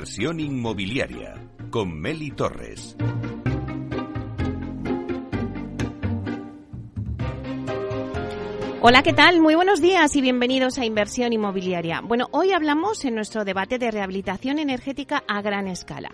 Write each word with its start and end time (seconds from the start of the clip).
Inversión 0.00 0.40
inmobiliaria 0.40 1.34
con 1.68 1.92
Meli 2.00 2.30
Torres. 2.30 2.96
Hola, 8.80 9.02
¿qué 9.02 9.12
tal? 9.12 9.42
Muy 9.42 9.54
buenos 9.56 9.82
días 9.82 10.16
y 10.16 10.22
bienvenidos 10.22 10.78
a 10.78 10.86
Inversión 10.86 11.34
Inmobiliaria. 11.34 12.00
Bueno, 12.00 12.28
hoy 12.30 12.52
hablamos 12.52 13.04
en 13.04 13.14
nuestro 13.14 13.44
debate 13.44 13.78
de 13.78 13.90
rehabilitación 13.90 14.58
energética 14.58 15.22
a 15.28 15.42
gran 15.42 15.68
escala. 15.68 16.10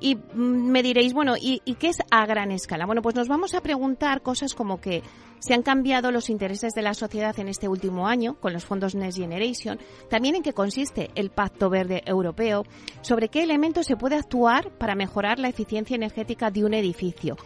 Y 0.00 0.16
mm, 0.16 0.70
me 0.70 0.82
diréis, 0.82 1.12
bueno, 1.14 1.34
¿y, 1.40 1.60
qué 1.78 1.88
es 1.88 1.98
a 2.10 2.26
gran 2.26 2.50
escala? 2.50 2.86
Bueno, 2.86 3.02
pues 3.02 3.14
nos 3.14 3.28
vamos 3.28 3.54
a 3.54 3.60
preguntar 3.60 4.22
cosas 4.22 4.54
como 4.54 4.80
que 4.80 5.02
se 5.38 5.54
han 5.54 5.62
cambiado 5.62 6.10
los 6.10 6.30
intereses 6.30 6.72
de 6.72 6.82
la 6.82 6.94
sociedad 6.94 7.38
en 7.38 7.48
este 7.48 7.68
último 7.68 8.06
año 8.06 8.34
con 8.40 8.52
los 8.52 8.64
fondos 8.64 8.94
Next 8.94 9.18
Generation, 9.18 9.78
también 10.08 10.36
en 10.36 10.42
qué 10.42 10.52
consiste 10.52 11.10
el 11.14 11.30
Pacto 11.30 11.68
Verde 11.68 12.02
Europeo, 12.06 12.64
sobre 13.02 13.28
qué 13.28 13.42
elementos 13.42 13.86
se 13.86 13.96
puede 13.96 14.16
actuar 14.16 14.70
para 14.78 14.94
mejorar 14.94 15.38
la 15.38 15.48
eficiencia 15.48 15.96
energética 15.96 16.50
de 16.50 16.64
un 16.64 16.74
edificio 16.74 17.36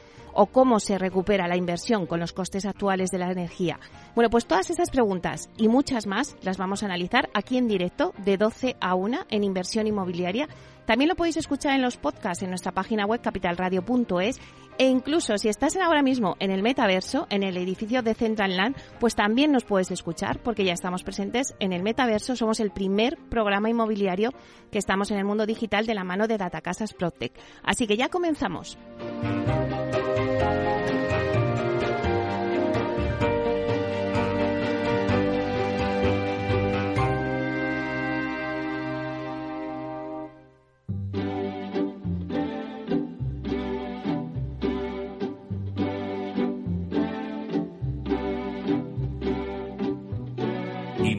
o 0.41 0.47
cómo 0.47 0.79
se 0.79 0.99
recupera 0.99 1.49
la 1.49 1.57
inversión 1.57 2.07
con 2.07 2.21
los 2.21 2.33
costes 2.33 2.65
actuales 2.65 3.11
de 3.11 3.19
la 3.19 3.33
energía. 3.33 3.81
Bueno, 4.15 4.31
pues 4.31 4.47
todas 4.47 4.71
estas 4.71 4.89
preguntas 4.89 5.51
y 5.57 5.67
muchas 5.67 6.07
más 6.07 6.37
las 6.43 6.59
vamos 6.59 6.83
a 6.83 6.87
analizar 6.87 7.29
aquí 7.35 7.59
en 7.59 7.67
directo 7.67 8.15
de 8.25 8.37
12 8.37 8.77
a 8.81 8.95
1 8.95 9.27
en 9.31 9.43
Inversión 9.43 9.89
Inmobiliaria. 9.89 10.49
También 10.87 11.09
lo 11.09 11.17
podéis 11.17 11.39
escuchar 11.39 11.75
en 11.75 11.83
los 11.83 11.97
podcasts 11.97 12.45
en 12.45 12.51
nuestra 12.51 12.71
página 12.71 13.05
web 13.05 13.21
capitalradio.es 13.21 14.39
e 14.79 14.87
incluso 14.87 15.37
si 15.39 15.49
estás 15.49 15.77
ahora 15.77 16.03
mismo 16.03 16.37
en 16.39 16.53
el 16.53 16.63
metaverso, 16.63 17.27
en 17.31 17.43
el 17.43 17.57
edificio 17.57 18.03
de 18.03 18.15
Central 18.15 18.57
Land, 18.57 18.77
pues 19.01 19.17
también 19.17 19.51
nos 19.51 19.65
puedes 19.65 19.91
escuchar 19.91 20.41
porque 20.41 20.65
ya 20.65 20.73
estamos 20.73 21.03
presentes 21.03 21.57
en 21.59 21.73
el 21.73 21.83
metaverso. 21.83 22.37
Somos 22.37 22.61
el 22.61 22.71
primer 22.71 23.19
programa 23.29 23.69
inmobiliario 23.69 24.31
que 24.71 24.79
estamos 24.79 25.11
en 25.11 25.19
el 25.19 25.25
mundo 25.25 25.47
digital 25.47 25.85
de 25.85 25.95
la 25.95 26.05
mano 26.05 26.29
de 26.29 26.39
Datacasas 26.39 26.95
Protec. 26.95 27.33
Así 27.65 27.89
que 27.89 27.97
ya 27.97 28.09
comenzamos. 28.09 28.79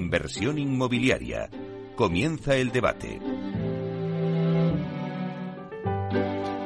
Inversión 0.09 0.57
inmobiliaria. 0.57 1.52
Comienza 1.95 2.55
el 2.55 2.71
debate. 2.71 3.19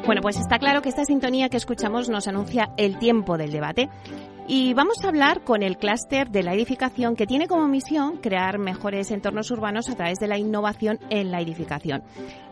Bueno, 0.05 0.21
pues 0.21 0.39
está 0.39 0.59
claro 0.59 0.81
que 0.81 0.87
esta 0.87 1.03
sintonía 1.03 1.49
que 1.49 1.57
escuchamos 1.57 2.07
nos 2.07 2.29
anuncia 2.29 2.71
el 2.77 2.97
tiempo 2.99 3.37
del 3.37 3.51
debate. 3.51 3.89
Y 4.47 4.73
vamos 4.73 5.03
a 5.03 5.09
hablar 5.09 5.43
con 5.43 5.61
el 5.61 5.75
clúster 5.75 6.29
de 6.29 6.41
la 6.41 6.53
edificación 6.53 7.17
que 7.17 7.27
tiene 7.27 7.49
como 7.49 7.67
misión 7.67 8.15
crear 8.17 8.59
mejores 8.59 9.11
entornos 9.11 9.51
urbanos 9.51 9.89
a 9.89 9.95
través 9.95 10.19
de 10.19 10.27
la 10.27 10.37
innovación 10.37 10.99
en 11.09 11.29
la 11.29 11.41
edificación. 11.41 12.01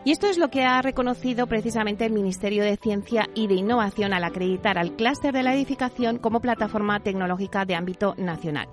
Y 0.04 0.10
esto 0.10 0.26
es 0.26 0.36
lo 0.36 0.50
que 0.50 0.64
ha 0.64 0.82
reconocido 0.82 1.46
precisamente 1.46 2.04
el 2.04 2.12
Ministerio 2.12 2.64
de 2.64 2.76
Ciencia 2.76 3.30
y 3.34 3.46
de 3.46 3.54
Innovación 3.54 4.12
al 4.12 4.24
acreditar 4.24 4.76
al 4.76 4.94
clúster 4.94 5.32
de 5.32 5.42
la 5.42 5.54
edificación 5.54 6.18
como 6.18 6.40
plataforma 6.40 7.00
tecnológica 7.00 7.64
de 7.64 7.76
ámbito 7.76 8.14
nacional. 8.18 8.68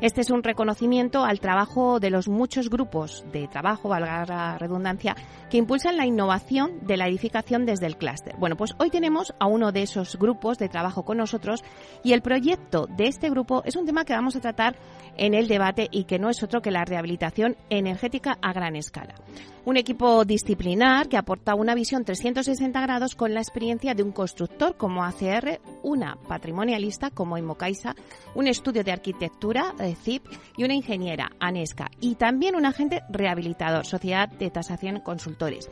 Este 0.00 0.22
es 0.22 0.30
un 0.30 0.42
reconocimiento 0.42 1.24
al 1.26 1.40
trabajo 1.40 2.00
de 2.00 2.08
los 2.08 2.26
muchos 2.26 2.70
grupos 2.70 3.22
de 3.32 3.46
trabajo, 3.48 3.90
valga 3.90 4.24
la 4.24 4.56
redundancia, 4.56 5.14
que 5.50 5.58
impulsan 5.58 5.98
la 5.98 6.06
innovación 6.06 6.86
de 6.86 6.96
la 6.96 7.06
edificación 7.06 7.66
desde 7.66 7.84
el 7.84 7.98
clúster. 7.98 8.34
Bueno, 8.38 8.56
pues 8.56 8.74
hoy 8.78 8.88
tenemos 8.88 9.34
a 9.38 9.46
uno 9.46 9.72
de 9.72 9.82
esos 9.82 10.16
grupos 10.16 10.56
de 10.56 10.70
trabajo 10.70 11.04
con 11.04 11.18
nosotros 11.18 11.62
y 12.02 12.14
el 12.14 12.22
proyecto 12.22 12.86
de 12.86 13.08
este 13.08 13.28
grupo 13.28 13.62
es 13.66 13.76
un 13.76 13.84
tema 13.84 14.06
que 14.06 14.14
vamos 14.14 14.36
a 14.36 14.40
tratar 14.40 14.76
en 15.20 15.34
el 15.34 15.46
debate 15.46 15.86
y 15.92 16.04
que 16.04 16.18
no 16.18 16.30
es 16.30 16.42
otro 16.42 16.62
que 16.62 16.70
la 16.70 16.84
rehabilitación 16.84 17.56
energética 17.68 18.38
a 18.40 18.52
gran 18.52 18.74
escala. 18.74 19.14
Un 19.66 19.76
equipo 19.76 20.24
disciplinar 20.24 21.08
que 21.08 21.18
aporta 21.18 21.54
una 21.54 21.74
visión 21.74 22.02
360 22.02 22.80
grados 22.80 23.14
con 23.14 23.34
la 23.34 23.40
experiencia 23.40 23.94
de 23.94 24.02
un 24.02 24.10
constructor 24.10 24.78
como 24.78 25.04
ACR, 25.04 25.60
una 25.82 26.16
patrimonialista 26.26 27.10
como 27.10 27.36
Inmocaisa, 27.36 27.94
un 28.34 28.46
estudio 28.46 28.82
de 28.82 28.92
arquitectura, 28.92 29.74
eh, 29.78 29.94
CIP, 29.94 30.24
y 30.56 30.64
una 30.64 30.74
ingeniera, 30.74 31.30
ANESCA, 31.38 31.90
y 32.00 32.14
también 32.14 32.56
un 32.56 32.64
agente 32.64 33.02
rehabilitador, 33.10 33.84
Sociedad 33.84 34.30
de 34.30 34.50
Tasación 34.50 35.00
Consultores. 35.00 35.68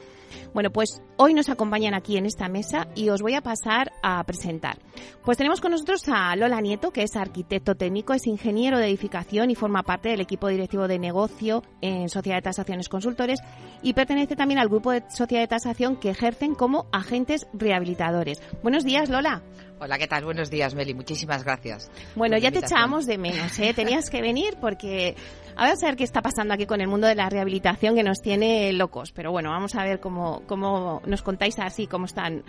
Bueno, 0.52 0.70
pues 0.70 1.00
hoy 1.16 1.32
nos 1.32 1.48
acompañan 1.48 1.94
aquí 1.94 2.18
en 2.18 2.26
esta 2.26 2.48
mesa 2.48 2.88
y 2.94 3.08
os 3.08 3.22
voy 3.22 3.34
a 3.34 3.40
pasar 3.40 3.92
a 4.02 4.22
presentar. 4.24 4.78
Pues 5.24 5.38
tenemos 5.38 5.62
con 5.62 5.70
nosotros 5.70 6.02
a 6.08 6.36
Lola 6.36 6.60
Nieto, 6.60 6.90
que 6.90 7.02
es 7.02 7.16
arquitecto 7.16 7.74
técnico, 7.74 8.12
es 8.12 8.26
ingeniero 8.26 8.78
de 8.78 8.88
edificación 8.88 9.37
y 9.46 9.54
forma 9.54 9.82
parte 9.82 10.08
del 10.08 10.20
equipo 10.20 10.48
directivo 10.48 10.88
de 10.88 10.98
negocio 10.98 11.62
en 11.80 12.08
Sociedad 12.08 12.38
de 12.38 12.42
Tasaciones 12.42 12.88
Consultores 12.88 13.40
y 13.82 13.92
pertenece 13.92 14.36
también 14.36 14.58
al 14.58 14.68
grupo 14.68 14.90
de 14.90 15.04
Sociedad 15.08 15.42
de 15.42 15.48
Tasación 15.48 15.96
que 15.96 16.10
ejercen 16.10 16.54
como 16.54 16.86
agentes 16.92 17.46
rehabilitadores. 17.52 18.42
Buenos 18.62 18.84
días, 18.84 19.08
Lola. 19.08 19.42
Hola, 19.80 19.96
¿qué 19.96 20.08
tal? 20.08 20.24
Buenos 20.24 20.50
días, 20.50 20.74
Meli. 20.74 20.92
Muchísimas 20.92 21.44
gracias. 21.44 21.88
Bueno, 22.16 22.36
ya 22.36 22.50
te 22.50 22.58
echábamos 22.58 23.06
de 23.06 23.16
menos, 23.16 23.56
¿eh? 23.60 23.72
Tenías 23.74 24.10
que 24.10 24.20
venir 24.20 24.56
porque 24.60 25.14
vamos 25.54 25.82
a 25.84 25.86
ver 25.86 25.96
qué 25.96 26.02
está 26.02 26.20
pasando 26.20 26.52
aquí 26.54 26.66
con 26.66 26.80
el 26.80 26.88
mundo 26.88 27.06
de 27.06 27.14
la 27.14 27.28
rehabilitación 27.28 27.94
que 27.94 28.02
nos 28.02 28.20
tiene 28.20 28.72
locos. 28.72 29.12
Pero 29.12 29.30
bueno, 29.30 29.50
vamos 29.50 29.76
a 29.76 29.84
ver 29.84 30.00
cómo, 30.00 30.42
cómo 30.46 31.00
nos 31.06 31.22
contáis 31.22 31.60
así, 31.60 31.86
cómo 31.86 32.06
están 32.06 32.42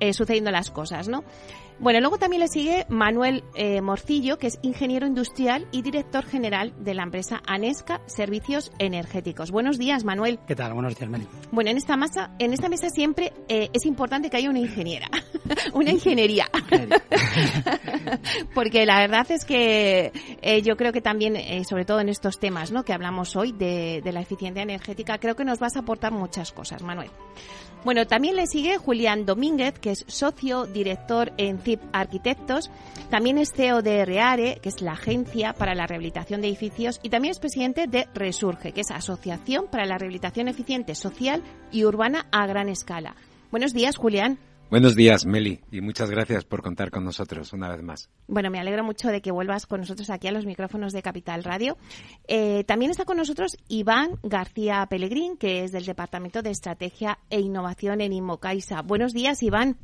eh, 0.00 0.14
sucediendo 0.14 0.50
las 0.50 0.70
cosas, 0.70 1.08
¿no? 1.08 1.24
Bueno, 1.80 1.98
luego 1.98 2.18
también 2.18 2.40
le 2.40 2.48
sigue 2.48 2.86
Manuel 2.88 3.42
eh, 3.56 3.80
Morcillo, 3.80 4.38
que 4.38 4.46
es 4.46 4.58
ingeniero 4.62 5.08
industrial 5.08 5.66
y 5.72 5.82
director 5.82 6.24
general 6.24 6.72
de 6.78 6.94
la 6.94 7.02
empresa 7.02 7.42
Anesca 7.46 8.00
Servicios 8.06 8.70
Energéticos. 8.78 9.50
Buenos 9.50 9.76
días, 9.76 10.04
Manuel. 10.04 10.38
¿Qué 10.46 10.54
tal? 10.54 10.72
Buenos 10.72 10.96
días, 10.96 11.10
Meli. 11.10 11.26
Bueno, 11.50 11.70
en 11.70 11.76
esta 11.76 11.96
masa, 11.96 12.30
en 12.38 12.52
esta 12.52 12.68
mesa 12.68 12.90
siempre 12.90 13.32
eh, 13.48 13.70
es 13.72 13.86
importante 13.86 14.30
que 14.30 14.36
haya 14.36 14.50
una 14.50 14.60
ingeniera, 14.60 15.08
una 15.74 15.90
ingeniería, 15.90 16.46
porque 18.54 18.86
la 18.86 18.98
verdad 18.98 19.30
es 19.30 19.44
que 19.44 20.12
eh, 20.42 20.62
yo 20.62 20.76
creo 20.76 20.92
que 20.92 21.00
también, 21.00 21.36
sobre 21.64 21.84
todo 21.84 22.00
en 22.00 22.08
estos 22.08 22.38
temas, 22.38 22.70
¿no? 22.70 22.84
Que 22.84 22.92
hablamos 22.92 23.36
hoy 23.36 23.52
de, 23.52 24.00
de 24.02 24.12
la 24.12 24.20
eficiencia 24.20 24.62
energética, 24.62 25.18
creo 25.18 25.36
que 25.36 25.44
nos 25.44 25.58
vas 25.58 25.76
a 25.76 25.80
aportar 25.80 26.12
muchas 26.12 26.52
cosas, 26.52 26.82
Manuel. 26.82 27.10
Bueno, 27.84 28.06
también 28.06 28.36
le 28.36 28.46
sigue 28.46 28.78
Julián 28.78 29.26
Domínguez, 29.26 29.78
que 29.78 29.90
es 29.90 30.06
socio 30.08 30.64
director 30.64 31.32
en 31.36 31.58
CIP 31.58 31.82
Arquitectos. 31.92 32.70
También 33.10 33.36
es 33.36 33.52
CEO 33.54 33.82
de 33.82 34.06
REARE, 34.06 34.58
que 34.62 34.70
es 34.70 34.80
la 34.80 34.92
agencia 34.92 35.52
para 35.52 35.74
la 35.74 35.86
rehabilitación 35.86 36.40
de 36.40 36.48
edificios. 36.48 36.98
Y 37.02 37.10
también 37.10 37.32
es 37.32 37.38
presidente 37.38 37.86
de 37.86 38.08
Resurge, 38.14 38.72
que 38.72 38.80
es 38.80 38.90
Asociación 38.90 39.66
para 39.70 39.84
la 39.84 39.98
Rehabilitación 39.98 40.48
Eficiente 40.48 40.94
Social 40.94 41.42
y 41.70 41.84
Urbana 41.84 42.26
a 42.32 42.46
Gran 42.46 42.70
Escala. 42.70 43.16
Buenos 43.50 43.74
días, 43.74 43.98
Julián. 43.98 44.38
Buenos 44.74 44.96
días, 44.96 45.24
Meli, 45.24 45.60
y 45.70 45.80
muchas 45.82 46.10
gracias 46.10 46.44
por 46.44 46.60
contar 46.60 46.90
con 46.90 47.04
nosotros 47.04 47.52
una 47.52 47.68
vez 47.68 47.80
más. 47.80 48.10
Bueno, 48.26 48.50
me 48.50 48.58
alegro 48.58 48.82
mucho 48.82 49.06
de 49.06 49.22
que 49.22 49.30
vuelvas 49.30 49.66
con 49.66 49.78
nosotros 49.78 50.10
aquí 50.10 50.26
a 50.26 50.32
los 50.32 50.46
micrófonos 50.46 50.92
de 50.92 51.00
Capital 51.00 51.44
Radio. 51.44 51.78
Eh, 52.26 52.64
también 52.64 52.90
está 52.90 53.04
con 53.04 53.16
nosotros 53.16 53.56
Iván 53.68 54.18
García 54.24 54.84
Pellegrín, 54.90 55.36
que 55.36 55.62
es 55.62 55.70
del 55.70 55.84
Departamento 55.84 56.42
de 56.42 56.50
Estrategia 56.50 57.20
e 57.30 57.38
Innovación 57.38 58.00
en 58.00 58.14
Inmocaisa. 58.14 58.82
Buenos 58.82 59.12
días, 59.12 59.44
Iván. 59.44 59.78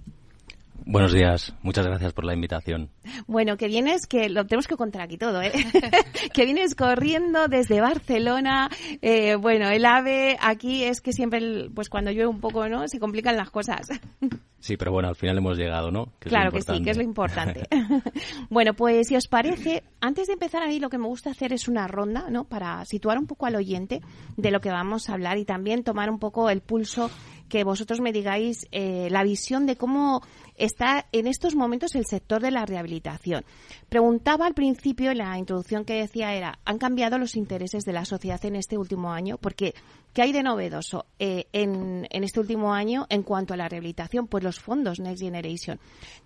Buenos 0.87 1.13
días, 1.13 1.55
muchas 1.63 1.87
gracias 1.87 2.13
por 2.13 2.25
la 2.25 2.35
invitación. 2.35 2.91
Bueno, 3.27 3.57
que 3.57 3.69
vienes, 3.69 4.07
que 4.07 4.29
lo 4.29 4.47
tenemos 4.47 4.67
que 4.67 4.77
contar 4.77 5.03
aquí 5.03 5.19
todo, 5.19 5.43
¿eh? 5.43 5.53
que 6.35 6.45
vienes 6.45 6.75
corriendo 6.75 7.49
desde 7.49 7.81
Barcelona, 7.81 8.69
eh, 9.03 9.37
bueno, 9.37 9.69
el 9.69 9.85
AVE 9.85 10.37
aquí 10.41 10.85
es 10.85 11.01
que 11.01 11.13
siempre, 11.13 11.71
pues 11.75 11.89
cuando 11.89 12.11
llueve 12.11 12.27
un 12.27 12.41
poco, 12.41 12.69
¿no? 12.69 12.89
Se 12.89 12.99
complican 12.99 13.37
las 13.37 13.51
cosas. 13.51 13.89
Sí, 14.61 14.77
pero 14.77 14.93
bueno, 14.93 15.09
al 15.09 15.17
final 15.17 15.39
hemos 15.39 15.57
llegado, 15.57 15.91
¿no? 15.91 16.13
claro 16.19 16.53
que 16.53 16.61
sí, 16.61 16.83
que 16.83 16.91
es 16.91 16.97
lo 16.99 17.03
importante. 17.03 17.63
bueno, 18.51 18.75
pues 18.75 19.09
si 19.09 19.17
os 19.17 19.27
parece, 19.27 19.83
antes 20.03 20.27
de 20.27 20.35
empezar 20.35 20.63
a 20.63 20.67
mí 20.67 20.79
lo 20.79 20.91
que 20.91 20.99
me 20.99 21.07
gusta 21.07 21.31
hacer 21.31 21.55
es 21.55 21.67
una 21.67 21.89
ronda, 21.89 22.29
¿no? 22.29 22.45
Para 22.45 22.85
situar 22.85 23.17
un 23.17 23.27
poco 23.27 23.47
al 23.47 23.57
oyente 23.57 24.03
de 24.37 24.51
lo 24.51 24.61
que 24.61 24.69
vamos 24.69 25.09
a 25.09 25.15
hablar 25.15 25.39
y 25.39 25.47
también 25.47 25.83
tomar 25.83 26.11
un 26.11 26.19
poco 26.19 26.51
el 26.51 26.61
pulso 26.61 27.11
que 27.51 27.65
vosotros 27.65 28.01
me 28.01 28.13
digáis 28.13 28.67
eh, 28.73 29.09
la 29.11 29.23
visión 29.23 29.67
de 29.67 29.77
cómo 29.77 30.23
está 30.57 31.07
en 31.13 31.27
estos 31.27 31.55
momentos 31.55 31.95
el 31.95 32.07
sector 32.07 32.41
de 32.41 32.51
la 32.51 32.65
rehabilitación. 32.65 33.45
Preguntaba 33.89 34.47
al 34.47 34.55
principio, 34.55 35.11
en 35.11 35.19
la 35.19 35.37
introducción 35.37 35.85
que 35.85 35.95
decía 35.95 36.33
era, 36.33 36.59
¿han 36.65 36.79
cambiado 36.79 37.19
los 37.19 37.37
intereses 37.37 37.85
de 37.85 37.93
la 37.93 38.07
sociedad 38.07 38.43
en 38.47 38.57
este 38.57 38.79
último 38.79 39.13
año? 39.13 39.37
Porque, 39.37 39.75
¿qué 40.15 40.23
hay 40.23 40.33
de 40.33 40.43
novedoso 40.43 41.07
eh, 41.19 41.47
en, 41.53 42.07
en, 42.09 42.25
este 42.25 42.41
último 42.41 42.73
año 42.73 43.07
en 43.11 43.23
cuanto 43.23 43.53
a 43.53 43.57
la 43.57 43.69
rehabilitación? 43.69 44.29
Pues 44.29 44.45
los 44.45 44.61
fondos 44.61 45.01
Next 45.01 45.23
Generation, 45.23 45.81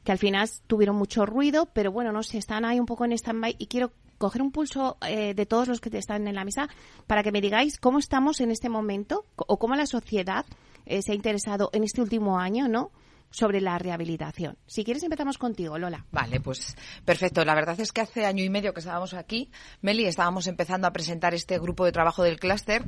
que 0.05 0.12
al 0.12 0.19
final 0.19 0.49
tuvieron 0.67 0.97
mucho 0.97 1.26
ruido, 1.26 1.71
pero 1.73 1.91
bueno, 1.91 2.12
no 2.12 2.23
sé, 2.23 2.38
están 2.38 2.65
ahí 2.65 2.79
un 2.79 2.87
poco 2.87 3.05
en 3.05 3.12
stand-by 3.12 3.56
y 3.59 3.67
quiero 3.67 3.93
coger 4.19 4.43
un 4.43 4.53
pulso 4.53 4.97
eh, 5.06 5.35
de 5.35 5.47
todos 5.47 5.69
los 5.69 5.81
que 5.81 5.97
están 5.97 6.26
en 6.29 6.35
la 6.35 6.44
mesa 6.44 6.69
para 7.06 7.23
que 7.23 7.32
me 7.32 7.41
digáis 7.41 7.79
cómo 7.79 7.99
estamos 7.99 8.41
en 8.41 8.50
este 8.50 8.69
momento 8.69 9.25
o 9.37 9.59
cómo 9.59 9.75
la 9.75 9.87
sociedad 9.87 10.47
eh, 10.86 11.02
se 11.02 11.12
ha 11.12 11.14
interesado 11.14 11.70
en 11.72 11.84
este 11.84 12.00
último 12.00 12.38
año, 12.38 12.69
¿no? 12.69 12.90
Sobre 13.34 13.60
la 13.60 13.76
rehabilitación. 13.78 14.56
Si 14.64 14.84
quieres 14.84 15.02
empezamos 15.02 15.38
contigo, 15.38 15.76
Lola. 15.76 16.06
Vale, 16.12 16.38
pues 16.38 16.76
perfecto. 17.04 17.44
La 17.44 17.56
verdad 17.56 17.78
es 17.81 17.90
que 17.90 18.00
hace 18.00 18.25
año 18.25 18.44
y 18.44 18.48
medio 18.48 18.72
que 18.72 18.78
estábamos 18.78 19.12
aquí, 19.12 19.50
Meli, 19.82 20.06
estábamos 20.06 20.46
empezando 20.46 20.86
a 20.86 20.92
presentar 20.92 21.34
este 21.34 21.58
grupo 21.58 21.84
de 21.84 21.90
trabajo 21.90 22.22
del 22.22 22.38
clúster 22.38 22.84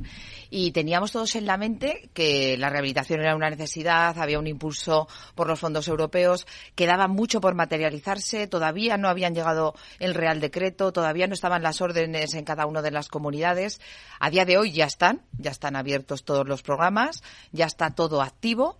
y 0.49 0.71
teníamos 0.71 1.11
todos 1.11 1.35
en 1.35 1.47
la 1.47 1.57
mente 1.57 2.09
que 2.13 2.55
la 2.57 2.69
rehabilitación 2.69 3.19
era 3.19 3.35
una 3.35 3.49
necesidad, 3.49 4.17
había 4.17 4.39
un 4.39 4.47
impulso 4.47 5.09
por 5.35 5.47
los 5.47 5.59
fondos 5.59 5.89
europeos, 5.89 6.47
quedaba 6.75 7.09
mucho 7.09 7.41
por 7.41 7.53
materializarse, 7.53 8.47
todavía 8.47 8.95
no 8.95 9.09
habían 9.09 9.35
llegado 9.35 9.73
el 9.99 10.15
Real 10.15 10.39
Decreto, 10.39 10.93
todavía 10.93 11.27
no 11.27 11.33
estaban 11.33 11.61
las 11.61 11.81
órdenes 11.81 12.35
en 12.35 12.45
cada 12.45 12.67
una 12.67 12.81
de 12.81 12.91
las 12.91 13.09
comunidades. 13.09 13.81
A 14.17 14.29
día 14.29 14.45
de 14.45 14.57
hoy 14.57 14.71
ya 14.71 14.85
están, 14.85 15.23
ya 15.37 15.51
están 15.51 15.75
abiertos 15.75 16.23
todos 16.23 16.47
los 16.47 16.63
programas, 16.63 17.21
ya 17.51 17.65
está 17.65 17.89
todo 17.89 18.21
activo 18.21 18.79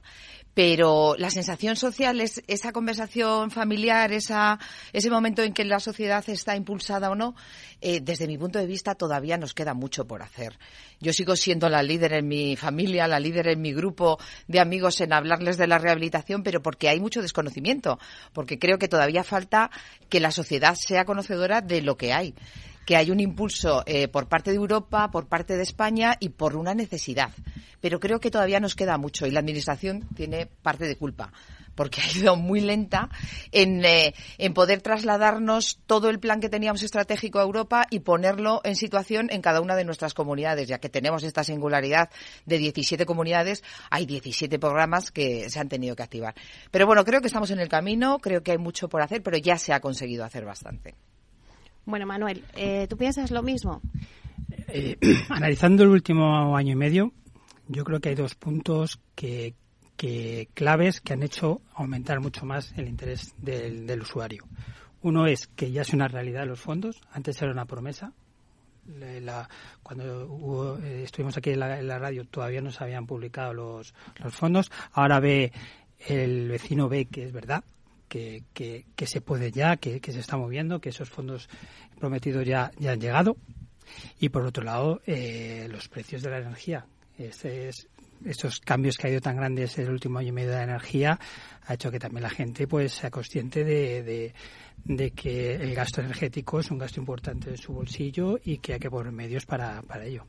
pero 0.57 1.13
la 1.19 1.29
sensación 1.29 1.75
social 1.75 2.19
es 2.19 2.41
esa 2.47 2.71
conversación 2.71 3.51
familiar, 3.51 4.11
esa, 4.11 4.57
ese 4.91 5.11
momento 5.11 5.43
en 5.43 5.53
que 5.53 5.63
la 5.63 5.79
sociedad 5.79 6.27
está 6.27 6.55
impulsada 6.55 7.11
o 7.11 7.15
no, 7.15 7.35
eh, 7.79 7.99
desde 8.01 8.25
mi 8.25 8.39
punto 8.39 8.57
de 8.57 8.65
vista 8.65 8.95
todavía 8.95 9.37
nos 9.37 9.53
queda 9.53 9.75
mucho 9.75 10.07
por 10.07 10.23
hacer. 10.23 10.57
Yo 10.99 11.13
sigo 11.13 11.35
siendo 11.35 11.69
la 11.69 11.83
líder 11.83 12.13
en 12.13 12.27
mi 12.27 12.55
familia, 12.55 13.07
la 13.07 13.19
líder 13.19 13.49
en 13.49 13.61
mi 13.61 13.71
grupo 13.71 14.17
de 14.47 14.59
amigos 14.59 14.99
en 14.99 15.13
hablarles 15.13 15.57
de 15.57 15.67
la 15.67 15.77
rehabilitación, 15.77 16.41
pero 16.41 16.63
porque 16.63 16.89
hay 16.89 16.99
mucho 16.99 17.21
desconocimiento, 17.21 17.99
porque 18.33 18.57
creo 18.57 18.79
que 18.79 18.87
todavía 18.87 19.23
falta 19.23 19.69
que 20.09 20.19
la 20.19 20.31
sociedad 20.31 20.73
sea 20.73 21.05
conocedora 21.05 21.61
de 21.61 21.83
lo 21.83 21.97
que 21.97 22.13
hay 22.13 22.33
que 22.87 22.95
hay 22.95 23.11
un 23.11 23.19
impulso 23.19 23.83
eh, 23.85 24.07
por 24.07 24.29
parte 24.29 24.49
de 24.51 24.55
Europa, 24.55 25.11
por 25.11 25.27
parte 25.27 25.57
de 25.57 25.63
España 25.63 26.15
y 26.21 26.29
por 26.29 26.55
una 26.55 26.73
necesidad. 26.73 27.31
Pero 27.81 27.99
creo 27.99 28.21
que 28.21 28.31
todavía 28.31 28.61
nos 28.61 28.75
queda 28.75 28.97
mucho 28.97 29.27
y 29.27 29.31
la 29.31 29.41
Administración 29.41 30.07
tiene 30.15 30.45
parte 30.45 30.85
de 30.85 30.95
culpa 30.95 31.33
porque 31.75 31.99
ha 32.01 32.17
ido 32.17 32.37
muy 32.37 32.61
lenta 32.61 33.09
en, 33.51 33.83
eh, 33.83 34.15
en, 34.37 34.53
poder 34.53 34.81
trasladarnos 34.81 35.81
todo 35.85 36.09
el 36.09 36.19
plan 36.19 36.39
que 36.39 36.47
teníamos 36.47 36.81
estratégico 36.81 37.39
a 37.39 37.43
Europa 37.43 37.87
y 37.89 37.99
ponerlo 37.99 38.61
en 38.63 38.77
situación 38.77 39.27
en 39.31 39.41
cada 39.41 39.59
una 39.59 39.75
de 39.75 39.83
nuestras 39.83 40.13
comunidades, 40.13 40.69
ya 40.69 40.79
que 40.79 40.87
tenemos 40.87 41.23
esta 41.23 41.43
singularidad 41.43 42.09
de 42.45 42.57
17 42.57 43.05
comunidades, 43.05 43.65
hay 43.89 44.05
17 44.05 44.59
programas 44.59 45.11
que 45.11 45.49
se 45.49 45.59
han 45.59 45.67
tenido 45.67 45.97
que 45.97 46.03
activar. 46.03 46.35
Pero 46.71 46.87
bueno, 46.87 47.03
creo 47.03 47.19
que 47.19 47.27
estamos 47.27 47.51
en 47.51 47.59
el 47.59 47.67
camino, 47.67 48.19
creo 48.19 48.41
que 48.41 48.51
hay 48.51 48.57
mucho 48.57 48.87
por 48.87 49.01
hacer, 49.01 49.21
pero 49.21 49.37
ya 49.37 49.57
se 49.57 49.73
ha 49.73 49.81
conseguido 49.81 50.23
hacer 50.23 50.45
bastante. 50.45 50.95
Bueno, 51.87 52.05
Manuel, 52.05 52.43
eh, 52.53 52.85
¿tú 52.89 52.97
piensas 52.97 53.31
lo 53.31 53.41
mismo? 53.41 53.81
Eh, 54.67 54.97
analizando 55.29 55.83
el 55.83 55.89
último 55.89 56.57
año 56.57 56.73
y 56.73 56.75
medio, 56.75 57.13
yo 57.69 57.85
creo 57.85 58.01
que 58.01 58.09
hay 58.09 58.15
dos 58.15 58.35
puntos 58.35 58.99
que, 59.15 59.55
claves 60.53 60.99
que 60.99 61.13
han 61.13 61.23
hecho 61.23 61.61
aumentar 61.73 62.19
mucho 62.19 62.45
más 62.45 62.73
el 62.75 62.89
interés 62.89 63.33
del, 63.37 64.01
usuario. 64.01 64.43
Uno 65.01 65.27
es 65.27 65.47
que 65.47 65.71
ya 65.71 65.83
es 65.83 65.93
una 65.93 66.09
realidad 66.09 66.45
los 66.45 66.59
fondos. 66.59 66.99
Antes 67.09 67.41
era 67.41 67.53
una 67.53 67.63
promesa. 67.63 68.11
cuando 69.81 70.79
eh, 70.83 71.03
estuvimos 71.05 71.37
aquí 71.37 71.51
en 71.51 71.59
la, 71.61 71.99
radio 71.99 72.25
todavía 72.25 72.59
no 72.59 72.71
se 72.71 72.83
habían 72.83 73.07
publicado 73.07 73.53
los, 73.53 73.93
los 74.21 74.35
fondos. 74.35 74.73
Ahora 74.91 75.21
ve 75.21 75.53
el 76.05 76.49
vecino 76.49 76.89
ve 76.89 77.05
que 77.05 77.23
es 77.23 77.31
verdad 77.31 77.63
que, 78.07 78.43
que, 78.53 79.07
se 79.07 79.21
puede 79.21 79.51
ya, 79.51 79.77
que, 79.77 79.99
se 80.03 80.19
está 80.19 80.37
moviendo, 80.37 80.79
que 80.79 80.89
esos 80.89 81.09
fondos 81.09 81.49
prometidos 81.99 82.45
ya, 82.45 82.71
ya 82.79 82.91
han 82.91 83.01
llegado. 83.01 83.37
Y 84.19 84.29
por 84.29 84.45
otro 84.45 84.63
lado, 84.63 85.01
eh, 85.05 85.67
los 85.71 85.87
precios 85.87 86.21
de 86.21 86.29
la 86.29 86.39
energía. 86.39 86.85
Este 87.17 87.69
es, 87.69 87.87
estos 88.25 88.59
cambios 88.59 88.97
que 88.97 89.07
ha 89.07 89.11
ido 89.11 89.21
tan 89.21 89.37
grandes 89.37 89.77
el 89.77 89.89
último 89.89 90.19
año 90.19 90.29
y 90.29 90.31
medio 90.31 90.49
de 90.49 90.57
la 90.57 90.63
energía 90.63 91.19
ha 91.65 91.73
hecho 91.73 91.91
que 91.91 91.99
también 91.99 92.23
la 92.23 92.29
gente 92.29 92.67
pues 92.67 92.93
sea 92.93 93.11
consciente 93.11 93.63
de, 93.63 94.33
que 95.15 95.55
el 95.55 95.75
gasto 95.75 96.01
energético 96.01 96.59
es 96.59 96.71
un 96.71 96.77
gasto 96.77 96.99
importante 96.99 97.49
en 97.49 97.57
su 97.57 97.73
bolsillo 97.73 98.39
y 98.43 98.57
que 98.59 98.73
hay 98.73 98.79
que 98.79 98.89
poner 98.89 99.11
medios 99.11 99.45
para, 99.45 99.81
para 99.81 100.05
ello. 100.05 100.25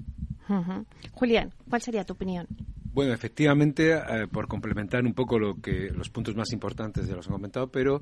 Julián, 1.13 1.53
¿cuál 1.69 1.83
sería 1.83 2.05
tu 2.05 2.15
opinión? 2.15 2.47
Bueno, 2.93 3.13
efectivamente, 3.13 3.93
eh, 3.93 4.27
por 4.31 4.49
complementar 4.49 5.05
un 5.05 5.15
poco 5.15 5.39
lo 5.39 5.61
que 5.61 5.91
los 5.91 6.11
puntos 6.11 6.35
más 6.35 6.53
importantes 6.53 7.07
de 7.07 7.15
los 7.15 7.27
han 7.27 7.35
comentado, 7.35 7.71
pero 7.71 8.01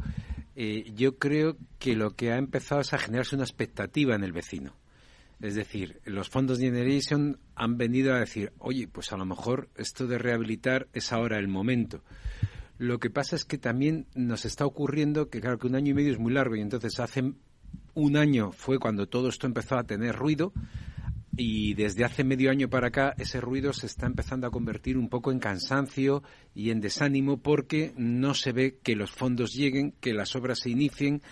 eh, 0.54 0.90
yo 0.94 1.18
creo 1.18 1.56
que 1.78 1.94
lo 1.94 2.12
que 2.12 2.32
ha 2.32 2.38
empezado 2.38 2.80
es 2.80 2.92
a 2.92 2.98
generarse 2.98 3.34
una 3.34 3.44
expectativa 3.44 4.14
en 4.14 4.24
el 4.24 4.32
vecino. 4.32 4.74
Es 5.40 5.54
decir, 5.54 6.00
los 6.04 6.30
fondos 6.30 6.58
de 6.58 6.66
Generation 6.66 7.38
han 7.54 7.76
venido 7.76 8.14
a 8.14 8.20
decir, 8.20 8.52
oye, 8.58 8.88
pues 8.88 9.12
a 9.12 9.18
lo 9.18 9.26
mejor 9.26 9.68
esto 9.76 10.06
de 10.06 10.18
rehabilitar 10.18 10.88
es 10.94 11.12
ahora 11.12 11.38
el 11.38 11.48
momento. 11.48 12.02
Lo 12.78 12.98
que 12.98 13.10
pasa 13.10 13.36
es 13.36 13.44
que 13.44 13.58
también 13.58 14.06
nos 14.14 14.44
está 14.44 14.64
ocurriendo 14.64 15.28
que, 15.28 15.40
claro, 15.40 15.58
que 15.58 15.66
un 15.66 15.74
año 15.74 15.90
y 15.90 15.94
medio 15.94 16.12
es 16.12 16.18
muy 16.18 16.32
largo 16.32 16.56
y 16.56 16.60
entonces 16.60 16.98
hace 17.00 17.32
un 17.94 18.16
año 18.16 18.52
fue 18.52 18.78
cuando 18.78 19.08
todo 19.08 19.28
esto 19.28 19.46
empezó 19.46 19.76
a 19.76 19.84
tener 19.84 20.14
ruido 20.14 20.52
y 21.36 21.74
desde 21.74 22.04
hace 22.04 22.24
medio 22.24 22.50
año 22.50 22.68
para 22.68 22.88
acá 22.88 23.14
ese 23.18 23.40
ruido 23.40 23.72
se 23.72 23.86
está 23.86 24.06
empezando 24.06 24.46
a 24.46 24.50
convertir 24.50 24.96
un 24.96 25.08
poco 25.08 25.32
en 25.32 25.38
cansancio 25.38 26.22
y 26.54 26.70
en 26.70 26.80
desánimo 26.80 27.38
porque 27.38 27.92
no 27.96 28.34
se 28.34 28.52
ve 28.52 28.78
que 28.82 28.96
los 28.96 29.10
fondos 29.10 29.52
lleguen, 29.52 29.92
que 30.00 30.14
las 30.14 30.34
obras 30.34 30.60
se 30.60 30.70
inicien 30.70 31.22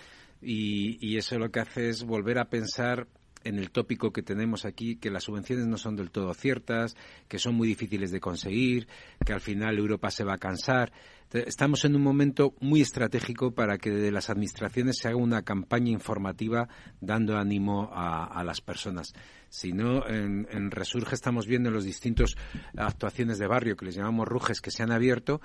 y, 0.41 0.97
y 1.05 1.17
eso 1.17 1.39
lo 1.39 1.49
que 1.49 1.61
hace 1.61 1.89
es 1.89 2.03
volver 2.03 2.37
a 2.37 2.49
pensar 2.49 3.07
en 3.45 3.59
el 3.59 3.71
tópico 3.71 4.11
que 4.11 4.23
tenemos 4.23 4.65
aquí, 4.65 4.97
que 4.97 5.09
las 5.09 5.23
subvenciones 5.23 5.67
no 5.67 5.77
son 5.77 5.95
del 5.95 6.11
todo 6.11 6.33
ciertas, 6.33 6.97
que 7.27 7.39
son 7.39 7.55
muy 7.55 7.67
difíciles 7.67 8.11
de 8.11 8.19
conseguir, 8.19 8.87
que 9.23 9.33
al 9.33 9.39
final 9.39 9.77
Europa 9.77 10.11
se 10.11 10.25
va 10.25 10.33
a 10.33 10.37
cansar. 10.37 10.91
Estamos 11.31 11.85
en 11.85 11.95
un 11.95 12.01
momento 12.01 12.53
muy 12.59 12.81
estratégico 12.81 13.51
para 13.51 13.77
que 13.77 13.91
de 13.91 14.11
las 14.11 14.29
administraciones 14.29 14.97
se 14.97 15.07
haga 15.07 15.17
una 15.17 15.43
campaña 15.43 15.91
informativa 15.91 16.67
dando 17.01 17.37
ánimo 17.37 17.89
a, 17.93 18.43
las 18.43 18.61
personas. 18.61 19.13
Si 19.49 19.71
no, 19.71 20.07
en, 20.07 20.71
Resurge 20.71 21.13
estamos 21.13 21.45
viendo 21.45 21.69
en 21.69 21.75
los 21.75 21.85
distintos 21.85 22.35
actuaciones 22.75 23.37
de 23.37 23.47
barrio 23.47 23.75
que 23.75 23.85
les 23.85 23.95
llamamos 23.95 24.27
rujes 24.27 24.61
que 24.61 24.71
se 24.71 24.83
han 24.83 24.91
abierto, 24.91 25.41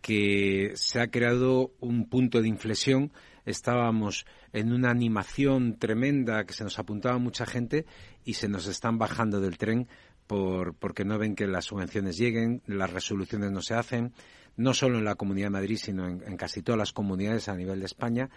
que 0.00 0.72
se 0.74 1.00
ha 1.00 1.08
creado 1.08 1.72
un 1.80 2.08
punto 2.08 2.42
de 2.42 2.48
inflexión 2.48 3.12
estábamos 3.44 4.26
en 4.54 4.72
una 4.72 4.90
animación 4.90 5.76
tremenda 5.78 6.44
que 6.44 6.54
se 6.54 6.64
nos 6.64 6.78
apuntaba 6.78 7.18
mucha 7.18 7.44
gente 7.44 7.84
y 8.24 8.34
se 8.34 8.48
nos 8.48 8.68
están 8.68 8.98
bajando 8.98 9.40
del 9.40 9.58
tren 9.58 9.88
por, 10.28 10.74
porque 10.74 11.04
no 11.04 11.18
ven 11.18 11.34
que 11.34 11.46
las 11.46 11.66
subvenciones 11.66 12.16
lleguen, 12.16 12.62
las 12.66 12.92
resoluciones 12.92 13.50
no 13.50 13.60
se 13.60 13.74
hacen, 13.74 14.12
no 14.56 14.72
solo 14.72 14.98
en 14.98 15.04
la 15.04 15.16
Comunidad 15.16 15.46
de 15.46 15.50
Madrid, 15.50 15.76
sino 15.76 16.06
en, 16.06 16.22
en, 16.24 16.36
casi 16.36 16.62
todas 16.62 16.78
las 16.78 16.92
comunidades 16.92 17.48
a 17.48 17.56
nivel 17.56 17.80
de 17.80 17.86
España. 17.86 18.30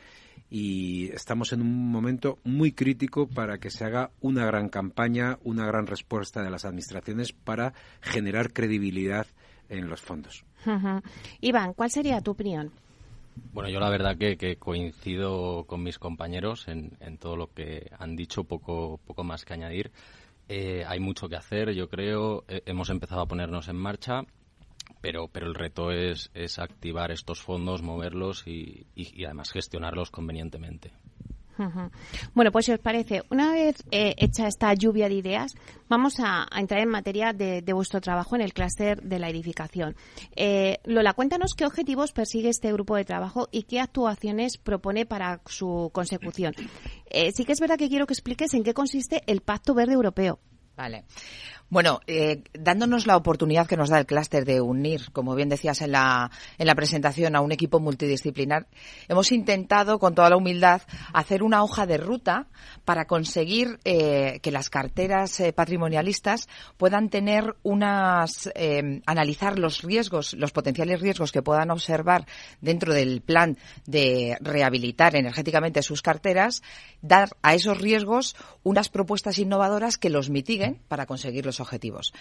Y 0.50 1.12
estamos 1.12 1.54
en 1.54 1.62
un 1.62 1.92
momento 1.92 2.40
muy 2.44 2.72
crítico 2.72 3.28
para 3.28 3.60
que 3.60 3.70
se 3.70 3.86
haga 3.86 4.10
una 4.20 4.44
gran 4.48 4.70
campaña, 4.70 5.38
una 5.44 5.68
gran 5.68 5.86
respuesta 5.86 6.42
de 6.42 6.50
las 6.50 6.66
administraciones 6.66 7.32
para 7.32 7.74
generar 8.02 8.52
credibilidad 8.52 9.28
en 9.70 9.88
los 9.88 10.02
fondos. 10.02 10.44
Iván, 11.42 11.74
¿cuál 11.74 11.92
sería 11.92 12.22
tu 12.22 12.32
opinión? 12.32 12.72
Bueno, 13.51 13.70
yo 13.70 13.79
la 13.79 13.89
verdad 13.89 14.17
que, 14.17 14.58
coincido 14.58 15.65
con 15.65 15.84
mis 15.84 16.00
compañeros 16.00 16.67
en, 16.67 17.17
todo 17.17 17.36
lo 17.36 17.53
que 17.53 17.89
han 17.98 18.15
dicho, 18.15 18.44
poco, 18.44 19.00
poco 19.06 19.24
más 19.24 19.46
que 19.46 19.53
añadir. 19.53 19.91
Eh, 20.50 20.86
hay 20.88 21.00
mucho 21.00 21.27
que 21.27 21.36
hacer, 21.36 21.74
yo 21.74 21.89
creo. 21.89 22.46
Eh, 22.48 22.62
hemos 22.65 22.89
empezado 22.89 23.22
a 23.22 23.27
ponernos 23.27 23.67
en 23.67 23.75
marcha, 23.75 24.24
pero, 25.01 25.29
el 25.34 25.56
reto 25.56 25.91
es 25.91 26.29
activar 26.60 27.12
estos 27.12 27.41
fondos, 27.41 27.82
moverlos 27.82 28.46
y 28.48 28.86
además 29.25 29.51
gestionarlos 29.51 30.12
convenientemente. 30.12 30.91
Bueno, 32.34 32.52
pues 32.52 32.66
si 32.66 32.72
os 32.72 32.80
parece, 32.80 33.24
una 33.30 33.52
vez 33.52 33.84
eh, 33.92 34.16
hecha 34.18 34.48
esta 34.48 34.74
lluvia 34.74 35.10
de 35.10 35.16
ideas, 35.16 35.54
vamos 35.90 36.16
a, 36.20 36.48
entrar 36.56 36.82
en 36.82 36.90
materia 36.90 37.34
de, 37.34 37.62
vuestro 37.74 38.02
trabajo 38.02 38.36
en 38.36 38.42
el 38.42 38.54
clúster 38.54 39.02
de 39.02 39.20
la 39.20 39.30
edificación. 39.30 39.96
Eh, 40.36 40.80
Lola, 40.86 41.14
cuéntanos 41.14 41.54
qué 41.54 41.66
objetivos 41.66 42.12
persigue 42.12 42.50
este 42.50 42.72
grupo 42.72 42.96
de 42.96 43.06
trabajo 43.06 43.48
y 43.52 43.64
qué 43.64 43.80
actuaciones 43.80 44.58
propone 44.58 45.06
para 45.06 45.42
su 45.46 45.90
consecución. 45.94 46.54
Eh, 47.10 47.32
sí 47.32 47.46
que 47.46 47.54
es 47.54 47.60
verdad 47.60 47.78
que 47.78 47.90
quiero 47.90 48.08
que 48.08 48.14
expliques 48.14 48.54
en 48.54 48.64
qué 48.64 48.74
consiste 48.74 49.22
el 49.28 49.42
Pacto 49.42 49.74
Verde 49.74 49.94
Europeo. 49.94 50.40
Vale. 50.76 51.06
Bueno, 51.70 52.00
eh, 52.08 52.44
dándonos 52.54 53.08
la 53.08 53.18
oportunidad 53.18 53.68
que 53.68 53.76
nos 53.76 53.90
da 53.90 54.00
el 54.00 54.06
clúster 54.06 54.46
de 54.46 54.62
unir, 54.62 55.12
como 55.12 55.36
bien 55.36 55.50
decías 55.50 55.82
en 55.82 55.92
la, 55.92 56.32
en 56.58 56.66
la 56.66 56.76
presentación, 56.76 57.36
a 57.36 57.42
un 57.42 57.52
equipo 57.52 57.82
multidisciplinar, 57.82 58.68
hemos 59.10 59.34
intentado, 59.34 60.00
con 60.00 60.16
toda 60.16 60.30
la 60.30 60.38
humildad, 60.38 60.82
hacer 61.12 61.44
una 61.44 61.64
hoja 61.64 61.86
de 61.86 61.98
ruta 61.98 62.48
para 62.86 63.06
conseguir 63.06 63.80
eh, 63.84 64.40
que 64.42 64.52
las 64.52 64.70
carteras 64.70 65.42
eh, 65.42 65.52
patrimonialistas 65.52 66.48
puedan 66.78 67.10
tener 67.10 67.56
unas, 67.64 68.50
eh, 68.56 69.02
analizar 69.06 69.60
los 69.60 69.82
riesgos, 69.82 70.36
los 70.36 70.54
potenciales 70.54 71.02
riesgos 71.02 71.34
que 71.34 71.42
puedan 71.42 71.70
observar 71.70 72.26
dentro 72.62 72.94
del 72.94 73.20
plan 73.20 73.58
de 73.86 74.38
rehabilitar 74.40 75.18
energéticamente 75.18 75.82
sus 75.82 76.02
carteras, 76.02 76.64
dar 77.02 77.36
a 77.42 77.56
esos 77.56 77.78
riesgos 77.78 78.38
unas 78.64 78.88
propuestas 78.88 79.38
innovadoras 79.38 79.98
que 79.98 80.10
los 80.10 80.30
mitiguen 80.30 80.80
para 80.88 81.06
conseguir 81.06 81.46
los 81.46 81.57
objetivos. 81.60 82.14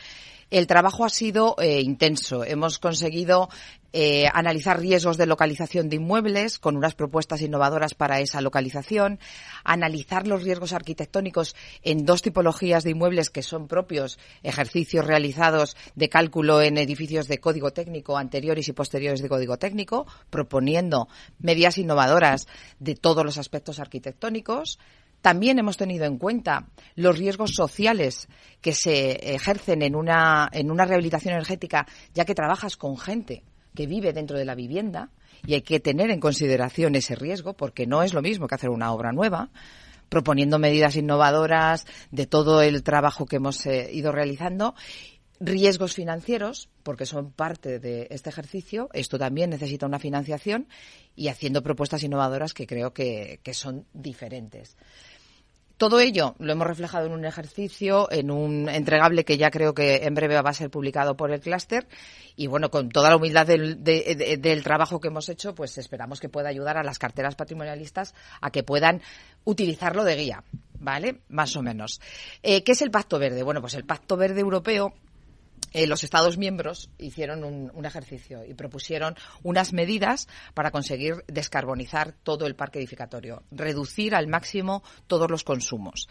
El 0.51 0.69
trabajo 0.69 1.05
ha 1.05 1.11
sido 1.11 1.57
eh, 1.59 1.81
intenso. 1.81 2.45
Hemos 2.45 2.79
conseguido 2.79 3.49
eh, 3.93 4.27
analizar 4.33 4.79
riesgos 4.79 5.17
de 5.17 5.27
localización 5.27 5.89
de 5.89 5.97
inmuebles 5.97 6.61
con 6.61 6.77
unas 6.77 6.95
propuestas 6.95 7.41
innovadoras 7.41 7.95
para 7.95 8.21
esa 8.21 8.41
localización, 8.41 9.19
analizar 9.65 10.29
los 10.29 10.45
riesgos 10.45 10.73
arquitectónicos 10.73 11.57
en 11.83 12.05
dos 12.05 12.23
tipologías 12.23 12.85
de 12.85 12.91
inmuebles 12.91 13.31
que 13.31 13.43
son 13.43 13.67
propios, 13.67 14.19
ejercicios 14.45 15.05
realizados 15.05 15.77
de 15.97 16.09
cálculo 16.09 16.63
en 16.63 16.79
edificios 16.79 17.27
de 17.27 17.39
código 17.39 17.73
técnico 17.73 18.17
anteriores 18.17 18.69
y 18.69 18.73
posteriores 18.73 19.23
de 19.23 19.29
código 19.29 19.57
técnico, 19.57 20.07
proponiendo 20.31 21.09
medidas 21.41 21.79
innovadoras 21.79 22.47
de 22.79 22.95
todos 22.95 23.25
los 23.25 23.39
aspectos 23.39 23.81
arquitectónicos, 23.81 24.79
también 25.27 25.59
hemos 25.59 25.77
tenido 25.77 26.05
en 26.05 26.19
cuenta 26.19 26.69
los 26.95 27.19
riesgos 27.19 27.51
sociales 27.53 28.29
que 28.61 28.73
se 28.73 29.35
ejercen 29.35 29.83
en 29.83 29.97
una, 29.97 30.49
en 30.53 30.71
una 30.71 30.85
rehabilitación 30.85 31.35
energética, 31.35 31.85
ya 32.15 32.25
que 32.25 32.37
trabajas 32.37 32.77
con 32.77 32.97
gente 32.97 33.43
que 33.75 33.89
vive 33.89 34.13
dentro 34.13 34.39
de 34.39 34.45
la 34.45 34.55
vivienda 34.55 35.11
y 35.45 35.55
hay 35.55 35.63
que 35.63 35.81
tener 35.81 36.13
en 36.13 36.21
consideración 36.21 36.95
ese 36.95 37.17
riesgo 37.17 37.55
porque 37.55 37.89
no 37.89 38.05
es 38.05 38.15
lo 38.15 38.23
mismo 38.23 38.47
que 38.47 38.55
hacer 38.55 38.71
una 38.71 38.93
obra 38.93 39.11
nueva 39.11 39.51
proponiendo 40.09 40.61
medidas 40.61 40.95
innovadoras 40.95 41.87
de 42.13 42.29
todo 42.29 42.63
el 42.63 42.85
trabajo 42.85 43.27
que 43.27 43.35
hemos 43.35 43.67
eh, 43.67 43.91
ido 43.93 44.13
realizando 44.13 44.77
riesgos 45.41 45.93
financieros, 45.93 46.71
porque 46.85 47.05
son 47.05 47.33
parte 47.33 47.79
de 47.79 48.07
este 48.11 48.31
ejercicio. 48.31 48.89
Esto 48.95 49.19
también 49.19 49.51
necesita 49.51 49.85
una 49.85 49.99
financiación 49.99 50.69
y 51.15 51.29
haciendo 51.29 51.63
propuestas 51.63 52.05
innovadoras 52.05 52.55
que 52.55 52.67
creo 52.67 52.95
que 52.95 53.41
son 53.53 53.87
diferentes. 53.93 54.77
Todo 55.77 56.01
ello 56.01 56.35
lo 56.39 56.53
hemos 56.53 56.67
reflejado 56.67 57.07
en 57.07 57.13
un 57.13 57.27
ejercicio, 57.27 58.11
en 58.11 58.31
un 58.31 58.69
entregable 58.69 59.27
que 59.27 59.37
ya 59.37 59.51
creo 59.51 59.75
que 59.75 59.97
en 60.05 60.15
breve 60.15 60.41
va 60.41 60.51
a 60.51 60.55
ser 60.55 60.71
publicado 60.71 61.19
por 61.19 61.31
el 61.31 61.41
clúster. 61.41 61.87
Y 62.35 62.47
bueno, 62.47 62.71
con 62.71 62.89
toda 62.89 63.11
la 63.11 63.17
humildad 63.17 63.47
del, 63.47 64.63
trabajo 64.65 65.01
que 65.01 65.09
hemos 65.09 65.29
hecho, 65.29 65.55
pues 65.55 65.77
esperamos 65.77 66.19
que 66.19 66.31
pueda 66.31 66.49
ayudar 66.49 66.79
a 66.79 66.83
las 66.83 66.99
carteras 66.99 67.35
patrimonialistas 67.35 68.15
a 68.41 68.51
que 68.51 68.63
puedan 68.63 69.03
utilizarlo 69.45 70.05
de 70.05 70.17
guía. 70.17 70.45
¿Vale? 70.79 71.21
Más 71.29 71.57
o 71.57 71.63
menos. 71.63 72.01
Eh, 72.43 72.63
¿Qué 72.63 72.73
es 72.73 72.83
el 72.83 72.91
Pacto 72.91 73.19
Verde? 73.19 73.43
Bueno, 73.43 73.61
pues 73.61 73.75
el 73.75 73.85
Pacto 73.85 74.17
Verde 74.17 74.41
Europeo 74.41 74.93
eh, 75.77 75.87
los 75.87 76.05
Estados 76.05 76.39
miembros 76.39 76.89
hicieron 76.97 77.45
un, 77.45 77.85
ejercicio 77.85 78.43
y 78.47 78.55
propusieron 78.55 79.15
unas 79.43 79.75
medidas 79.75 80.27
para 80.55 80.71
conseguir 80.71 81.23
descarbonizar 81.27 82.15
todo 82.23 82.47
el 82.47 82.57
parque 82.57 82.79
edificatorio, 82.79 83.43
reducir 83.51 84.15
al 84.15 84.27
máximo 84.27 84.83
todos 85.07 85.31
los 85.31 85.45
consumos. 85.45 86.09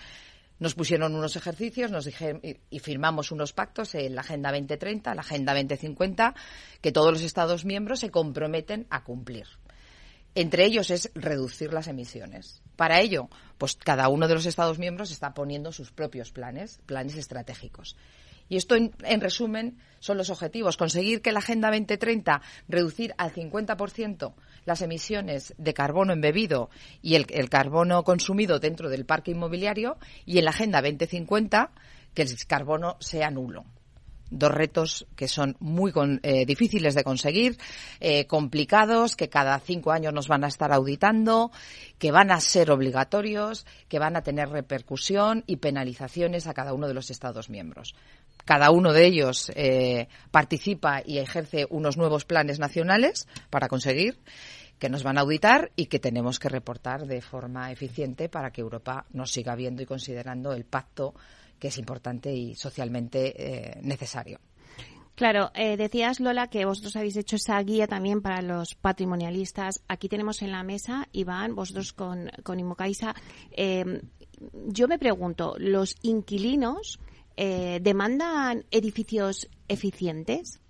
Nos 0.60 0.76
pusieron 0.76 1.16
unos 1.16 1.36
ejercicios 1.36 1.90
nos 1.90 2.08
y, 2.08 2.80
firmamos 2.80 3.32
unos 3.32 3.54
pactos 3.54 3.96
en 3.96 4.14
la 4.14 4.22
Agenda 4.22 4.52
2030, 4.52 5.16
la 5.16 5.22
Agenda 5.22 5.56
2050, 5.56 6.36
que 6.80 6.92
todos 6.92 7.12
los 7.12 7.24
Estados 7.24 7.66
miembros 7.66 8.02
se 8.02 8.12
comprometen 8.12 8.86
a 8.92 9.04
cumplir. 9.04 9.48
Entre 10.36 10.64
ellos 10.64 10.92
es 10.92 11.10
reducir 11.16 11.74
las 11.74 11.88
emisiones. 11.88 12.62
Para 12.76 13.02
ello, 13.02 13.30
pues 13.58 13.76
cada 13.78 14.10
uno 14.10 14.28
de 14.28 14.36
los 14.36 14.46
Estados 14.46 14.78
miembros 14.78 15.10
está 15.10 15.34
poniendo 15.34 15.72
sus 15.72 15.92
propios 15.92 16.32
planes, 16.32 16.82
planes 16.86 17.16
estratégicos. 17.16 17.96
Y 18.50 18.58
esto, 18.58 18.76
en, 18.76 19.22
resumen, 19.22 19.78
son 20.00 20.18
los 20.18 20.30
objetivos. 20.30 20.78
Conseguir 20.78 21.22
que 21.22 21.32
la 21.32 21.40
Agenda 21.40 21.70
2030 21.70 22.42
reducir 22.68 23.14
al 23.18 23.34
50% 23.34 24.34
las 24.66 24.82
emisiones 24.82 25.54
de 25.58 25.74
carbono 25.74 26.14
embebido 26.14 26.70
y 27.02 27.16
el, 27.16 27.50
carbono 27.50 28.04
consumido 28.04 28.60
dentro 28.60 28.90
del 28.90 29.06
parque 29.06 29.32
inmobiliario 29.32 29.98
y 30.26 30.38
en 30.38 30.46
la 30.46 30.52
Agenda 30.52 30.82
2050 30.82 31.72
que 32.14 32.22
el 32.22 32.30
carbono 32.48 32.98
sea 33.00 33.30
nulo 33.30 33.66
dos 34.32 34.52
retos 34.52 35.08
que 35.16 35.28
son 35.28 35.56
muy 35.60 35.94
eh, 36.24 36.46
difíciles 36.46 36.96
de 36.96 37.04
conseguir, 37.04 37.58
eh, 38.00 38.26
complicados, 38.26 39.16
que 39.16 39.30
cada 39.30 39.60
cinco 39.60 39.92
años 39.92 40.14
nos 40.14 40.28
van 40.28 40.44
a 40.44 40.48
estar 40.48 40.72
auditando, 40.74 41.52
que 42.00 42.12
van 42.12 42.32
a 42.32 42.40
ser 42.40 42.72
obligatorios, 42.72 43.66
que 43.88 44.00
van 44.00 44.16
a 44.16 44.24
tener 44.24 44.50
repercusión 44.50 45.44
y 45.48 45.58
penalizaciones 45.58 46.48
a 46.48 46.54
cada 46.54 46.74
uno 46.74 46.88
de 46.88 46.94
los 46.94 47.10
Estados 47.10 47.50
miembros. 47.50 47.96
Cada 48.46 48.70
uno 48.70 48.94
de 48.94 49.08
ellos 49.08 49.52
eh, 49.56 50.08
participa 50.30 51.02
y 51.04 51.18
ejerce 51.18 51.66
unos 51.70 51.98
nuevos 51.98 52.26
planes 52.26 52.60
nacionales 52.60 53.28
para 53.50 53.68
conseguir 53.68 54.20
que 54.78 54.90
nos 54.90 55.04
van 55.04 55.18
a 55.18 55.22
auditar 55.22 55.72
y 55.76 55.88
que 55.88 56.00
tenemos 56.00 56.38
que 56.38 56.50
reportar 56.50 57.08
de 57.08 57.22
forma 57.22 57.72
eficiente 57.72 58.30
para 58.30 58.52
que 58.52 58.62
Europa 58.62 59.06
nos 59.12 59.32
siga 59.32 59.56
viendo 59.56 59.82
y 59.82 59.88
considerando 59.88 60.54
el 60.54 60.66
pacto 60.66 61.16
que 61.58 61.70
es 61.70 61.78
importante 61.80 62.32
y 62.34 62.54
socialmente 62.54 63.34
eh, 63.36 63.80
necesario. 63.82 64.40
Claro, 65.16 65.50
eh, 65.56 65.78
decías 65.78 66.20
Lola 66.20 66.50
que 66.50 66.66
vosotros 66.66 66.98
habéis 66.98 67.16
hecho 67.16 67.38
esa 67.38 67.60
guía 67.64 67.88
también 67.88 68.22
para 68.22 68.42
los 68.42 68.76
patrimonialistas. 68.76 69.82
Aquí 69.88 70.10
tenemos 70.10 70.42
en 70.42 70.52
la 70.52 70.62
mesa, 70.64 71.08
Iván, 71.14 71.56
vosotros 71.56 71.94
con, 71.94 72.30
con 72.44 72.60
Imocaisa. 72.60 73.16
yo 74.68 74.88
me 74.90 75.00
pregunto, 75.00 75.56
¿los 75.58 75.96
inquilinos 76.02 77.00
eh, 77.38 77.80
demandan 77.82 78.64
edificios 78.72 79.50
eficientes? 79.68 80.62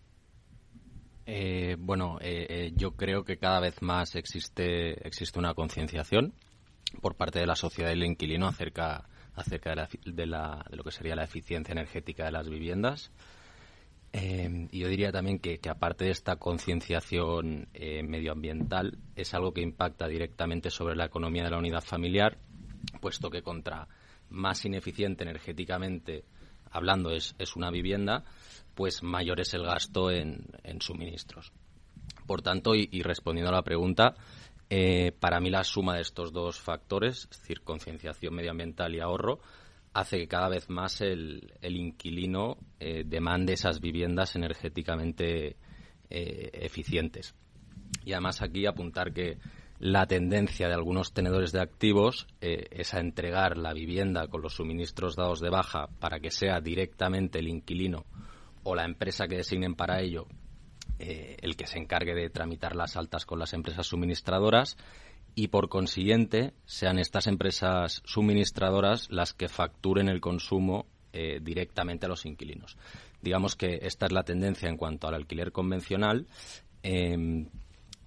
Eh, 1.27 1.75
bueno, 1.79 2.17
eh, 2.21 2.71
yo 2.75 2.95
creo 2.95 3.23
que 3.23 3.37
cada 3.37 3.59
vez 3.59 3.81
más 3.81 4.15
existe, 4.15 5.07
existe 5.07 5.37
una 5.37 5.53
concienciación 5.53 6.33
por 7.01 7.15
parte 7.15 7.39
de 7.39 7.45
la 7.45 7.55
sociedad 7.55 7.89
y 7.89 7.93
el 7.93 8.03
inquilino 8.03 8.47
acerca, 8.47 9.07
acerca 9.35 9.71
de, 9.71 9.75
la, 10.25 10.65
de, 10.69 10.75
lo 10.75 10.83
que 10.83 10.91
sería 10.91 11.15
la 11.15 11.25
eficiencia 11.25 11.71
energética 11.71 12.25
de 12.25 12.31
las 12.31 12.49
viviendas. 12.49 13.11
y 14.13 14.79
yo 14.79 14.87
diría 14.87 15.11
también 15.11 15.39
que, 15.39 15.59
que 15.59 15.69
aparte 15.69 16.05
de 16.05 16.11
esta 16.11 16.37
concienciación 16.37 17.67
medioambiental, 17.73 18.97
es 19.15 19.33
algo 19.33 19.51
que 19.51 19.61
impacta 19.61 20.07
directamente 20.07 20.69
sobre 20.69 20.95
la 20.95 21.05
economía 21.05 21.43
de 21.43 21.49
la 21.49 21.57
unidad 21.57 21.83
familiar, 21.83 22.37
puesto 23.01 23.29
que 23.29 23.41
contra 23.41 23.87
más 24.29 24.65
ineficiente 24.65 25.23
energéticamente 25.23 26.23
hablando 26.75 27.11
es, 27.11 27.35
es 27.39 27.55
una 27.55 27.71
vivienda, 27.71 28.23
pues 28.75 29.01
mayor 29.01 29.39
es 29.39 29.53
el 29.53 29.63
gasto 29.63 30.11
en, 30.11 30.45
suministros. 30.79 31.51
Por 32.27 32.41
tanto, 32.41 32.75
y, 32.75 33.01
respondiendo 33.01 33.49
a 33.49 33.55
la 33.55 33.63
pregunta, 33.63 34.15
eh, 34.69 35.13
para 35.19 35.39
mí 35.39 35.49
la 35.49 35.63
suma 35.63 35.95
de 35.95 36.01
estos 36.01 36.33
dos 36.33 36.59
factores, 36.59 37.27
es 37.31 37.39
decir, 37.39 37.61
concienciación 37.61 38.33
medioambiental 38.35 38.93
y 38.93 38.99
ahorro, 38.99 39.39
hace 39.93 40.17
que 40.17 40.27
cada 40.27 40.49
vez 40.49 40.69
más 40.69 40.99
el, 40.99 41.53
el 41.61 41.77
inquilino 41.77 42.57
eh, 42.79 43.03
demande 43.05 43.53
esas 43.53 43.79
viviendas 43.79 44.35
energéticamente 44.35 45.55
eh, 46.09 46.49
eficientes. 46.53 47.33
Y 48.03 48.11
además 48.11 48.41
aquí 48.41 48.65
apuntar 48.65 49.13
que 49.13 49.37
la 49.79 50.05
tendencia 50.05 50.67
de 50.67 50.73
algunos 50.73 51.13
tenedores 51.13 51.51
de 51.51 51.61
activos 51.61 52.27
eh, 52.41 52.67
es 52.71 52.93
a 52.93 52.99
entregar 52.99 53.57
la 53.57 53.73
vivienda 53.73 54.27
con 54.27 54.41
los 54.41 54.55
suministros 54.55 55.15
dados 55.15 55.39
de 55.41 55.49
baja 55.49 55.87
para 55.99 56.19
que 56.19 56.31
sea 56.31 56.61
directamente 56.61 57.39
el 57.39 57.47
inquilino 57.47 58.05
o 58.63 58.75
la 58.75 58.85
empresa 58.85 59.27
que 59.27 59.37
designen 59.37 59.75
para 59.75 60.01
ello 60.01 60.27
eh, 60.97 61.35
el 61.41 61.57
que 61.57 61.67
se 61.67 61.77
encargue 61.77 62.15
de 62.15 62.29
tramitar 62.29 62.75
las 62.75 62.95
altas 62.95 63.25
con 63.25 63.37
las 63.37 63.53
empresas 63.53 63.87
suministradoras 63.87 64.77
y 65.35 65.49
por 65.49 65.67
consiguiente 65.67 66.53
sean 66.65 66.97
estas 66.97 67.27
empresas 67.27 68.01
suministradoras 68.05 69.11
las 69.11 69.33
que 69.33 69.49
facturen 69.49 70.07
el 70.07 70.21
consumo 70.21 70.85
eh, 71.11 71.39
directamente 71.41 72.05
a 72.05 72.09
los 72.09 72.25
inquilinos. 72.25 72.77
Digamos 73.21 73.55
que 73.55 73.79
esta 73.81 74.05
es 74.05 74.13
la 74.13 74.23
tendencia 74.23 74.69
en 74.69 74.77
cuanto 74.77 75.07
al 75.07 75.15
alquiler 75.15 75.51
convencional. 75.51 76.27
Em, 76.83 77.49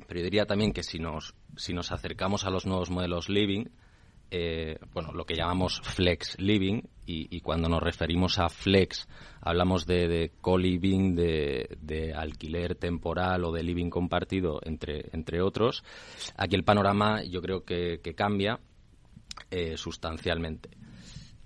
pero 0.09 0.21
yo 0.21 0.25
diría 0.25 0.47
también 0.47 0.73
que 0.73 0.83
si 0.83 0.99
nos, 0.99 1.35
si 1.57 1.75
nos 1.75 1.93
acercamos 1.93 2.45
a 2.45 2.51
los 2.51 2.65
nuevos 2.65 2.89
modelos 2.89 3.29
living, 3.29 3.67
eh, 4.31 4.79
bueno, 4.95 5.13
lo 5.13 5.27
que 5.27 5.35
llamamos 5.35 5.83
flex 5.83 6.39
living, 6.41 6.81
y, 7.11 7.41
cuando 7.41 7.69
nos 7.71 7.83
referimos 7.83 8.39
a 8.39 8.51
flex 8.51 9.09
hablamos 9.41 9.87
de, 9.87 10.33
co-living, 10.43 11.15
de, 11.15 12.13
alquiler 12.15 12.75
temporal 12.75 13.45
o 13.45 13.53
de 13.53 13.63
living 13.63 13.91
compartido, 13.91 14.61
entre, 14.63 15.07
entre 15.13 15.41
otros, 15.43 15.85
aquí 16.37 16.55
el 16.55 16.65
panorama 16.65 17.23
yo 17.23 17.41
creo 17.43 17.65
que, 17.65 18.01
cambia 18.15 18.61
eh, 19.51 19.77
sustancialmente. 19.77 20.71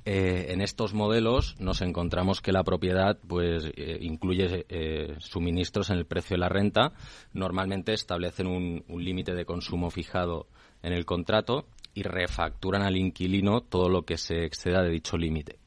Eh, 0.05 0.47
en 0.49 0.61
estos 0.61 0.95
modelos 0.95 1.55
nos 1.61 1.81
encontramos 1.81 2.41
que 2.41 2.51
la 2.51 2.65
propiedad 2.65 3.21
pues 3.29 3.71
eh, 3.77 3.99
incluye 4.01 4.67
eh, 4.69 5.15
suministros 5.19 5.91
en 5.91 5.99
el 5.99 6.07
precio 6.07 6.35
de 6.35 6.41
la 6.41 6.49
renta. 6.49 6.93
Normalmente 7.33 7.93
establecen 7.93 8.49
un, 8.49 8.85
límite 8.89 9.35
de 9.35 9.45
consumo 9.45 9.91
fijado 9.91 10.49
en 10.83 10.93
el 10.93 11.05
contrato 11.05 11.67
y 11.95 12.03
refacturan 12.03 12.83
al 12.83 12.97
inquilino 12.97 13.61
todo 13.61 13.89
lo 13.89 14.03
que 14.03 14.17
se 14.17 14.45
exceda 14.45 14.83
de 14.83 14.91
dicho 14.91 15.17
límite. 15.17 15.59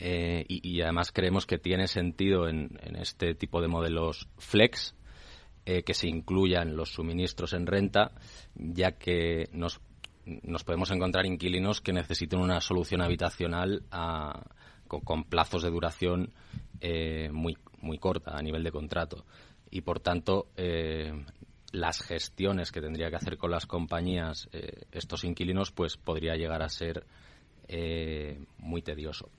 Y, 0.00 0.80
además 0.80 1.10
creemos 1.10 1.44
que 1.44 1.58
tiene 1.58 1.88
sentido 1.88 2.48
en, 2.48 2.78
en 2.82 2.94
este 2.94 3.34
tipo 3.34 3.60
de 3.60 3.66
modelos 3.66 4.28
flex 4.38 4.94
que 5.64 5.92
se 5.92 6.08
incluyan 6.08 6.76
los 6.76 6.92
suministros 6.92 7.52
en 7.52 7.66
renta, 7.66 8.12
ya 8.54 8.92
que 8.92 9.48
nos 9.52 9.80
nos 10.42 10.64
podemos 10.64 10.90
encontrar 10.90 11.26
inquilinos 11.26 11.80
que 11.80 11.92
necesiten 11.92 12.40
una 12.40 12.60
solución 12.60 13.02
habitacional 13.02 13.82
con, 14.86 15.24
plazos 15.24 15.62
de 15.62 15.70
duración 15.70 16.32
muy, 17.32 17.56
muy 17.80 17.98
corta 17.98 18.36
a 18.36 18.42
nivel 18.42 18.62
de 18.62 18.72
contrato. 18.72 19.24
Y 19.70 19.82
por 19.82 20.00
tanto, 20.00 20.48
las 21.72 22.02
gestiones 22.02 22.72
que 22.72 22.80
tendría 22.80 23.10
que 23.10 23.16
hacer 23.16 23.36
con 23.36 23.50
las 23.50 23.66
compañías 23.66 24.48
estos 24.92 25.24
inquilinos, 25.24 25.72
pues 25.72 25.96
podría 25.96 26.36
llegar 26.36 26.62
a 26.62 26.68
ser 26.68 27.06
muy 28.58 28.82
tedioso. 28.82 29.30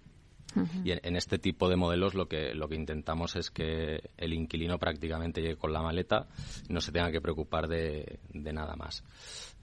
Y 0.83 0.91
en, 0.91 1.15
este 1.15 1.37
tipo 1.37 1.69
de 1.69 1.75
modelos 1.75 2.15
lo 2.15 2.27
que, 2.27 2.53
lo 2.53 2.67
que 2.67 2.75
intentamos 2.75 3.35
es 3.35 3.51
que 3.51 4.09
el 4.17 4.33
inquilino 4.33 4.77
prácticamente 4.77 5.41
llegue 5.41 5.57
con 5.57 5.73
la 5.73 5.81
maleta 5.81 6.27
y 6.67 6.73
no 6.73 6.81
se 6.81 6.91
tenga 6.91 7.11
que 7.11 7.21
preocupar 7.21 7.67
de, 7.67 8.19
nada 8.33 8.75
más. 8.75 9.03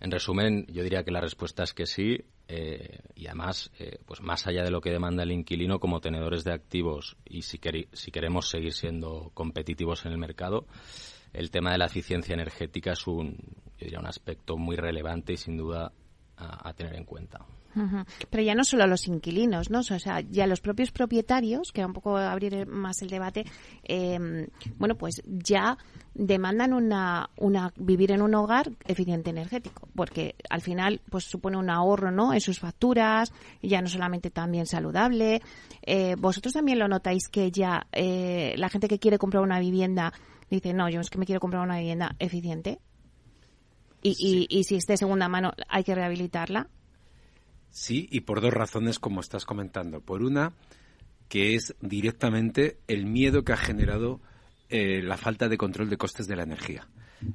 En 0.00 0.10
resumen, 0.10 0.66
yo 0.68 0.82
diría 0.82 1.02
que 1.02 1.10
la 1.10 1.20
respuesta 1.20 1.64
es 1.64 1.72
que 1.72 1.86
sí 1.86 2.18
eh, 2.48 3.00
y 3.16 3.26
además, 3.26 3.72
eh, 3.78 3.98
pues 4.06 4.20
más 4.20 4.46
allá 4.46 4.62
de 4.62 4.70
lo 4.70 4.80
que 4.80 4.90
demanda 4.90 5.24
el 5.24 5.32
inquilino 5.32 5.80
como 5.80 6.00
tenedores 6.00 6.44
de 6.44 6.52
activos 6.52 7.16
y 7.24 7.42
si, 7.42 7.60
si 7.92 8.10
queremos 8.12 8.48
seguir 8.48 8.72
siendo 8.72 9.32
competitivos 9.34 10.06
en 10.06 10.12
el 10.12 10.18
mercado, 10.18 10.66
el 11.32 11.50
tema 11.50 11.72
de 11.72 11.78
la 11.78 11.86
eficiencia 11.86 12.34
energética 12.34 12.92
es 12.92 13.06
un, 13.06 13.36
diría, 13.80 13.98
un 13.98 14.06
aspecto 14.06 14.56
muy 14.56 14.76
relevante 14.76 15.32
y 15.32 15.36
sin 15.36 15.56
duda 15.56 15.92
a 16.38 16.72
tener 16.74 16.94
en 16.94 17.04
cuenta. 17.04 17.46
Pero 18.30 18.42
ya 18.42 18.54
no 18.54 18.64
solo 18.64 18.86
los 18.86 19.06
inquilinos, 19.06 19.70
¿no? 19.70 19.80
O 19.80 19.82
sea, 19.82 20.20
ya 20.20 20.46
los 20.46 20.60
propios 20.60 20.90
propietarios, 20.92 21.72
que 21.72 21.84
un 21.84 21.92
poco 21.92 22.16
abrir 22.16 22.66
más 22.66 23.02
el 23.02 23.08
debate, 23.08 23.44
em, 23.82 24.46
bueno, 24.78 24.96
pues 24.96 25.22
ya 25.26 25.76
demandan 26.14 26.72
una, 26.72 27.28
una 27.36 27.72
vivir 27.76 28.12
en 28.12 28.22
un 28.22 28.34
hogar 28.34 28.72
eficiente 28.86 29.30
energético, 29.30 29.88
porque 29.94 30.34
al 30.48 30.62
final 30.62 31.02
pues 31.10 31.24
supone 31.24 31.58
un 31.58 31.68
ahorro, 31.68 32.10
¿no? 32.10 32.32
En 32.32 32.40
sus 32.40 32.58
facturas, 32.58 33.32
ya 33.62 33.82
no 33.82 33.88
solamente 33.88 34.30
también 34.30 34.66
saludable. 34.66 35.42
Eh, 35.82 36.16
vosotros 36.18 36.54
también 36.54 36.78
lo 36.78 36.88
notáis 36.88 37.28
que 37.28 37.50
ya 37.50 37.86
eh, 37.92 38.54
la 38.56 38.68
gente 38.68 38.88
que 38.88 38.98
quiere 38.98 39.18
comprar 39.18 39.42
una 39.42 39.60
vivienda 39.60 40.12
dice, 40.50 40.72
no, 40.72 40.88
yo 40.88 41.00
es 41.00 41.10
que 41.10 41.18
me 41.18 41.26
quiero 41.26 41.40
comprar 41.40 41.62
una 41.62 41.78
vivienda 41.78 42.16
eficiente. 42.18 42.78
Y, 44.02 44.14
y, 44.18 44.58
y 44.58 44.64
si 44.64 44.76
es 44.76 44.86
de 44.86 44.96
segunda 44.96 45.28
mano, 45.28 45.52
hay 45.68 45.82
que 45.84 45.94
rehabilitarla. 45.94 46.68
Sí, 47.76 48.08
y 48.10 48.20
por 48.20 48.40
dos 48.40 48.54
razones, 48.54 48.98
como 48.98 49.20
estás 49.20 49.44
comentando. 49.44 50.00
Por 50.00 50.22
una, 50.22 50.54
que 51.28 51.54
es 51.54 51.76
directamente 51.82 52.78
el 52.88 53.04
miedo 53.04 53.44
que 53.44 53.52
ha 53.52 53.58
generado 53.58 54.22
eh, 54.70 55.02
la 55.02 55.18
falta 55.18 55.46
de 55.50 55.58
control 55.58 55.90
de 55.90 55.98
costes 55.98 56.26
de 56.26 56.36
la 56.36 56.44
energía. 56.44 56.88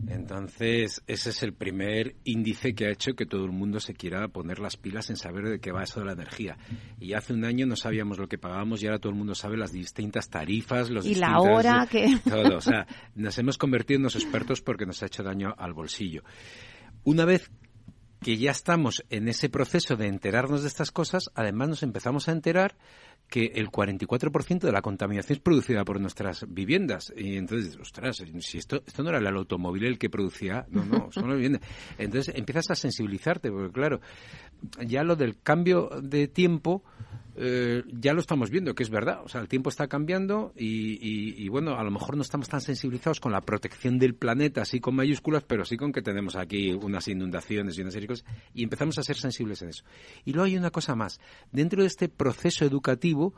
Entonces, 0.08 1.04
ese 1.06 1.30
es 1.30 1.44
el 1.44 1.54
primer 1.54 2.16
índice 2.24 2.74
que 2.74 2.88
ha 2.88 2.90
hecho 2.90 3.14
que 3.14 3.28
todo 3.28 3.46
el 3.46 3.52
mundo 3.52 3.80
se 3.80 3.94
quiera 3.94 4.28
poner 4.30 4.58
las 4.58 4.78
pilas 4.78 5.12
en 5.12 5.16
saber 5.16 5.48
de 5.48 5.60
qué 5.60 5.72
va 5.72 5.84
eso 5.84 6.00
de 6.00 6.08
la 6.08 6.14
energía. 6.14 6.58
Y 7.00 7.14
hace 7.14 7.34
un 7.34 7.46
año 7.46 7.68
no 7.68 7.76
sabíamos 7.76 8.18
lo 8.18 8.28
que 8.28 8.40
pagábamos 8.40 8.82
y 8.82 8.88
ahora 8.88 8.98
todo 8.98 9.12
el 9.12 9.20
mundo 9.20 9.36
sabe 9.36 9.58
las 9.58 9.72
distintas 9.72 10.28
tarifas, 10.28 10.90
los 10.90 11.06
y 11.06 11.14
la 11.14 11.40
hora 11.40 11.86
que 11.86 12.18
todo. 12.28 12.58
O 12.58 12.62
sea, 12.62 12.88
nos 13.14 13.38
hemos 13.38 13.60
convertido 13.60 13.98
en 13.98 14.04
los 14.06 14.16
expertos 14.16 14.60
porque 14.62 14.88
nos 14.88 15.04
ha 15.04 15.06
hecho 15.06 15.22
daño 15.22 15.54
al 15.56 15.74
bolsillo. 15.74 16.24
Una 17.04 17.26
vez 17.26 17.52
que 18.24 18.38
ya 18.38 18.52
estamos 18.52 19.04
en 19.10 19.28
ese 19.28 19.50
proceso 19.50 19.96
de 19.96 20.08
enterarnos 20.08 20.62
de 20.62 20.68
estas 20.68 20.92
cosas, 20.92 21.32
además 21.34 21.70
nos 21.70 21.84
empezamos 21.84 22.30
a 22.30 22.32
enterar 22.32 22.76
que 23.28 23.54
el 23.56 23.70
44% 23.72 24.60
de 24.60 24.72
la 24.72 24.82
contaminación 24.82 25.38
es 25.38 25.42
producida 25.42 25.84
por 25.86 26.00
nuestras 26.00 26.46
viviendas. 26.48 27.12
Y 27.16 27.38
entonces, 27.38 27.78
ostras, 27.80 28.24
si 28.40 28.58
esto, 28.58 28.84
esto 28.86 29.04
no 29.04 29.10
era 29.10 29.20
el 29.20 29.28
automóvil 29.36 29.86
el 29.86 29.98
que 29.98 30.10
producía, 30.10 30.68
no, 30.70 30.86
no, 30.86 31.12
son 31.12 31.30
las 31.30 31.36
viviendas. 31.36 31.62
Entonces 31.98 32.36
empiezas 32.36 32.70
a 32.72 32.76
sensibilizarte, 32.76 33.50
porque 33.50 33.72
claro, 33.72 34.02
ya 34.86 35.04
lo 35.04 35.16
del 35.16 35.42
cambio 35.42 35.90
de 36.02 36.28
tiempo 36.28 36.84
eh, 37.44 37.84
ya 37.88 38.14
lo 38.14 38.20
estamos 38.20 38.52
viendo, 38.52 38.76
que 38.76 38.84
es 38.84 38.92
verdad. 38.92 39.22
O 39.26 39.28
sea, 39.28 39.42
el 39.42 39.48
tiempo 39.48 39.70
está 39.70 39.88
cambiando 39.88 40.54
y, 40.56 41.48
bueno, 41.50 41.76
a 41.76 41.84
lo 41.84 41.90
mejor 41.90 42.16
no 42.16 42.22
estamos 42.22 42.48
tan 42.48 42.62
sensibilizados 42.62 43.20
con 43.20 43.32
la 43.32 43.42
protección 43.42 43.98
del 43.98 44.14
planeta, 44.14 44.62
así 44.62 44.80
con 44.80 44.96
mayúsculas, 44.96 45.44
pero 45.44 45.66
sí 45.66 45.76
con 45.76 45.92
que 45.92 46.04
tenemos 46.04 46.36
aquí 46.36 46.72
unas 46.72 47.08
inundaciones 47.08 47.78
y 47.78 47.82
una 47.82 47.90
serie 47.90 48.08
cosas, 48.08 48.26
y 48.54 48.64
empezamos 48.64 49.00
a 49.00 49.04
ser 49.04 49.18
sensibles 49.18 49.64
en 49.64 49.70
eso. 49.70 49.84
Y 50.24 50.34
luego 50.34 50.46
hay 50.46 50.56
una 50.56 50.70
cosa 50.70 50.96
más. 50.96 51.20
Dentro 51.52 51.82
de 51.82 51.88
este 51.88 52.10
proceso 52.10 52.64
educativo, 52.64 53.34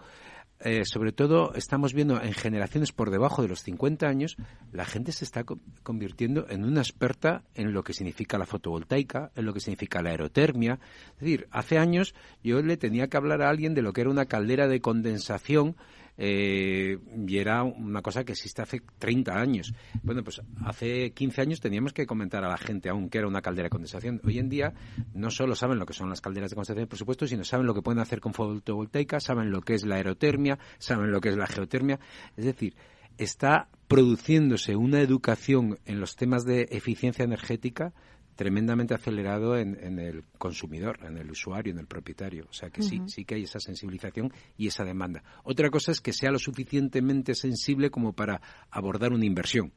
eh, 0.63 0.85
sobre 0.85 1.11
todo 1.11 1.53
estamos 1.55 1.93
viendo 1.93 2.21
en 2.21 2.33
generaciones 2.33 2.91
por 2.91 3.11
debajo 3.11 3.41
de 3.41 3.49
los 3.49 3.61
50 3.63 4.07
años, 4.07 4.37
la 4.71 4.85
gente 4.85 5.11
se 5.11 5.25
está 5.25 5.43
convirtiendo 5.83 6.47
en 6.49 6.63
una 6.63 6.81
experta 6.81 7.43
en 7.53 7.73
lo 7.73 7.83
que 7.83 7.93
significa 7.93 8.37
la 8.37 8.45
fotovoltaica, 8.45 9.31
en 9.35 9.45
lo 9.45 9.53
que 9.53 9.59
significa 9.59 10.01
la 10.01 10.11
aerotermia. 10.11 10.79
Es 11.15 11.19
decir, 11.19 11.47
hace 11.51 11.77
años 11.77 12.15
yo 12.43 12.61
le 12.61 12.77
tenía 12.77 13.07
que 13.07 13.17
hablar 13.17 13.41
a 13.41 13.49
alguien 13.49 13.73
de 13.73 13.81
lo 13.81 13.91
que 13.91 14.01
era 14.01 14.09
una 14.09 14.25
caldera 14.25 14.67
de 14.67 14.79
condensación 14.79 15.75
eh, 16.17 16.97
y 17.27 17.37
era 17.37 17.63
una 17.63 18.01
cosa 18.01 18.23
que 18.23 18.33
existe 18.33 18.61
hace 18.61 18.81
30 18.99 19.33
años. 19.33 19.73
Bueno, 20.03 20.23
pues 20.23 20.41
hace 20.65 21.11
15 21.11 21.41
años 21.41 21.59
teníamos 21.59 21.93
que 21.93 22.05
comentar 22.05 22.43
a 22.43 22.49
la 22.49 22.57
gente 22.57 22.89
aún 22.89 23.09
que 23.09 23.17
era 23.17 23.27
una 23.27 23.41
caldera 23.41 23.65
de 23.65 23.71
condensación. 23.71 24.21
Hoy 24.23 24.39
en 24.39 24.49
día 24.49 24.73
no 25.13 25.31
solo 25.31 25.55
saben 25.55 25.79
lo 25.79 25.85
que 25.85 25.93
son 25.93 26.09
las 26.09 26.21
calderas 26.21 26.51
de 26.51 26.55
condensación, 26.55 26.87
por 26.87 26.97
supuesto, 26.97 27.27
sino 27.27 27.43
saben 27.43 27.65
lo 27.65 27.73
que 27.73 27.81
pueden 27.81 27.99
hacer 27.99 28.19
con 28.19 28.33
fotovoltaica, 28.33 29.19
saben 29.19 29.51
lo 29.51 29.61
que 29.61 29.73
es 29.73 29.85
la 29.85 29.95
aerotermia, 29.95 30.59
saben 30.77 31.11
lo 31.11 31.21
que 31.21 31.29
es 31.29 31.37
la 31.37 31.47
geotermia. 31.47 31.99
Es 32.37 32.45
decir, 32.45 32.75
está 33.17 33.67
produciéndose 33.87 34.75
una 34.75 35.01
educación 35.01 35.77
en 35.85 35.99
los 35.99 36.15
temas 36.15 36.45
de 36.45 36.67
eficiencia 36.71 37.23
energética 37.23 37.93
tremendamente 38.35 38.93
acelerado 38.93 39.57
en, 39.57 39.99
el 39.99 40.23
consumidor, 40.37 40.99
en 41.03 41.17
el 41.17 41.29
usuario, 41.29 41.73
en 41.73 41.79
el 41.79 41.87
propietario. 41.87 42.45
O 42.49 42.53
sea 42.53 42.69
que 42.69 42.81
sí, 42.81 43.01
sí 43.07 43.25
que 43.25 43.35
hay 43.35 43.43
esa 43.43 43.59
sensibilización 43.59 44.31
y 44.57 44.67
esa 44.67 44.83
demanda. 44.83 45.23
Otra 45.43 45.69
cosa 45.69 45.91
es 45.91 46.01
que 46.01 46.13
sea 46.13 46.31
lo 46.31 46.39
suficientemente 46.39 47.35
sensible 47.35 47.89
como 47.89 48.13
para 48.13 48.41
abordar 48.69 49.13
una 49.13 49.25
inversión. 49.25 49.71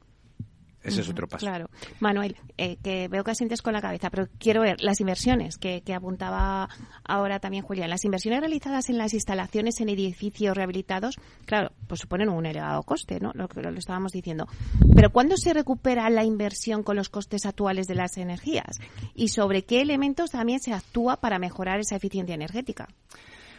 Ese 0.87 1.01
es 1.01 1.09
otro 1.09 1.27
paso. 1.27 1.45
Claro. 1.45 1.69
Manuel, 1.99 2.37
eh, 2.57 2.77
que 2.81 3.07
veo 3.09 3.23
que 3.23 3.31
asientes 3.31 3.61
con 3.61 3.73
la 3.73 3.81
cabeza, 3.81 4.09
pero 4.09 4.27
quiero 4.39 4.61
ver 4.61 4.81
las 4.81 5.01
inversiones 5.01 5.57
que, 5.57 5.83
apuntaba 5.93 6.69
ahora 7.03 7.39
también 7.39 7.63
Julián. 7.63 7.89
Las 7.89 8.05
inversiones 8.05 8.39
realizadas 8.39 8.89
en 8.89 8.97
las 8.97 9.13
instalaciones 9.13 9.81
en 9.81 9.89
edificios 9.89 10.55
rehabilitados, 10.55 11.15
claro, 11.45 11.71
pues 11.87 12.01
suponen 12.01 12.29
un 12.29 12.45
elevado 12.45 12.83
coste, 12.83 13.19
¿no? 13.19 13.31
Lo 13.33 13.47
que 13.47 13.61
lo 13.61 13.69
estábamos 13.77 14.11
diciendo. 14.11 14.47
Pero 14.95 15.11
¿cuándo 15.11 15.35
se 15.37 15.53
recupera 15.53 16.09
la 16.09 16.23
inversión 16.23 16.83
con 16.83 16.95
los 16.95 17.09
costes 17.09 17.45
actuales 17.45 17.87
de 17.87 17.95
las 17.95 18.17
energías? 18.17 18.79
¿Y 19.15 19.29
sobre 19.29 19.63
qué 19.65 19.81
elementos 19.81 20.31
también 20.31 20.59
se 20.59 20.73
actúa 20.73 21.17
para 21.17 21.39
mejorar 21.39 21.79
esa 21.79 21.95
eficiencia 21.95 22.35
energética? 22.35 22.87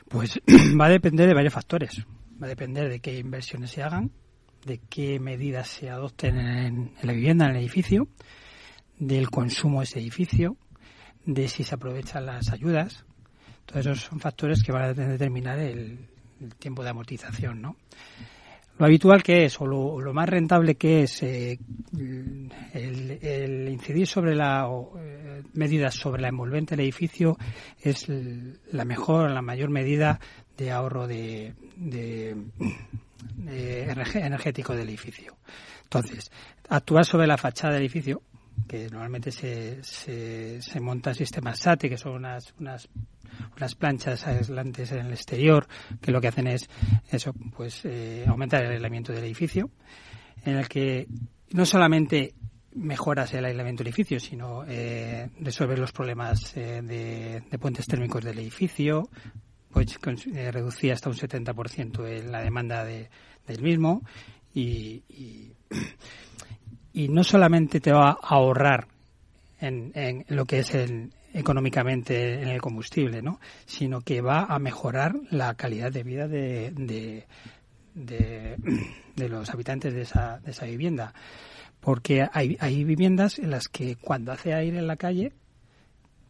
Pues 0.08 0.40
va 0.80 0.86
a 0.86 0.90
depender 0.90 1.26
de 1.26 1.34
varios 1.34 1.52
factores. 1.52 2.06
Va 2.40 2.46
a 2.46 2.50
depender 2.50 2.88
de 2.88 3.00
qué 3.00 3.18
inversiones 3.18 3.70
se 3.70 3.82
hagan, 3.82 4.12
de 4.64 4.80
qué 4.88 5.18
medidas 5.20 5.68
se 5.68 5.90
adopten 5.90 6.38
en, 6.38 6.92
la 7.02 7.12
vivienda, 7.12 7.46
en 7.46 7.52
el 7.52 7.56
edificio, 7.58 8.08
del 8.98 9.30
consumo 9.30 9.80
de 9.80 9.84
ese 9.84 10.00
edificio, 10.00 10.56
de 11.24 11.48
si 11.48 11.64
se 11.64 11.74
aprovechan 11.74 12.26
las 12.26 12.50
ayudas. 12.50 13.04
Todos 13.66 13.86
esos 13.86 14.00
son 14.00 14.20
factores 14.20 14.62
que 14.62 14.72
van 14.72 14.82
a 14.82 14.94
determinar 14.94 15.58
el, 15.58 15.98
tiempo 16.58 16.82
de 16.82 16.90
amortización, 16.90 17.60
¿no? 17.60 17.76
Lo 18.78 18.86
habitual 18.86 19.24
que 19.24 19.44
es, 19.44 19.60
o 19.60 19.66
lo, 19.66 20.14
más 20.14 20.28
rentable 20.28 20.76
que 20.76 21.02
es 21.02 21.20
eh, 21.24 21.58
el, 22.72 23.68
incidir 23.68 24.06
sobre 24.06 24.36
la 24.36 24.68
eh, 24.96 25.42
medidas 25.54 25.94
sobre 25.94 26.22
la 26.22 26.28
envolvente 26.28 26.76
del 26.76 26.84
edificio 26.84 27.36
es 27.80 28.06
la 28.08 28.84
mejor, 28.84 29.30
la 29.30 29.42
mayor 29.42 29.70
medida 29.70 30.20
de 30.56 30.70
ahorro 30.70 31.06
de, 31.06 31.54
energético 33.46 34.74
del 34.74 34.88
edificio. 34.88 35.36
Entonces, 35.84 36.30
actuar 36.68 37.04
sobre 37.04 37.26
la 37.26 37.38
fachada 37.38 37.74
del 37.74 37.82
edificio, 37.82 38.22
que 38.66 38.88
normalmente 38.90 39.30
se, 39.30 39.82
se, 39.82 40.60
se 40.60 41.14
sistemas 41.14 41.58
SATE, 41.60 41.88
que 41.88 41.96
son 41.96 42.12
unas, 42.12 42.54
unas, 42.58 42.88
unas 43.56 43.74
planchas 43.74 44.26
aislantes 44.26 44.92
en 44.92 45.06
el 45.06 45.12
exterior, 45.12 45.66
que 46.00 46.12
lo 46.12 46.20
que 46.20 46.28
hacen 46.28 46.48
es 46.48 46.68
eso, 47.10 47.32
pues 47.56 47.84
eh, 47.84 48.24
aumentar 48.26 48.64
el 48.64 48.72
aislamiento 48.72 49.12
del 49.12 49.24
edificio, 49.24 49.70
en 50.44 50.56
el 50.56 50.68
que 50.68 51.06
no 51.52 51.64
solamente 51.64 52.34
mejoras 52.74 53.32
el 53.34 53.44
aislamiento 53.44 53.82
del 53.82 53.88
edificio, 53.88 54.20
sino 54.20 54.64
eh, 54.68 55.30
resolver 55.40 55.78
los 55.78 55.92
problemas 55.92 56.56
eh, 56.56 56.82
de, 56.82 57.42
de, 57.50 57.58
puentes 57.58 57.86
térmicos 57.86 58.22
del 58.24 58.38
edificio, 58.38 59.08
pues 59.70 59.98
reducía 60.00 60.94
hasta 60.94 61.10
un 61.10 61.16
70% 61.16 62.06
en 62.08 62.32
la 62.32 62.42
demanda 62.42 62.84
de, 62.84 63.10
del 63.46 63.62
mismo 63.62 64.02
y, 64.54 65.02
y, 66.92 67.08
no 67.08 67.22
solamente 67.22 67.80
te 67.80 67.92
va 67.92 68.10
a 68.10 68.16
ahorrar 68.20 68.88
en, 69.60 69.92
en 69.94 70.24
lo 70.28 70.46
que 70.46 70.60
es 70.60 70.74
el, 70.74 71.12
económicamente 71.32 72.42
en 72.42 72.48
el 72.48 72.60
combustible, 72.60 73.22
¿no? 73.22 73.40
sino 73.66 74.00
que 74.00 74.20
va 74.20 74.44
a 74.44 74.58
mejorar 74.58 75.14
la 75.30 75.54
calidad 75.54 75.92
de 75.92 76.02
vida 76.02 76.28
de, 76.28 76.72
de, 76.74 77.26
de, 77.94 79.28
los 79.28 79.50
habitantes 79.50 79.94
de 79.94 80.02
esa, 80.02 80.40
de 80.40 80.50
esa 80.50 80.66
vivienda. 80.66 81.12
Porque 81.80 82.26
hay, 82.32 82.56
hay 82.60 82.84
viviendas 82.84 83.38
en 83.38 83.50
las 83.50 83.68
que 83.68 83.96
cuando 83.96 84.32
hace 84.32 84.54
aire 84.54 84.78
en 84.78 84.86
la 84.86 84.96
calle 84.96 85.32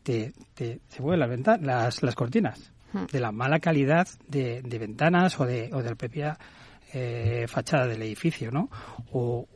te, 0.02 0.32
te, 0.54 0.80
se 0.88 1.02
vuelven 1.02 1.42
las, 1.44 1.60
las, 1.62 2.02
las 2.02 2.14
cortinas. 2.14 2.72
De 2.92 3.20
la 3.20 3.32
mala 3.32 3.60
calidad 3.60 4.08
de, 4.26 4.62
ventanas 4.62 5.38
o 5.40 5.46
de, 5.46 5.70
o 5.72 5.82
de 5.82 5.90
la 5.90 5.94
propia 5.94 6.38
eh, 6.92 7.46
fachada 7.48 7.86
del 7.86 8.02
edificio, 8.02 8.50
¿no? 8.50 8.70
O, 9.12 9.46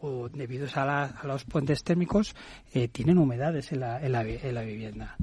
o, 0.00 0.28
debido 0.28 0.66
a, 0.74 1.22
los 1.24 1.44
puentes 1.44 1.82
térmicos 1.82 2.34
eh, 2.72 2.88
tienen 2.88 3.18
humedades 3.18 3.72
en 3.72 3.80
la, 3.80 4.00
en 4.00 4.12
la, 4.12 4.22
en 4.22 4.54
la 4.54 4.62
vivienda 4.62 5.16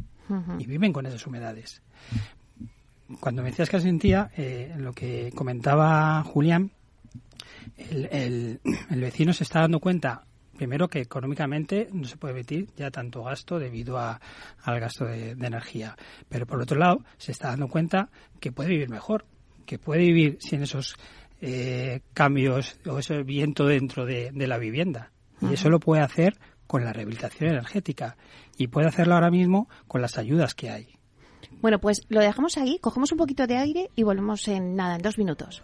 y 0.57 0.65
viven 0.65 0.91
con 0.91 1.05
esas 1.05 1.25
humedades. 1.27 1.81
Cuando 3.19 3.43
me 3.43 3.49
decías 3.49 3.69
que 3.69 3.79
sentía, 3.79 4.31
eh, 4.35 4.73
lo 4.77 4.93
que 4.93 5.31
comentaba 5.35 6.23
Julián, 6.23 6.71
el, 7.77 8.09
el, 8.11 8.61
el 8.89 9.01
vecino 9.01 9.31
se 9.31 9.43
está 9.43 9.61
dando 9.61 9.79
cuenta 9.79 10.25
primero 10.55 10.87
que 10.87 10.99
económicamente 10.99 11.87
no 11.91 12.05
se 12.05 12.17
puede 12.17 12.33
emitir 12.33 12.69
ya 12.75 12.91
tanto 12.91 13.23
gasto 13.23 13.59
debido 13.59 13.97
a, 13.97 14.19
al 14.63 14.79
gasto 14.79 15.05
de, 15.05 15.31
energía. 15.31 15.95
Pero 16.29 16.45
por 16.45 16.61
otro 16.61 16.77
lado, 16.77 17.03
se 17.17 17.31
está 17.31 17.49
dando 17.49 17.67
cuenta 17.67 18.09
que 18.39 18.51
puede 18.51 18.69
vivir 18.69 18.89
mejor, 18.89 19.25
que 19.65 19.79
puede 19.79 20.01
vivir 20.01 20.37
sin 20.39 20.63
esos 20.63 20.95
eh, 21.41 22.01
cambios 22.13 22.77
o 22.85 22.99
ese 22.99 23.23
viento 23.23 23.65
dentro 23.65 24.05
de, 24.05 24.31
la 24.33 24.57
vivienda. 24.57 25.11
Y 25.41 25.53
eso 25.53 25.69
lo 25.69 25.79
puede 25.79 26.01
hacer 26.01 26.37
con 26.67 26.85
la 26.85 26.93
rehabilitación 26.93 27.49
energética. 27.49 28.15
Y 28.57 28.67
puede 28.67 28.87
hacerlo 28.87 29.15
ahora 29.15 29.31
mismo 29.31 29.67
con 29.87 30.01
las 30.01 30.17
ayudas 30.17 30.53
que 30.53 30.69
hay. 30.69 30.87
Bueno, 31.61 31.79
pues 31.79 32.05
lo 32.09 32.21
dejamos 32.21 32.57
ahí, 32.57 32.77
cogemos 32.79 33.11
un 33.11 33.17
poquito 33.17 33.47
de 33.47 33.57
aire 33.57 33.89
y 33.95 34.03
volvemos 34.03 34.47
en 34.47 34.75
nada, 34.75 34.95
en 34.95 35.01
dos 35.01 35.17
minutos. 35.17 35.63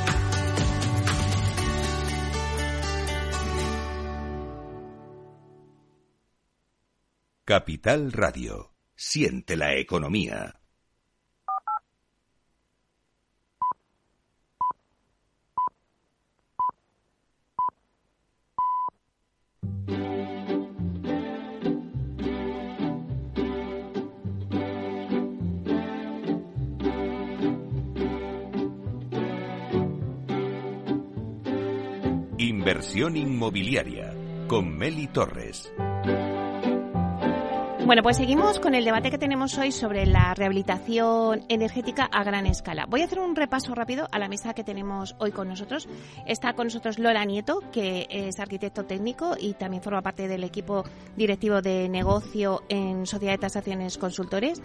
Capital 7.51 8.13
Radio. 8.13 8.71
Siente 8.95 9.57
la 9.57 9.75
economía. 9.75 10.61
Inversión 32.37 33.17
inmobiliaria 33.17 34.15
con 34.47 34.77
Meli 34.77 35.07
Torres. 35.07 35.69
Bueno, 37.85 38.03
pues 38.03 38.17
seguimos 38.17 38.59
con 38.59 38.75
el 38.75 38.85
debate 38.85 39.09
que 39.09 39.17
tenemos 39.17 39.57
hoy 39.57 39.71
sobre 39.71 40.05
la 40.05 40.35
rehabilitación 40.35 41.43
energética 41.49 42.05
a 42.05 42.23
gran 42.23 42.45
escala. 42.45 42.85
Voy 42.87 43.01
a 43.01 43.05
hacer 43.05 43.19
un 43.19 43.35
repaso 43.35 43.73
rápido 43.73 44.07
a 44.11 44.19
la 44.19 44.29
mesa 44.29 44.53
que 44.53 44.63
tenemos 44.63 45.15
hoy 45.17 45.31
con 45.31 45.49
nosotros. 45.49 45.89
Está 46.27 46.53
con 46.53 46.67
nosotros 46.67 46.99
Lola 46.99 47.25
Nieto, 47.25 47.63
que 47.71 48.07
es 48.09 48.39
arquitecto 48.39 48.85
técnico 48.85 49.35
y 49.37 49.55
también 49.55 49.81
forma 49.81 50.03
parte 50.03 50.27
del 50.27 50.43
equipo 50.43 50.85
directivo 51.17 51.61
de 51.61 51.89
negocio 51.89 52.61
en 52.69 53.07
Sociedad 53.07 53.33
de 53.33 53.39
Tasaciones 53.39 53.97
Consultores. 53.97 54.61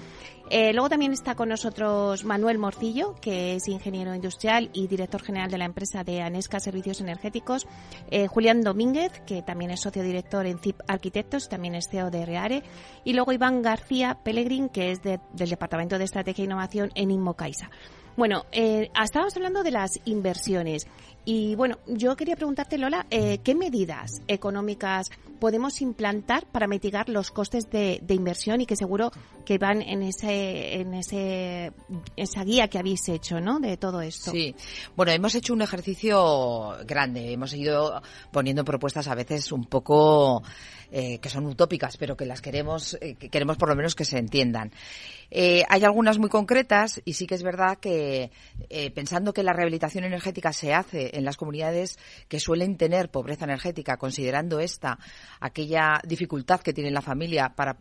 Eh, 0.49 0.73
luego 0.73 0.89
también 0.89 1.13
está 1.13 1.35
con 1.35 1.49
nosotros 1.49 2.25
Manuel 2.25 2.59
Morcillo, 2.59 3.15
que 3.21 3.57
es 3.57 3.67
ingeniero 3.67 4.15
industrial 4.15 4.71
y 4.73 4.87
director 4.87 5.23
general 5.23 5.51
de 5.51 5.59
la 5.59 5.65
empresa 5.65 6.05
de 6.05 6.23
Anesca 6.23 6.61
Servicios 6.61 7.01
Energéticos. 7.01 7.67
Eh, 8.11 8.29
Julián 8.29 8.61
Domínguez, 8.61 9.21
que 9.27 9.43
también 9.43 9.73
es 9.73 9.81
socio 9.81 10.05
director 10.05 10.47
en 10.47 10.59
CIP 10.61 10.83
Arquitectos, 10.87 11.49
también 11.49 11.75
es 11.75 11.89
CEO 11.89 12.11
de 12.11 12.25
Reare 12.25 12.63
y 13.03 13.15
luego 13.17 13.33
Iván 13.33 13.63
García 13.63 14.19
Pellegrín, 14.23 14.69
que 14.69 14.93
es 14.93 15.03
del 15.03 15.51
Departamento 15.51 15.99
de 15.99 16.05
Estrategia 16.05 16.43
e 16.43 16.47
Innovación 16.47 16.91
en 16.95 17.11
Inmocaisa. 17.11 17.71
Bueno, 18.17 18.47
eh, 18.53 18.91
estábamos 19.03 19.37
hablando 19.37 19.63
de 19.63 19.71
las 19.71 20.01
inversiones 20.07 20.87
y 21.25 21.55
bueno, 21.57 21.79
yo 21.87 22.17
quería 22.17 22.37
preguntarte, 22.37 22.79
Lola, 22.79 23.07
eh, 23.11 23.39
¿qué 23.39 23.55
medidas 23.55 24.23
económicas 24.29 25.11
podemos 25.41 25.83
implantar 25.83 26.47
para 26.47 26.67
mitigar 26.67 27.09
los 27.09 27.31
costes 27.31 27.69
de, 27.69 28.01
inversión 28.09 28.61
y 28.61 28.67
que 28.67 28.77
seguro 28.77 29.11
que 29.45 29.59
van 29.59 29.83
en 29.83 30.03
ese, 30.03 30.81
en 30.81 30.95
ese, 30.95 31.73
esa 32.17 32.45
guía 32.45 32.69
que 32.69 32.79
habéis 32.79 33.09
hecho, 33.09 33.41
¿no? 33.41 33.61
De 33.61 33.77
todo 33.77 34.01
esto. 34.01 34.31
Sí. 34.31 34.55
Bueno, 34.95 35.13
hemos 35.13 35.35
hecho 35.35 35.53
un 35.53 35.63
ejercicio 35.63 36.77
grande. 36.87 37.33
Hemos 37.33 37.53
ido 37.55 38.01
poniendo 38.31 38.65
propuestas 38.65 39.09
a 39.09 39.15
veces 39.15 39.53
un 39.53 39.65
poco 39.65 40.43
eh, 40.91 41.19
que 41.19 41.29
son 41.29 41.47
utópicas, 41.47 41.97
pero 41.97 42.17
que 42.17 42.27
las 42.27 42.41
queremos, 42.41 42.97
eh, 43.01 43.15
que 43.15 43.29
queremos 43.29 43.57
por 43.57 43.69
lo 43.69 43.77
menos 43.77 43.95
que 43.95 44.05
se 44.05 44.19
entiendan. 44.19 44.73
Eh, 45.31 45.65
hay 45.69 45.85
algunas 45.85 46.19
muy 46.19 46.31
concretas 46.31 47.01
y 47.05 47.15
sí 47.15 47.27
que 47.27 47.35
es 47.35 47.43
verdad 47.43 47.79
que 47.79 48.31
pensando 48.95 49.33
que 49.33 49.43
la 49.43 49.53
rehabilitación 49.53 50.05
energética 50.05 50.53
se 50.53 50.73
hace 50.73 51.17
en 51.17 51.25
las 51.25 51.37
comunidades 51.37 51.99
que 52.29 52.39
suelen 52.39 52.77
tener 52.77 53.11
pobreza 53.11 53.45
energética, 53.45 53.97
considerando 53.97 54.61
esta 54.61 54.99
aquella 55.41 56.01
dificultad 56.05 56.61
que 56.61 56.73
tiene 56.73 56.91
la 56.91 57.03
familia 57.03 57.53
para 57.55 57.79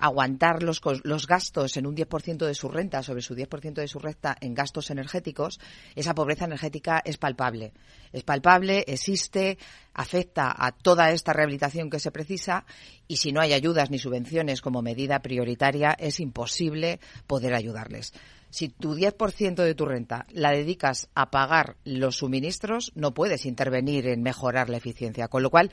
aguantar 0.00 0.62
los, 0.62 0.80
los 1.04 1.26
gastos 1.26 1.76
en 1.76 1.86
un 1.86 1.94
10% 1.94 2.46
de 2.46 2.54
su 2.54 2.68
renta 2.68 3.02
sobre 3.02 3.20
su 3.20 3.34
10% 3.34 3.74
de 3.74 3.88
su 3.88 3.98
renta 3.98 4.36
en 4.40 4.54
gastos 4.54 4.90
energéticos, 4.90 5.60
esa 5.94 6.14
pobreza 6.14 6.46
energética 6.46 7.02
es 7.04 7.18
palpable. 7.18 7.72
Es 8.12 8.22
palpable, 8.22 8.84
existe, 8.86 9.58
afecta 9.96 10.54
a 10.56 10.72
toda 10.72 11.10
esta 11.10 11.32
rehabilitación 11.32 11.90
que 11.90 11.98
se 11.98 12.12
precisa 12.12 12.66
y 13.08 13.16
si 13.16 13.32
no 13.32 13.40
hay 13.40 13.54
ayudas 13.54 13.90
ni 13.90 13.98
subvenciones 13.98 14.60
como 14.60 14.82
medida 14.82 15.20
prioritaria 15.20 15.96
es 15.98 16.20
imposible 16.20 17.00
poder 17.26 17.54
ayudarles. 17.54 18.12
Si 18.50 18.68
tu 18.68 18.94
10% 18.94 19.56
de 19.56 19.74
tu 19.74 19.86
renta 19.86 20.26
la 20.30 20.52
dedicas 20.52 21.08
a 21.14 21.30
pagar 21.30 21.76
los 21.84 22.18
suministros, 22.18 22.92
no 22.94 23.12
puedes 23.12 23.44
intervenir 23.44 24.06
en 24.06 24.22
mejorar 24.22 24.70
la 24.70 24.76
eficiencia. 24.76 25.28
Con 25.28 25.42
lo 25.42 25.50
cual, 25.50 25.70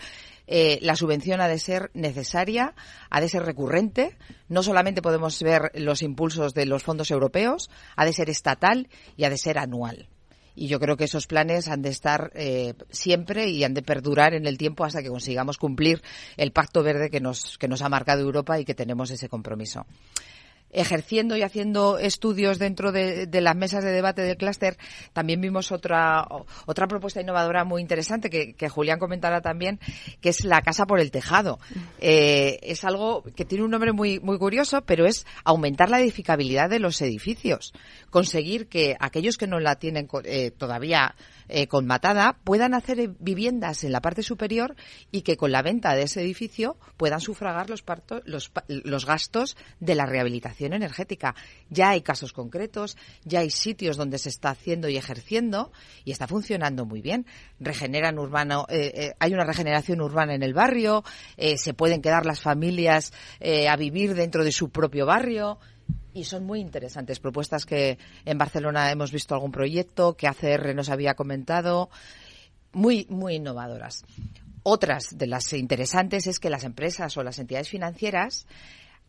eh, 0.47 0.79
la 0.81 0.95
subvención 0.95 1.39
ha 1.39 1.47
de 1.47 1.59
ser 1.59 1.91
necesaria, 1.93 2.73
ha 3.09 3.21
de 3.21 3.29
ser 3.29 3.43
recurrente. 3.43 4.17
No 4.49 4.63
solamente 4.63 5.01
podemos 5.01 5.41
ver 5.43 5.71
los 5.75 6.01
impulsos 6.01 6.53
de 6.53 6.65
los 6.65 6.83
fondos 6.83 7.11
europeos, 7.11 7.69
ha 7.95 8.05
de 8.05 8.13
ser 8.13 8.29
estatal 8.29 8.89
y 9.15 9.25
ha 9.25 9.29
de 9.29 9.37
ser 9.37 9.59
anual 9.59 10.09
y 10.55 10.67
yo 10.67 10.79
creo 10.79 10.97
que 10.97 11.05
esos 11.05 11.27
planes 11.27 11.67
han 11.67 11.81
de 11.81 11.89
estar 11.89 12.31
eh, 12.35 12.73
siempre 12.89 13.49
y 13.49 13.63
han 13.63 13.73
de 13.73 13.81
perdurar 13.81 14.33
en 14.33 14.45
el 14.45 14.57
tiempo 14.57 14.85
hasta 14.85 15.01
que 15.01 15.09
consigamos 15.09 15.57
cumplir 15.57 16.01
el 16.37 16.51
pacto 16.51 16.83
verde 16.83 17.09
que 17.09 17.19
nos, 17.19 17.57
que 17.57 17.67
nos 17.67 17.81
ha 17.81 17.89
marcado 17.89 18.21
Europa 18.21 18.59
y 18.59 18.65
que 18.65 18.75
tenemos 18.75 19.11
ese 19.11 19.29
compromiso 19.29 19.85
ejerciendo 20.73 21.37
y 21.37 21.43
haciendo 21.43 21.97
estudios 21.97 22.59
dentro 22.59 22.91
de, 22.91 23.27
las 23.31 23.55
mesas 23.55 23.83
de 23.83 23.91
debate 23.91 24.23
del 24.23 24.37
clúster, 24.37 24.77
también 25.13 25.39
vimos 25.39 25.71
otra, 25.71 26.27
otra 26.65 26.87
propuesta 26.87 27.21
innovadora 27.21 27.63
muy 27.63 27.81
interesante 27.81 28.29
que, 28.29 28.69
Julián 28.73 28.97
comentará 28.97 29.41
también, 29.41 29.79
que 30.19 30.29
es 30.29 30.45
la 30.45 30.61
casa 30.61 30.85
por 30.85 30.99
el 30.99 31.11
tejado. 31.11 31.59
Eh, 31.99 32.59
es 32.63 32.83
algo 32.83 33.23
que 33.35 33.45
tiene 33.45 33.63
un 33.63 33.71
nombre 33.71 33.91
muy, 33.91 34.19
muy 34.19 34.39
curioso, 34.39 34.81
pero 34.81 35.05
es 35.05 35.27
aumentar 35.43 35.89
la 35.89 35.99
edificabilidad 35.99 36.69
de 36.69 36.79
los 36.79 37.01
edificios. 37.01 37.73
Conseguir 38.09 38.67
que 38.67 38.95
aquellos 38.99 39.37
que 39.37 39.47
no 39.47 39.59
la 39.59 39.75
tienen 39.75 40.07
eh, 40.23 40.51
todavía 40.51 41.15
eh, 41.49 41.67
con 41.67 41.85
matada 41.85 42.37
puedan 42.43 42.73
hacer 42.73 43.09
viviendas 43.19 43.83
en 43.83 43.91
la 43.91 44.01
parte 44.01 44.23
superior 44.23 44.75
y 45.11 45.21
que 45.21 45.37
con 45.37 45.51
la 45.51 45.61
venta 45.61 45.93
de 45.93 46.03
ese 46.03 46.21
edificio 46.21 46.77
puedan 46.97 47.19
sufragar 47.19 47.69
los, 47.69 47.83
los, 48.25 48.51
los 48.67 49.05
gastos 49.05 49.57
de 49.79 49.95
la 49.95 50.05
rehabilitación 50.05 50.62
energética. 50.71 51.35
Ya 51.69 51.89
hay 51.89 52.01
casos 52.01 52.31
concretos, 52.31 52.95
ya 53.25 53.39
hay 53.39 53.49
sitios 53.49 53.97
donde 53.97 54.19
se 54.19 54.29
está 54.29 54.51
haciendo 54.51 54.87
y 54.87 54.95
ejerciendo 54.95 55.73
y 56.05 56.11
está 56.11 56.27
funcionando 56.27 56.85
muy 56.85 57.01
bien. 57.01 57.25
Regeneran 57.59 58.19
urbano, 58.19 58.65
eh, 58.69 58.91
eh, 58.95 59.13
hay 59.19 59.33
una 59.33 59.43
regeneración 59.43 59.99
urbana 59.99 60.35
en 60.35 60.43
el 60.43 60.53
barrio, 60.53 61.03
se 61.57 61.73
pueden 61.73 62.01
quedar 62.01 62.25
las 62.25 62.39
familias 62.39 63.11
a 63.69 63.75
vivir 63.75 64.13
dentro 64.13 64.43
de 64.43 64.51
su 64.51 64.69
propio 64.69 65.05
barrio 65.05 65.59
y 66.13 66.23
son 66.25 66.45
muy 66.45 66.59
interesantes. 66.59 67.19
Propuestas 67.19 67.65
que 67.65 67.97
en 68.25 68.37
Barcelona 68.37 68.91
hemos 68.91 69.11
visto 69.11 69.33
algún 69.33 69.51
proyecto, 69.51 70.15
que 70.15 70.27
ACR 70.27 70.75
nos 70.75 70.89
había 70.89 71.15
comentado, 71.15 71.89
muy, 72.71 73.05
muy 73.09 73.35
innovadoras. 73.35 74.05
Otras 74.63 75.17
de 75.17 75.27
las 75.27 75.51
interesantes 75.53 76.27
es 76.27 76.39
que 76.39 76.49
las 76.49 76.63
empresas 76.63 77.17
o 77.17 77.23
las 77.23 77.39
entidades 77.39 77.69
financieras 77.69 78.47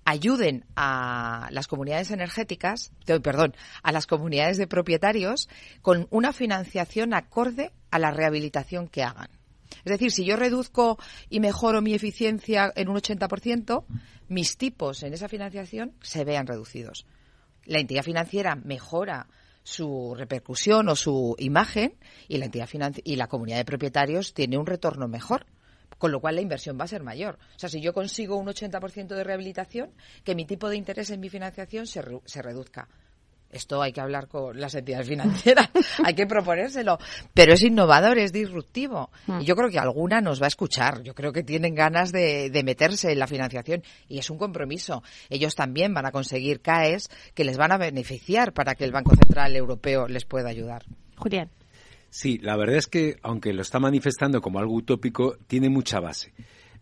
ayuden 0.04 0.64
a 0.76 1.48
las 1.50 1.66
comunidades 1.66 2.10
energéticas, 2.10 2.92
perdón, 3.22 3.54
a 3.82 3.92
las 3.92 4.06
comunidades 4.06 4.58
de 4.58 4.66
propietarios 4.66 5.48
con 5.82 6.06
una 6.10 6.32
financiación 6.32 7.14
acorde 7.14 7.72
a 7.90 7.98
la 7.98 8.10
rehabilitación 8.10 8.88
que 8.88 9.02
hagan. 9.02 9.28
Es 9.84 9.92
decir, 9.92 10.10
si 10.12 10.24
yo 10.24 10.36
reduzco 10.36 10.98
y 11.28 11.40
mejoro 11.40 11.82
mi 11.82 11.94
eficiencia 11.94 12.72
en 12.76 12.88
un 12.88 12.96
80%, 12.96 13.84
mis 14.28 14.56
tipos 14.56 15.02
en 15.02 15.14
esa 15.14 15.28
financiación 15.28 15.92
se 16.00 16.24
vean 16.24 16.46
reducidos. 16.46 17.06
La 17.64 17.80
entidad 17.80 18.02
financiera 18.02 18.56
mejora 18.56 19.26
su 19.62 20.14
repercusión 20.14 20.88
o 20.88 20.96
su 20.96 21.34
imagen 21.38 21.94
y 22.28 22.36
la 22.36 22.44
entidad 22.44 22.68
y 23.02 23.16
la 23.16 23.28
comunidad 23.28 23.56
de 23.56 23.64
propietarios 23.64 24.34
tiene 24.34 24.58
un 24.58 24.66
retorno 24.66 25.08
mejor 25.08 25.46
con 25.98 26.12
lo 26.12 26.20
cual 26.20 26.36
la 26.36 26.40
inversión 26.40 26.78
va 26.78 26.84
a 26.84 26.88
ser 26.88 27.02
mayor. 27.02 27.38
O 27.56 27.58
sea, 27.58 27.68
si 27.68 27.80
yo 27.80 27.92
consigo 27.92 28.36
un 28.36 28.46
80% 28.46 29.08
de 29.08 29.24
rehabilitación, 29.24 29.90
que 30.24 30.34
mi 30.34 30.44
tipo 30.44 30.68
de 30.68 30.76
interés 30.76 31.10
en 31.10 31.20
mi 31.20 31.28
financiación 31.28 31.86
se, 31.86 32.02
se 32.24 32.42
reduzca. 32.42 32.88
Esto 33.54 33.80
hay 33.80 33.92
que 33.92 34.00
hablar 34.00 34.26
con 34.26 34.60
las 34.60 34.74
entidades 34.74 35.06
financieras, 35.06 35.70
hay 36.04 36.14
que 36.14 36.26
proponérselo. 36.26 36.98
Pero 37.32 37.52
es 37.52 37.62
innovador, 37.62 38.18
es 38.18 38.32
disruptivo. 38.32 39.10
Hmm. 39.28 39.42
Y 39.42 39.44
yo 39.44 39.54
creo 39.54 39.70
que 39.70 39.78
alguna 39.78 40.20
nos 40.20 40.42
va 40.42 40.46
a 40.46 40.48
escuchar. 40.48 41.02
Yo 41.04 41.14
creo 41.14 41.32
que 41.32 41.44
tienen 41.44 41.74
ganas 41.74 42.10
de, 42.10 42.50
meterse 42.64 43.12
en 43.12 43.18
la 43.20 43.28
financiación 43.28 43.84
y 44.08 44.18
es 44.18 44.28
un 44.28 44.38
compromiso. 44.38 45.04
Ellos 45.30 45.54
también 45.54 45.94
van 45.94 46.06
a 46.06 46.10
conseguir 46.10 46.62
CAES 46.62 47.08
que 47.34 47.44
les 47.44 47.56
van 47.56 47.70
a 47.70 47.78
beneficiar 47.78 48.52
para 48.52 48.74
que 48.74 48.84
el 48.84 48.92
Banco 48.92 49.14
Central 49.14 49.54
Europeo 49.54 50.08
les 50.08 50.24
pueda 50.24 50.48
ayudar. 50.48 50.84
Julián. 51.16 51.50
Sí, 52.14 52.38
la 52.38 52.56
verdad 52.56 52.76
es 52.76 52.86
que, 52.86 53.16
aunque 53.22 53.52
lo 53.52 53.62
está 53.62 53.80
manifestando 53.80 54.40
como 54.40 54.60
algo 54.60 54.74
utópico, 54.74 55.36
tiene 55.48 55.68
mucha 55.68 55.98
base. 55.98 56.32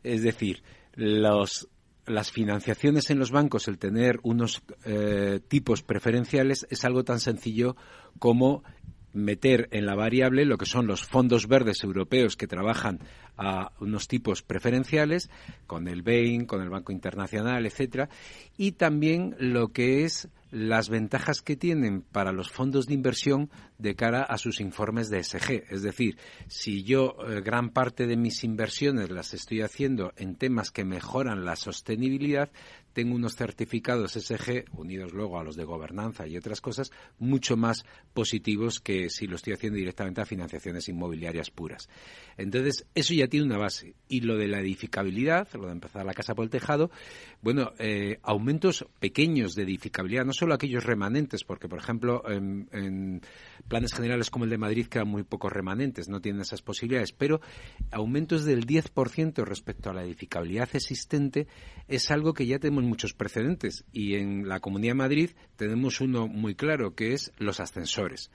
Es 0.03 0.23
decir, 0.23 0.63
los 0.95 1.71
las 2.05 2.31
financiaciones 2.31 3.09
en 3.09 3.19
los 3.19 3.31
bancos, 3.31 3.67
el 3.67 3.79
tener 3.79 4.21
unos 4.25 4.63
eh, 4.85 5.41
tipos 5.49 5.83
preferenciales, 5.83 6.67
es 6.69 6.85
algo 6.85 7.03
tan 7.03 7.19
sencillo 7.19 7.77
como 8.19 8.63
meter 9.15 9.69
en 9.71 9.87
la 9.87 9.95
variable 9.95 10.45
lo 10.45 10.59
que 10.59 10.67
son 10.67 10.87
los 10.87 11.03
fondos 11.07 11.49
verdes 11.49 11.83
europeos 11.83 12.37
que 12.37 12.47
trabajan 12.47 13.01
a 13.39 13.73
unos 13.81 14.09
tipos 14.09 14.43
preferenciales 14.43 15.31
con 15.67 15.89
el 15.89 16.03
BEIN, 16.03 16.45
con 16.45 16.61
el 16.61 16.69
Banco 16.69 16.93
Internacional, 16.93 17.65
etcétera, 17.65 18.11
y 18.59 18.73
también 18.73 19.35
lo 19.39 19.69
que 19.69 20.05
es 20.05 20.29
las 20.53 20.91
ventajas 20.91 21.41
que 21.41 21.57
tienen 21.57 22.03
para 22.03 22.31
los 22.31 22.51
fondos 22.51 22.87
de 22.87 22.93
inversión 22.95 23.51
de 23.79 23.97
cara 23.97 24.23
a 24.23 24.37
sus 24.37 24.61
informes 24.61 25.09
de 25.09 25.25
SG. 25.25 25.65
Es 25.71 25.83
decir, 25.83 26.19
si 26.47 26.85
yo 26.85 27.17
eh, 27.27 27.41
gran 27.41 27.71
parte 27.71 28.07
de 28.07 28.19
mis 28.19 28.45
inversiones 28.45 29.11
las 29.11 29.33
estoy 29.33 29.63
haciendo 29.63 30.13
en 30.17 30.37
temas 30.37 30.71
que 30.71 30.85
mejoran 30.85 31.47
la 31.47 31.57
sostenibilidad, 31.57 32.51
tengo 32.93 33.15
unos 33.15 33.35
certificados 33.35 34.13
SG, 34.13 34.67
unidos 34.73 35.13
luego 35.13 35.41
a 35.41 35.45
los 35.45 35.57
de 35.57 35.65
gobernanza 35.65 36.27
y 36.27 36.37
otras 36.37 36.61
cosas, 36.61 36.93
mucho 37.19 37.57
más 37.57 37.85
positivos 38.13 38.81
que 38.81 39.09
si 39.09 39.27
lo 39.27 39.37
estoy 39.37 39.55
haciendo 39.55 39.79
directamente 39.79 40.21
a 40.21 40.27
financiaciones 40.27 40.89
inmobiliarias 40.89 41.51
puras. 41.51 41.89
Entonces, 42.37 42.87
eso 42.95 43.15
ya 43.15 43.29
tiene 43.29 43.47
una 43.47 43.59
base. 43.59 43.95
Y 44.09 44.21
lo 44.21 44.37
de 44.37 44.49
la 44.49 44.61
edificabilidad, 44.61 45.49
lo 45.55 45.67
de 45.67 45.73
empezar 45.73 46.05
la 46.05 46.15
casa 46.15 46.35
por 46.35 46.45
el 46.45 46.51
tejado, 46.51 46.91
bueno, 47.41 47.73
eh, 47.79 48.19
aumentos 48.23 48.87
pequeños 49.01 49.55
de 49.55 49.63
edificabilidad, 49.63 50.27
no 50.27 50.33
solo 50.43 50.55
aquellos 50.55 50.83
remanentes, 50.83 51.45
porque, 51.45 51.69
por 51.69 51.79
ejemplo, 51.79 52.29
en, 52.29 52.69
en 52.73 53.21
planes 53.69 53.95
generales 53.95 54.29
como 54.29 54.45
el 54.45 54.51
de 54.51 54.59
Madrid 54.59 54.89
quedan 54.89 55.07
muy 55.07 55.23
pocos 55.23 55.53
remanentes, 55.53 56.09
no 56.09 56.21
tienen 56.21 56.41
esas 56.41 56.63
posibilidades, 56.63 57.13
pero 57.13 57.41
aumentos 57.93 58.45
del 58.45 58.67
10% 58.67 59.45
respecto 59.45 59.89
a 59.89 59.93
la 59.95 60.03
edificabilidad 60.03 60.69
existente 60.75 61.47
es 61.87 62.11
algo 62.11 62.35
que 62.35 62.47
ya 62.47 62.59
tenemos 62.59 62.83
muchos 62.83 63.15
precedentes 63.15 63.85
y 63.93 64.17
en 64.17 64.49
la 64.49 64.59
Comunidad 64.59 64.95
de 64.95 64.99
Madrid 64.99 65.31
tenemos 65.55 66.01
uno 66.01 66.27
muy 66.27 66.57
claro, 66.57 66.97
que 66.97 67.13
es 67.13 67.31
los 67.39 67.61
ascensores 67.61 68.33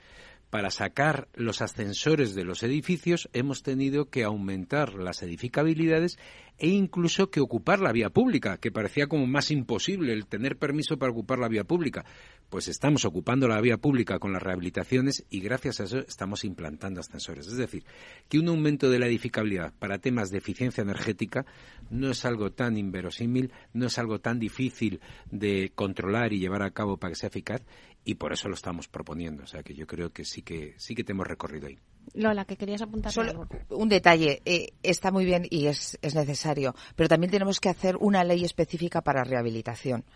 para 0.50 0.70
sacar 0.70 1.28
los 1.34 1.60
ascensores 1.60 2.34
de 2.34 2.44
los 2.44 2.62
edificios 2.62 3.28
hemos 3.32 3.62
tenido 3.62 4.08
que 4.08 4.24
aumentar 4.24 4.94
las 4.94 5.22
edificabilidades 5.22 6.18
e 6.58 6.68
incluso 6.68 7.30
que 7.30 7.40
ocupar 7.40 7.78
la 7.80 7.92
vía 7.92 8.10
pública, 8.10 8.56
que 8.56 8.72
parecía 8.72 9.06
como 9.06 9.26
más 9.26 9.50
imposible 9.52 10.12
el 10.12 10.26
tener 10.26 10.56
permiso 10.56 10.98
para 10.98 11.12
ocupar 11.12 11.38
la 11.38 11.48
vía 11.48 11.62
pública. 11.62 12.04
Pues 12.50 12.66
estamos 12.66 13.04
ocupando 13.04 13.46
la 13.46 13.60
vía 13.60 13.76
pública 13.76 14.18
con 14.18 14.32
las 14.32 14.42
rehabilitaciones 14.42 15.24
y 15.30 15.40
gracias 15.40 15.80
a 15.80 15.84
eso 15.84 15.98
estamos 15.98 16.44
implantando 16.44 17.00
ascensores. 17.00 17.46
Es 17.46 17.56
decir, 17.58 17.84
que 18.28 18.38
un 18.38 18.48
aumento 18.48 18.90
de 18.90 18.98
la 18.98 19.06
edificabilidad 19.06 19.72
para 19.78 19.98
temas 19.98 20.30
de 20.30 20.38
eficiencia 20.38 20.82
energética 20.82 21.46
no 21.90 22.10
es 22.10 22.24
algo 22.24 22.50
tan 22.50 22.76
inverosímil, 22.76 23.52
no 23.72 23.86
es 23.86 23.98
algo 23.98 24.18
tan 24.18 24.40
difícil 24.40 25.00
de 25.30 25.70
controlar 25.74 26.32
y 26.32 26.40
llevar 26.40 26.62
a 26.62 26.72
cabo 26.72 26.96
para 26.96 27.12
que 27.12 27.20
sea 27.20 27.28
eficaz 27.28 27.62
y 28.08 28.14
por 28.14 28.32
eso 28.32 28.48
lo 28.48 28.54
estamos 28.54 28.88
proponiendo. 28.88 29.42
O 29.42 29.46
sea 29.46 29.62
que 29.62 29.74
yo 29.74 29.86
creo 29.86 30.14
que 30.14 30.24
sí 30.24 30.40
que 30.40 30.74
sí 30.78 30.94
que 30.94 31.04
tenemos 31.04 31.26
recorrido 31.26 31.66
ahí. 31.66 31.78
Lola, 32.14 32.46
que 32.46 32.56
querías 32.56 32.80
apuntar. 32.80 33.12
Solo 33.12 33.46
un 33.68 33.90
detalle. 33.90 34.40
Eh, 34.46 34.72
está 34.82 35.10
muy 35.10 35.26
bien 35.26 35.46
y 35.50 35.66
es, 35.66 35.98
es 36.00 36.14
necesario, 36.14 36.74
pero 36.96 37.10
también 37.10 37.30
tenemos 37.30 37.60
que 37.60 37.68
hacer 37.68 37.98
una 37.98 38.24
ley 38.24 38.46
específica 38.46 39.02
para 39.02 39.24
rehabilitación 39.24 40.06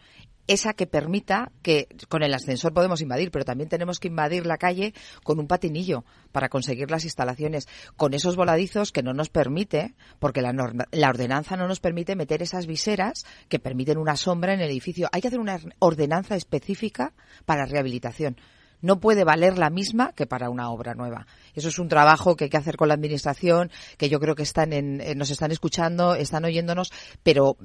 esa 0.47 0.73
que 0.73 0.87
permita 0.87 1.53
que 1.63 1.89
con 2.09 2.23
el 2.23 2.35
ascensor 2.35 2.73
podemos 2.73 3.01
invadir, 3.01 3.31
pero 3.31 3.45
también 3.45 3.69
tenemos 3.69 4.01
que 4.01 4.09
invadir 4.09 4.47
la 4.47 4.59
calle 4.59 4.93
con 5.23 5.39
un 5.39 5.47
patinillo 5.47 6.05
para 6.33 6.49
conseguir 6.49 6.91
las 6.91 7.05
instalaciones, 7.05 7.69
con 7.97 8.15
esos 8.15 8.37
voladizos 8.37 8.93
que 8.93 9.03
no 9.03 9.15
nos 9.15 9.29
permite, 9.29 9.95
porque 10.19 10.43
la, 10.43 10.53
la 10.91 11.09
ordenanza 11.09 11.57
no 11.57 11.69
nos 11.69 11.81
permite 11.81 12.17
meter 12.17 12.43
esas 12.43 12.67
viseras 12.67 13.25
que 13.49 13.59
permiten 13.59 13.99
una 13.99 14.17
sombra 14.17 14.55
en 14.55 14.61
el 14.61 14.71
edificio. 14.71 15.09
Hay 15.13 15.21
que 15.21 15.29
hacer 15.29 15.41
una 15.41 15.61
ordenanza 15.79 16.37
específica 16.37 17.13
para 17.45 17.67
rehabilitación 17.67 18.37
no 18.83 18.99
puede 18.99 19.25
valer 19.25 19.59
la 19.59 19.71
misma 19.71 20.13
que 20.13 20.27
para 20.27 20.51
una 20.51 20.71
obra 20.71 20.95
nueva. 20.95 21.27
Eso 21.55 21.69
es 21.69 21.79
un 21.79 21.89
trabajo 21.89 22.37
que 22.37 22.45
hay 22.45 22.51
que 22.51 22.57
hacer 22.57 22.77
con 22.77 22.89
la 22.89 22.95
administración, 22.95 23.71
que 23.97 24.09
yo 24.09 24.21
creo 24.21 24.35
que 24.35 24.43
están 24.43 24.73
en, 24.73 25.03
nos 25.17 25.31
están 25.31 25.53
escuchando, 25.53 26.15
están 26.15 26.45
oyéndonos, 26.45 26.93
pero 27.23 27.57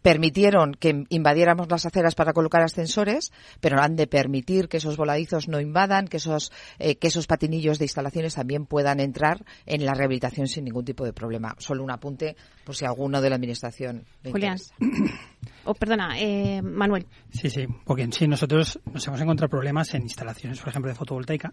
permitieron 0.00 0.74
que 0.74 1.04
invadiéramos 1.08 1.70
las 1.70 1.86
aceras 1.86 2.14
para 2.14 2.32
colocar 2.32 2.62
ascensores, 2.62 3.32
pero 3.60 3.80
han 3.80 3.96
de 3.96 4.06
permitir 4.06 4.68
que 4.68 4.76
esos 4.76 4.96
voladizos 4.96 5.48
no 5.48 5.60
invadan, 5.60 6.06
que 6.06 6.18
esos, 6.18 6.52
eh, 6.78 6.96
que 6.96 7.08
esos 7.08 7.26
patinillos 7.26 7.78
de 7.78 7.86
instalaciones 7.86 8.34
también 8.34 8.66
puedan 8.66 9.00
entrar 9.00 9.44
en 9.66 9.84
la 9.84 9.94
rehabilitación 9.94 10.46
sin 10.46 10.64
ningún 10.64 10.84
tipo 10.84 11.04
de 11.04 11.12
problema. 11.12 11.54
Solo 11.58 11.82
un 11.82 11.90
apunte 11.90 12.36
por 12.64 12.76
si 12.76 12.84
alguno 12.84 13.20
de 13.20 13.30
la 13.30 13.36
administración. 13.36 14.04
Julián. 14.30 14.58
Oh, 15.64 15.74
perdona, 15.74 16.18
eh, 16.18 16.60
Manuel. 16.60 17.06
Sí, 17.30 17.48
sí, 17.48 17.66
porque 17.84 18.02
en 18.02 18.12
sí 18.12 18.26
nosotros 18.26 18.80
nos 18.92 19.06
hemos 19.06 19.20
encontrado 19.20 19.48
problemas 19.48 19.94
en 19.94 20.02
instalaciones, 20.02 20.58
por 20.58 20.70
ejemplo, 20.70 20.90
de 20.90 20.96
fotovoltaica, 20.96 21.52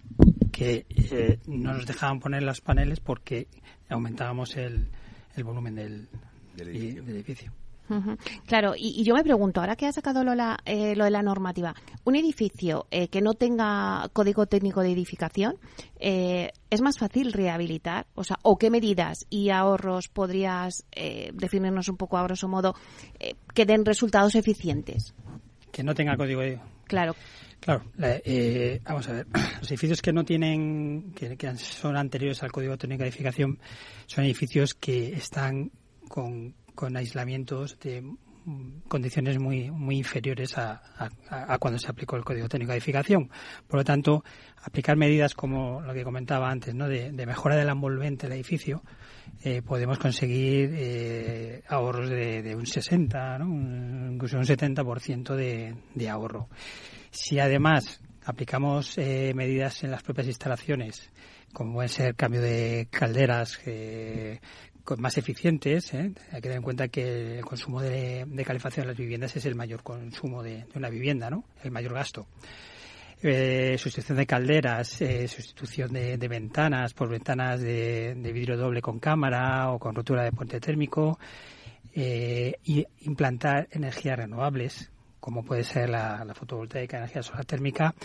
que 0.60 0.86
eh, 0.90 1.40
no 1.48 1.74
nos 1.74 1.86
dejaban 1.86 2.20
poner 2.20 2.44
los 2.44 2.60
paneles 2.60 3.00
porque 3.00 3.48
aumentábamos 3.88 4.58
el, 4.58 4.90
el 5.38 5.44
volumen 5.46 5.74
del, 5.74 6.10
Del 6.58 6.68
edificio. 6.68 7.54
Claro, 8.46 8.74
y, 8.78 9.04
yo 9.04 9.16
me 9.16 9.24
pregunto, 9.24 9.62
ahora 9.62 9.78
que 9.78 9.88
ha 9.88 9.92
sacado 9.94 10.22
eh, 10.66 10.96
lo 10.98 11.06
de 11.06 11.12
la 11.12 11.24
normativa, 11.24 11.74
un 12.04 12.18
edificio 12.18 12.88
eh, 12.92 13.08
que 13.08 13.22
no 13.22 13.36
tenga 13.36 14.10
código 14.12 14.48
técnico 14.48 14.82
de 14.82 14.92
edificación, 14.92 15.56
eh, 15.98 16.52
¿es 16.70 16.82
más 16.82 17.00
fácil 17.00 17.32
rehabilitar? 17.32 18.06
O 18.14 18.26
sea, 18.26 18.38
¿o 18.44 18.58
qué 18.58 18.70
medidas 18.70 19.26
y 19.30 19.50
ahorros 19.50 20.10
podrías 20.10 20.86
definirnos 21.34 21.88
un 21.88 21.96
poco 21.96 22.18
a 22.18 22.24
grosso 22.24 22.50
modo 22.50 22.76
que 23.56 23.66
den 23.66 23.86
resultados 23.86 24.36
eficientes? 24.36 25.16
Que 25.72 25.84
no 25.84 25.96
tenga 25.96 26.18
código 26.18 26.42
de... 26.42 26.60
Claro. 26.84 27.16
Claro, 27.60 27.84
vamos 28.86 29.10
a 29.10 29.14
ver. 29.14 29.28
Los 29.60 29.70
edificios 29.70 30.02
que 30.02 30.14
no 30.14 30.24
tienen, 30.24 31.14
que, 31.14 31.36
son 31.58 31.98
anteriores 31.98 32.42
al 32.44 32.52
Código 32.52 32.78
Técnico 32.78 33.04
de 33.04 33.10
Edificación, 33.10 33.60
son 34.06 34.24
edificios 34.24 34.74
que 34.74 35.14
están 35.14 35.72
con 36.08 36.56
con 36.80 36.96
aislamientos 36.96 37.78
de 37.82 38.02
condiciones 38.88 39.38
muy 39.38 39.70
muy 39.70 39.98
inferiores 39.98 40.58
a, 40.58 40.82
cuando 41.60 41.78
se 41.78 41.90
aplicó 41.90 42.16
el 42.16 42.24
Código 42.24 42.48
Técnico 42.48 42.72
de 42.72 42.78
Edificación. 42.78 43.30
Por 43.68 43.82
lo 43.82 43.84
tanto, 43.84 44.24
aplicar 44.64 44.96
medidas 44.96 45.34
como 45.34 45.82
lo 45.82 45.94
que 45.94 46.06
comentaba 46.06 46.50
antes, 46.50 46.74
¿no? 46.74 46.88
de, 46.88 47.12
mejora 47.12 47.58
del 47.58 47.68
envolvente 47.68 48.28
del 48.28 48.38
edificio, 48.38 48.82
eh, 49.44 49.62
podemos 49.62 50.00
conseguir 50.00 50.70
eh, 50.74 51.64
ahorros 51.68 52.10
de, 52.10 52.56
un 52.56 52.66
60, 52.66 53.40
¿no? 53.40 54.14
incluso 54.14 54.38
un 54.38 54.46
70% 54.46 55.36
de, 55.36 55.76
de 55.96 56.10
ahorro. 56.10 56.48
Si 57.12 57.40
además 57.40 58.02
aplicamos 58.26 58.98
eh, 58.98 59.34
medidas 59.36 59.84
en 59.84 59.92
las 59.92 60.04
propias 60.04 60.28
instalaciones, 60.28 61.10
como 61.54 61.74
puede 61.74 61.90
ser 61.90 62.16
cambio 62.16 62.42
de 62.42 62.88
calderas, 62.92 63.60
eh, 63.66 64.40
más 64.98 65.18
eficientes. 65.18 65.94
¿eh? 65.94 66.12
Hay 66.32 66.36
que 66.36 66.42
tener 66.42 66.58
en 66.58 66.64
cuenta 66.64 66.88
que 66.88 67.38
el 67.38 67.46
consumo 67.46 67.82
de, 67.82 68.26
calefacción 68.46 68.86
en 68.86 68.88
las 68.90 68.98
viviendas 68.98 69.36
es 69.36 69.46
el 69.46 69.56
mayor 69.56 69.84
consumo 69.84 70.42
de, 70.42 70.66
una 70.76 70.90
vivienda, 70.90 71.30
¿no? 71.30 71.44
El 71.64 71.72
mayor 71.72 71.94
gasto. 71.94 72.28
Eh, 73.22 73.78
sustitución 73.78 74.18
de 74.18 74.26
calderas, 74.26 75.02
eh, 75.02 75.28
sustitución 75.28 75.92
de, 75.92 76.28
ventanas 76.28 76.94
por 76.94 77.10
ventanas 77.10 77.60
de, 77.60 78.16
vidrio 78.34 78.58
doble 78.58 78.82
con 78.82 79.00
cámara 79.00 79.72
o 79.72 79.80
con 79.80 79.94
rotura 79.94 80.24
de 80.24 80.32
puente 80.32 80.60
térmico 80.60 81.20
y 81.94 82.86
implantar 83.02 83.68
energías 83.72 84.18
renovables 84.18 84.90
como 85.20 85.44
puede 85.44 85.64
ser 85.64 85.90
la, 85.90 86.24
la 86.26 86.34
fotovoltaica, 86.34 86.98
energía 86.98 87.24
solar 87.24 87.46
térmica 87.46 87.96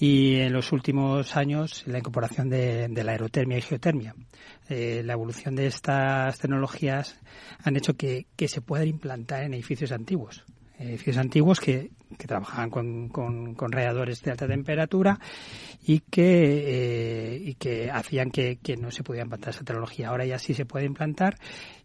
y 0.00 0.36
en 0.36 0.52
los 0.52 0.70
últimos 0.72 1.36
años 1.36 1.82
la 1.86 1.98
incorporación 1.98 2.48
de, 2.48 2.88
la 2.88 3.12
aerotermia 3.12 3.58
y 3.58 3.62
geotermia. 3.62 4.14
Eh, 4.68 5.02
la 5.04 5.14
evolución 5.14 5.56
de 5.56 5.66
estas 5.66 6.38
tecnologías 6.38 7.18
han 7.64 7.76
hecho 7.76 7.94
que, 7.94 8.26
se 8.46 8.60
puedan 8.60 8.88
implantar 8.88 9.42
en 9.42 9.54
edificios 9.54 9.90
antiguos. 9.90 10.44
Edificios 10.78 11.16
antiguos 11.16 11.58
que, 11.58 11.90
que 12.16 12.28
trabajaban 12.28 12.70
con, 12.70 13.08
con, 13.08 13.72
radiadores 13.72 14.22
de 14.22 14.30
alta 14.30 14.46
temperatura 14.46 15.18
y 15.84 15.98
que, 16.00 17.32
eh, 17.34 17.42
y 17.44 17.54
que 17.54 17.90
hacían 17.90 18.30
que, 18.30 18.58
que 18.62 18.76
no 18.76 18.92
se 18.92 19.02
pudiera 19.02 19.24
implantar 19.24 19.50
esa 19.50 19.64
tecnología. 19.64 20.10
Ahora 20.10 20.24
ya 20.24 20.38
sí 20.38 20.54
se 20.54 20.66
puede 20.66 20.86
implantar 20.86 21.36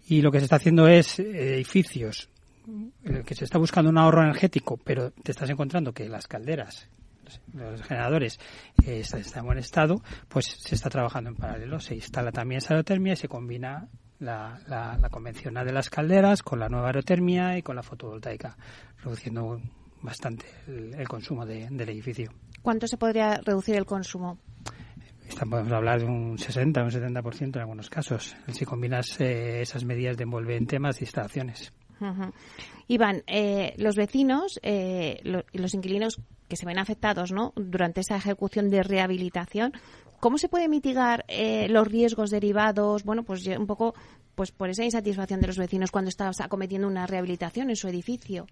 y 0.07 0.21
lo 0.21 0.31
que 0.31 0.37
se 0.37 0.43
está 0.43 0.57
haciendo 0.57 0.87
es 0.87 1.17
edificios 1.17 2.29
en 2.67 3.15
el 3.15 3.23
que 3.23 3.35
se 3.35 3.45
está 3.45 3.57
buscando 3.57 3.89
un 3.89 3.97
ahorro 3.97 4.23
energético, 4.23 4.77
pero 4.77 5.11
te 5.11 5.31
estás 5.31 5.49
encontrando 5.49 5.93
que 5.93 6.07
las 6.07 6.27
calderas 6.27 6.89
los 7.53 7.81
generadores 7.83 8.39
eh, 8.85 8.99
están 8.99 9.41
en 9.41 9.45
buen 9.45 9.57
estado, 9.57 10.01
pues 10.27 10.45
se 10.45 10.75
está 10.75 10.89
trabajando 10.89 11.29
en 11.29 11.35
paralelo. 11.35 11.79
Se 11.79 11.95
instala 11.95 12.31
también 12.31 12.57
esa 12.57 12.73
aerotermia 12.73 13.13
y 13.13 13.15
se 13.15 13.27
combina 13.27 13.87
la, 14.19 14.59
la, 14.67 15.09
convencional 15.09 15.65
de 15.65 15.73
las 15.73 15.89
calderas 15.89 16.43
con 16.43 16.59
la 16.59 16.69
nueva 16.69 16.87
aerotermia 16.87 17.57
y 17.57 17.61
con 17.61 17.75
la 17.75 17.83
fotovoltaica, 17.83 18.57
reduciendo 19.03 19.61
bastante 20.01 20.45
el, 20.67 21.07
consumo 21.07 21.45
del 21.45 21.89
edificio. 21.89 22.31
¿Cuánto 22.61 22.87
se 22.87 22.97
podría 22.97 23.39
reducir 23.43 23.75
el 23.75 23.85
consumo? 23.85 24.37
podemos 25.49 25.71
hablar 25.73 25.99
de 25.99 26.05
un 26.05 26.37
60 26.37 26.83
un 26.83 26.89
70% 26.91 27.55
en 27.55 27.61
algunos 27.61 27.89
casos, 27.89 28.35
si 28.51 28.65
combinas 28.65 29.19
eh, 29.19 29.61
esas 29.61 29.83
medidas 29.83 30.15
de 30.15 30.23
envolvente 30.23 30.79
más 30.79 31.01
instalaciones. 31.01 31.73
Iván, 32.87 33.23
eh, 33.27 33.73
los 33.77 33.95
vecinos 33.95 34.59
y 34.63 35.57
los 35.57 35.73
inquilinos 35.73 36.19
que 36.47 36.57
se 36.57 36.65
ven 36.65 36.77
afectados 36.77 37.31
¿no? 37.31 37.51
durante 37.55 38.01
esa 38.01 38.15
ejecución 38.15 38.69
de 38.69 38.83
rehabilitación, 38.83 39.73
¿cómo 40.19 40.37
se 40.37 40.49
puede 40.49 40.67
mitigar 40.67 41.25
eh, 41.27 41.67
los 41.67 41.87
riesgos 41.87 42.29
derivados, 42.29 43.03
bueno, 43.03 43.23
pues 43.23 43.47
un 43.47 43.65
poco 43.65 43.95
pues 44.35 44.51
por 44.51 44.69
esa 44.69 44.83
insatisfacción 44.83 45.41
de 45.41 45.47
los 45.47 45.57
vecinos 45.57 45.89
cuando 45.89 46.09
estás 46.09 46.41
acometiendo 46.41 46.87
una 46.87 47.07
rehabilitación 47.07 47.71
en 47.71 47.75
su 47.75 47.87
edificio? 47.87 48.45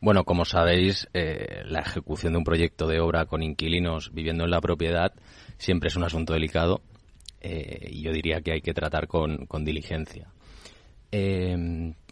Bueno, 0.00 0.24
como 0.24 0.46
sabéis, 0.46 1.08
eh, 1.12 1.62
la 1.66 1.80
ejecución 1.80 2.32
de 2.32 2.38
un 2.38 2.44
proyecto 2.44 2.86
de 2.86 3.00
obra 3.00 3.26
con 3.26 3.42
inquilinos 3.42 4.10
viviendo 4.14 4.44
en 4.44 4.50
la 4.50 4.60
propiedad 4.60 5.12
siempre 5.58 5.88
es 5.88 5.96
un 5.96 6.04
asunto 6.04 6.32
delicado 6.32 6.80
eh, 7.42 7.88
y 7.90 8.02
yo 8.02 8.12
diría 8.12 8.40
que 8.40 8.52
hay 8.52 8.60
que 8.62 8.72
tratar 8.72 9.08
con 9.08 9.64
diligencia. 9.64 10.28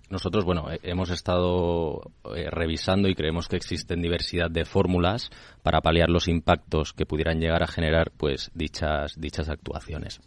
Nosotros, 0.09 0.45
bueno, 0.45 0.71
eh, 0.71 0.79
hemos 0.85 1.11
estado 1.11 2.13
eh, 2.37 2.49
revisando 2.49 3.09
y 3.09 3.15
creemos 3.15 3.49
que 3.49 3.57
existen 3.57 4.01
diversidad 4.01 4.51
de 4.51 4.65
fórmulas 4.65 5.31
para 5.63 5.81
paliar 5.81 6.11
los 6.11 6.29
impactos 6.29 6.93
que 6.93 7.07
pudieran 7.07 7.41
llegar 7.41 7.63
a 7.63 7.67
generar, 7.67 8.13
pues, 8.17 8.53
dichas, 8.55 9.19
dichas 9.19 9.49
actuaciones. 9.49 10.21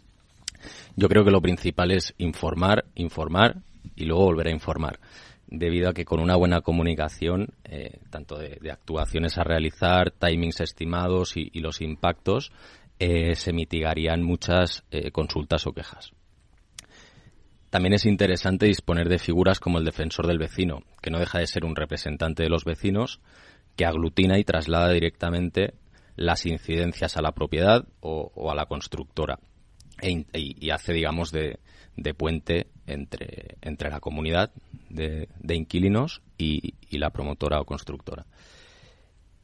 Yo 0.96 1.08
creo 1.08 1.24
que 1.24 1.30
lo 1.30 1.40
principal 1.40 1.92
es 1.92 2.14
informar, 2.18 2.84
informar 2.94 3.62
y 3.96 4.04
luego 4.04 4.24
volver 4.24 4.48
a 4.48 4.52
informar. 4.52 4.98
debido 5.52 5.88
a 5.88 5.92
que 5.92 6.04
con 6.04 6.20
una 6.20 6.36
buena 6.36 6.60
comunicación, 6.60 7.48
eh, 7.64 7.98
tanto 8.08 8.38
de, 8.38 8.70
actuaciones 8.70 9.36
a 9.36 9.42
realizar, 9.42 10.12
timings 10.12 10.60
estimados 10.60 11.36
y, 11.36 11.50
los 11.58 11.80
impactos, 11.80 12.52
se 13.00 13.52
mitigarían 13.52 14.22
muchas 14.22 14.84
consultas 15.10 15.66
o 15.66 15.72
quejas. 15.72 16.12
También 17.70 17.94
es 17.94 18.04
interesante 18.04 18.66
disponer 18.66 19.08
de 19.08 19.18
figuras 19.18 19.60
como 19.60 19.78
el 19.78 19.84
defensor 19.84 20.26
del 20.26 20.38
vecino, 20.38 20.82
que 21.00 21.10
no 21.10 21.20
deja 21.20 21.38
de 21.38 21.46
ser 21.46 21.64
un 21.64 21.76
representante 21.76 22.42
de 22.42 22.48
los 22.48 22.64
vecinos 22.64 23.20
que 23.76 23.86
aglutina 23.86 24.38
y 24.38 24.44
traslada 24.44 24.92
directamente 24.92 25.74
las 26.16 26.46
incidencias 26.46 27.16
a 27.16 27.22
la 27.22 27.32
propiedad 27.32 27.86
o, 28.00 28.50
a 28.50 28.54
la 28.54 28.66
constructora 28.66 29.38
e 30.02 30.24
y 30.32 30.70
hace, 30.70 30.92
digamos, 30.92 31.30
de, 31.30 31.58
puente 32.16 32.66
entre, 32.86 33.56
entre 33.62 33.90
la 33.90 34.00
comunidad 34.00 34.50
de, 34.88 35.28
inquilinos 35.48 36.22
y, 36.36 36.74
la 36.98 37.10
promotora 37.10 37.60
o 37.60 37.64
constructora. 37.64 38.26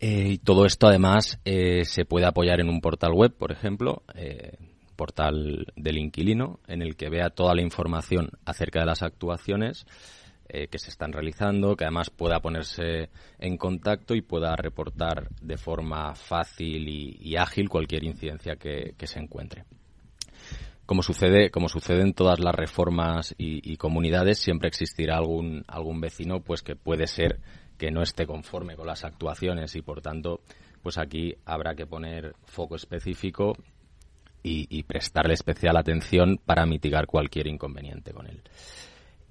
Eh, 0.01 0.33
y 0.33 0.39
todo 0.39 0.67
esto 0.67 0.89
además 0.89 1.39
eh, 1.45 1.85
se 1.85 2.05
puede 2.05 2.27
apoyar 2.27 2.61
en 2.61 2.69
un 2.69 2.81
portal 2.81 3.13
web, 3.13 3.35
por 3.35 3.53
ejemplo, 3.53 4.03
eh, 4.15 4.59
portal 4.97 5.67
del 5.77 5.99
inquilino, 5.99 6.61
en 6.67 6.83
el 6.83 6.97
que 6.97 7.11
vea 7.11 7.31
toda 7.31 7.55
la 7.55 7.63
información 7.63 8.31
acerca 8.45 8.81
de 8.81 8.87
las 8.87 9.03
actuaciones 9.03 9.87
que 10.49 10.79
se 10.79 10.91
están 10.91 11.13
realizando, 11.13 11.75
que 11.75 11.85
además 11.85 12.09
pueda 12.09 12.39
ponerse 12.39 13.11
en 13.41 13.57
contacto 13.57 14.15
y 14.15 14.23
pueda 14.23 14.55
reportar 14.55 15.29
de 15.43 15.57
forma 15.59 16.15
fácil 16.15 16.89
y, 16.89 17.37
ágil 17.37 17.69
cualquier 17.69 18.05
incidencia 18.05 18.55
que 18.55 19.07
se 19.07 19.19
encuentre. 19.19 19.65
Como 20.87 21.03
sucede, 21.03 21.51
como 21.51 21.69
sucede 21.69 22.03
en 22.03 22.15
todas 22.15 22.39
las 22.39 22.55
reformas 22.55 23.35
y, 23.37 23.77
comunidades, 23.77 24.39
siempre 24.39 24.69
existirá 24.69 25.17
algún, 25.17 25.65
algún 25.67 26.01
vecino 26.01 26.41
pues 26.41 26.63
que 26.63 26.77
puede 26.77 27.09
ser 27.09 27.41
que 27.77 27.91
no 27.91 28.03
esté 28.03 28.25
conforme 28.25 28.77
con 28.77 28.87
las 28.87 29.05
actuaciones 29.05 29.75
y 29.75 29.83
por 29.83 30.01
tanto 30.01 30.41
pues 30.83 30.97
aquí 30.97 31.35
habrá 31.45 31.75
que 31.75 31.87
poner 31.87 32.37
foco 32.45 32.77
específico 32.77 33.55
y, 34.49 34.83
prestarle 34.85 35.35
especial 35.35 35.77
atención 35.77 36.39
para 36.45 36.67
mitigar 36.67 37.07
cualquier 37.07 37.49
inconveniente 37.49 38.13
con 38.13 38.27
él. 38.27 38.43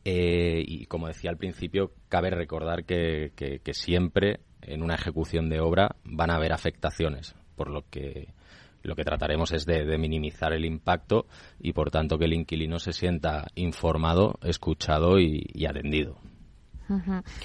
Eh, 0.03 0.63
y 0.65 0.85
como 0.85 1.07
decía 1.07 1.29
al 1.29 1.37
principio, 1.37 1.91
cabe 2.09 2.29
recordar 2.29 2.83
que, 2.83 3.31
siempre 3.71 4.41
en 4.61 4.83
una 4.83 4.95
ejecución 4.95 5.49
de 5.49 5.61
obra 5.61 5.95
van 6.03 6.31
a 6.31 6.35
haber 6.35 6.51
afectaciones, 6.53 7.35
por 7.55 7.69
lo 7.69 7.83
que 7.89 8.33
lo 8.83 8.95
que 8.95 9.03
trataremos 9.03 9.51
es 9.51 9.65
de, 9.65 9.97
minimizar 9.97 10.53
el 10.53 10.63
impacto 10.63 11.25
y, 11.59 11.73
por 11.73 11.89
tanto, 11.89 12.19
que 12.19 12.25
el 12.25 12.33
inquilino 12.33 12.77
se 12.77 12.93
sienta 12.93 13.47
informado, 13.55 14.37
escuchado 14.43 15.19
y, 15.19 15.65
atendido. 15.65 16.19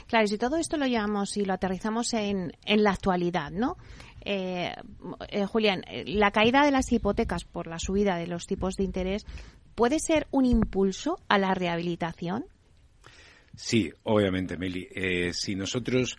Claro, 0.06 0.24
y 0.24 0.28
si 0.28 0.36
todo 0.36 0.58
esto 0.58 0.76
lo 0.76 0.84
llevamos 0.84 1.38
y 1.38 1.46
lo 1.46 1.54
aterrizamos 1.54 2.12
en, 2.12 2.52
en 2.66 2.84
la 2.84 2.90
actualidad, 2.90 3.50
¿no? 3.50 3.78
Eh, 4.24 4.74
eh, 5.28 5.46
Julián, 5.46 5.82
la 6.06 6.30
caída 6.30 6.64
de 6.64 6.70
las 6.70 6.92
hipotecas 6.92 7.44
por 7.44 7.66
la 7.66 7.78
subida 7.78 8.16
de 8.16 8.26
los 8.26 8.46
tipos 8.46 8.76
de 8.76 8.84
interés 8.84 9.26
puede 9.74 9.98
ser 9.98 10.26
un 10.30 10.44
impulso 10.44 11.18
a 11.28 11.38
la 11.38 11.54
rehabilitación. 11.54 12.44
Sí, 13.54 13.90
obviamente, 14.04 14.56
Meli. 14.56 14.88
Eh, 14.90 15.32
si 15.32 15.54
nosotros 15.54 16.16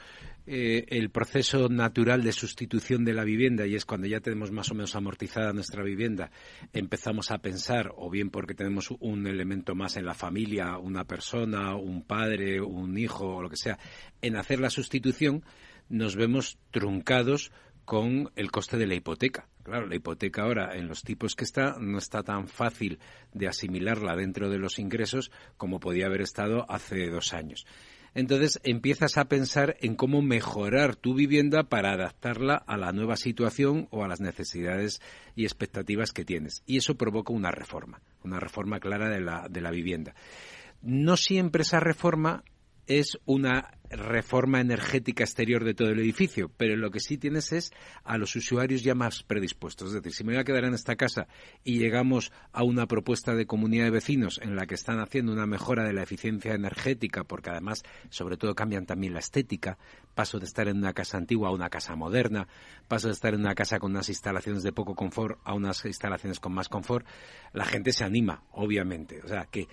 eh, 0.47 0.85
el 0.89 1.11
proceso 1.11 1.69
natural 1.69 2.23
de 2.23 2.31
sustitución 2.31 3.05
de 3.05 3.13
la 3.13 3.23
vivienda 3.23 3.65
y 3.67 3.75
es 3.75 3.85
cuando 3.85 4.07
ya 4.07 4.19
tenemos 4.19 4.51
más 4.51 4.71
o 4.71 4.73
menos 4.73 4.95
amortizada 4.95 5.53
nuestra 5.53 5.83
vivienda, 5.83 6.31
empezamos 6.73 7.31
a 7.31 7.37
pensar, 7.37 7.91
o 7.95 8.09
bien 8.09 8.29
porque 8.29 8.55
tenemos 8.55 8.91
un 8.99 9.27
elemento 9.27 9.75
más 9.75 9.97
en 9.97 10.05
la 10.05 10.13
familia, 10.13 10.77
una 10.77 11.03
persona, 11.05 11.75
un 11.75 12.03
padre, 12.03 12.59
un 12.59 12.97
hijo 12.97 13.37
o 13.37 13.41
lo 13.41 13.49
que 13.49 13.57
sea, 13.57 13.77
en 14.21 14.35
hacer 14.35 14.59
la 14.59 14.69
sustitución, 14.69 15.43
nos 15.89 16.15
vemos 16.15 16.57
truncados 16.71 17.51
con 17.91 18.31
el 18.37 18.51
coste 18.51 18.77
de 18.77 18.87
la 18.87 18.95
hipoteca. 18.95 19.49
Claro, 19.63 19.85
la 19.85 19.97
hipoteca 19.97 20.43
ahora, 20.43 20.77
en 20.77 20.87
los 20.87 21.03
tipos 21.03 21.35
que 21.35 21.43
está, 21.43 21.75
no 21.77 21.97
está 21.97 22.23
tan 22.23 22.47
fácil 22.47 22.99
de 23.33 23.49
asimilarla 23.49 24.15
dentro 24.15 24.49
de 24.49 24.57
los 24.57 24.79
ingresos 24.79 25.29
como 25.57 25.81
podía 25.81 26.05
haber 26.05 26.21
estado 26.21 26.65
hace 26.71 27.09
dos 27.09 27.33
años 27.33 27.65
entonces 28.13 28.59
empiezas 28.63 29.17
a 29.17 29.25
pensar 29.25 29.77
en 29.79 29.95
cómo 29.95 30.21
mejorar 30.21 30.95
tu 30.95 31.13
vivienda 31.13 31.63
para 31.63 31.93
adaptarla 31.93 32.55
a 32.55 32.77
la 32.77 32.91
nueva 32.91 33.15
situación 33.15 33.87
o 33.89 34.03
a 34.03 34.07
las 34.07 34.19
necesidades 34.19 35.01
y 35.35 35.43
expectativas 35.45 36.11
que 36.11 36.25
tienes. 36.25 36.61
Y 36.65 36.77
eso 36.77 36.95
provoca 36.95 37.31
una 37.31 37.51
reforma, 37.51 38.01
una 38.23 38.39
reforma 38.39 38.79
clara 38.79 39.09
de 39.09 39.21
la, 39.21 39.47
de 39.49 39.61
la 39.61 39.71
vivienda. 39.71 40.13
No 40.81 41.15
siempre 41.15 41.61
esa 41.61 41.79
reforma 41.79 42.43
es 42.87 43.17
una 43.25 43.71
reforma 43.89 44.61
energética 44.61 45.23
exterior 45.23 45.63
de 45.63 45.73
todo 45.73 45.89
el 45.89 45.99
edificio, 45.99 46.49
pero 46.55 46.75
lo 46.77 46.91
que 46.91 46.99
sí 46.99 47.17
tienes 47.17 47.51
es 47.51 47.71
a 48.03 48.17
los 48.17 48.35
usuarios 48.35 48.83
ya 48.83 48.95
más 48.95 49.23
predispuestos. 49.23 49.89
Es 49.89 49.95
decir, 49.95 50.13
si 50.13 50.23
me 50.23 50.33
voy 50.33 50.39
a 50.39 50.45
quedar 50.45 50.63
en 50.63 50.73
esta 50.73 50.95
casa 50.95 51.27
y 51.63 51.79
llegamos 51.79 52.31
a 52.53 52.63
una 52.63 52.87
propuesta 52.87 53.35
de 53.35 53.45
comunidad 53.45 53.85
de 53.85 53.91
vecinos 53.91 54.39
en 54.41 54.55
la 54.55 54.65
que 54.65 54.75
están 54.75 54.99
haciendo 54.99 55.33
una 55.33 55.45
mejora 55.45 55.83
de 55.83 55.93
la 55.93 56.03
eficiencia 56.03 56.53
energética, 56.53 57.23
porque 57.25 57.49
además, 57.49 57.83
sobre 58.09 58.37
todo, 58.37 58.55
cambian 58.55 58.85
también 58.85 59.13
la 59.13 59.19
estética, 59.19 59.77
paso 60.15 60.39
de 60.39 60.45
estar 60.45 60.67
en 60.67 60.77
una 60.77 60.93
casa 60.93 61.17
antigua 61.17 61.49
a 61.49 61.53
una 61.53 61.69
casa 61.69 61.95
moderna, 61.95 62.47
paso 62.87 63.07
de 63.07 63.13
estar 63.13 63.33
en 63.33 63.41
una 63.41 63.55
casa 63.55 63.79
con 63.79 63.91
unas 63.91 64.09
instalaciones 64.09 64.63
de 64.63 64.71
poco 64.71 64.95
confort 64.95 65.39
a 65.43 65.53
unas 65.53 65.83
instalaciones 65.85 66.39
con 66.39 66.53
más 66.53 66.69
confort, 66.69 67.05
la 67.53 67.65
gente 67.65 67.91
se 67.91 68.05
anima, 68.05 68.43
obviamente. 68.51 69.21
O 69.23 69.27
sea, 69.27 69.45
que 69.45 69.67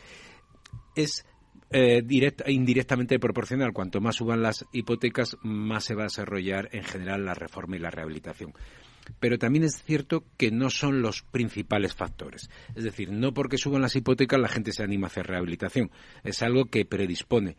es 0.95 1.25
eh, 1.71 2.03
directa, 2.05 2.51
indirectamente 2.51 3.19
proporcional. 3.19 3.73
Cuanto 3.73 4.01
más 4.01 4.17
suban 4.17 4.43
las 4.43 4.65
hipotecas, 4.73 5.37
más 5.43 5.85
se 5.85 5.95
va 5.95 6.03
a 6.03 6.07
desarrollar 6.07 6.69
en 6.73 6.85
general 6.85 7.25
la 7.25 7.35
reforma 7.35 7.77
y 7.77 7.81
la 7.81 7.91
rehabilitación. 7.91 8.55
Pero 9.21 9.39
también 9.39 9.65
es 9.65 9.83
cierto 9.85 10.25
que 10.37 10.51
no 10.51 10.71
son 10.71 11.03
los 11.03 11.23
principales 11.23 11.95
factores. 11.95 12.51
Es 12.75 12.85
decir, 12.85 13.11
no 13.11 13.33
porque 13.33 13.59
suban 13.59 13.83
las 13.83 13.97
hipotecas 13.97 14.41
la 14.41 14.49
gente 14.49 14.73
se 14.73 14.83
anima 14.83 15.07
a 15.07 15.11
hacer 15.11 15.27
rehabilitación. 15.27 15.91
Es 16.25 16.43
algo 16.43 16.67
que 16.67 16.85
predispone. 16.85 17.57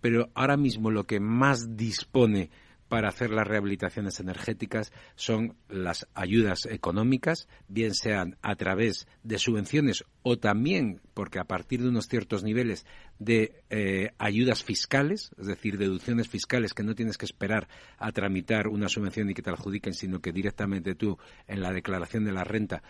Pero 0.00 0.30
ahora 0.34 0.56
mismo 0.56 0.90
lo 0.90 1.04
que 1.04 1.20
más 1.20 1.76
dispone 1.76 2.50
para 2.92 3.08
hacer 3.08 3.30
las 3.30 3.46
rehabilitaciones 3.46 4.20
energéticas 4.20 4.92
son 5.14 5.56
las 5.70 6.06
ayudas 6.12 6.66
económicas, 6.66 7.48
bien 7.66 7.94
sean 7.94 8.36
a 8.42 8.54
través 8.54 9.08
de 9.22 9.38
subvenciones 9.38 10.04
o 10.20 10.36
también, 10.36 11.00
porque 11.14 11.38
a 11.38 11.44
partir 11.44 11.80
de 11.80 11.88
unos 11.88 12.06
ciertos 12.06 12.44
niveles, 12.44 12.84
de 13.18 13.62
eh, 13.70 14.10
ayudas 14.18 14.62
fiscales, 14.62 15.30
es 15.38 15.46
decir, 15.46 15.78
deducciones 15.78 16.28
fiscales 16.28 16.74
que 16.74 16.82
no 16.82 16.94
tienes 16.94 17.16
que 17.16 17.24
esperar 17.24 17.66
a 17.96 18.12
tramitar 18.12 18.68
una 18.68 18.90
subvención 18.90 19.30
y 19.30 19.32
que 19.32 19.40
te 19.40 19.48
adjudiquen, 19.48 19.94
sino 19.94 20.20
que 20.20 20.30
directamente 20.30 20.94
tú 20.94 21.16
en 21.48 21.62
la 21.62 21.72
declaración 21.72 22.26
de 22.26 22.32
la 22.32 22.44
renta 22.44 22.82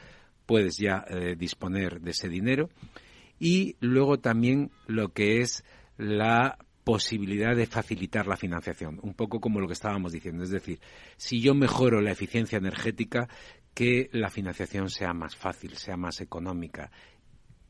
puedes 0.46 0.78
ya 0.78 1.04
eh, 1.08 1.36
disponer 1.38 2.00
de 2.00 2.10
ese 2.10 2.28
dinero. 2.28 2.70
Y 3.38 3.76
luego 3.78 4.18
también 4.18 4.72
lo 4.88 5.12
que 5.12 5.42
es 5.42 5.62
la 5.96 6.58
posibilidad 6.84 7.54
de 7.54 7.66
facilitar 7.66 8.26
la 8.26 8.36
financiación, 8.36 8.98
un 9.02 9.14
poco 9.14 9.40
como 9.40 9.60
lo 9.60 9.66
que 9.66 9.72
estábamos 9.72 10.12
diciendo. 10.12 10.42
Es 10.42 10.50
decir, 10.50 10.80
si 11.16 11.40
yo 11.40 11.54
mejoro 11.54 12.00
la 12.00 12.10
eficiencia 12.12 12.58
energética, 12.58 13.28
que 13.74 14.10
la 14.12 14.30
financiación 14.30 14.90
sea 14.90 15.14
más 15.14 15.36
fácil, 15.36 15.76
sea 15.76 15.96
más 15.96 16.20
económica. 16.20 16.90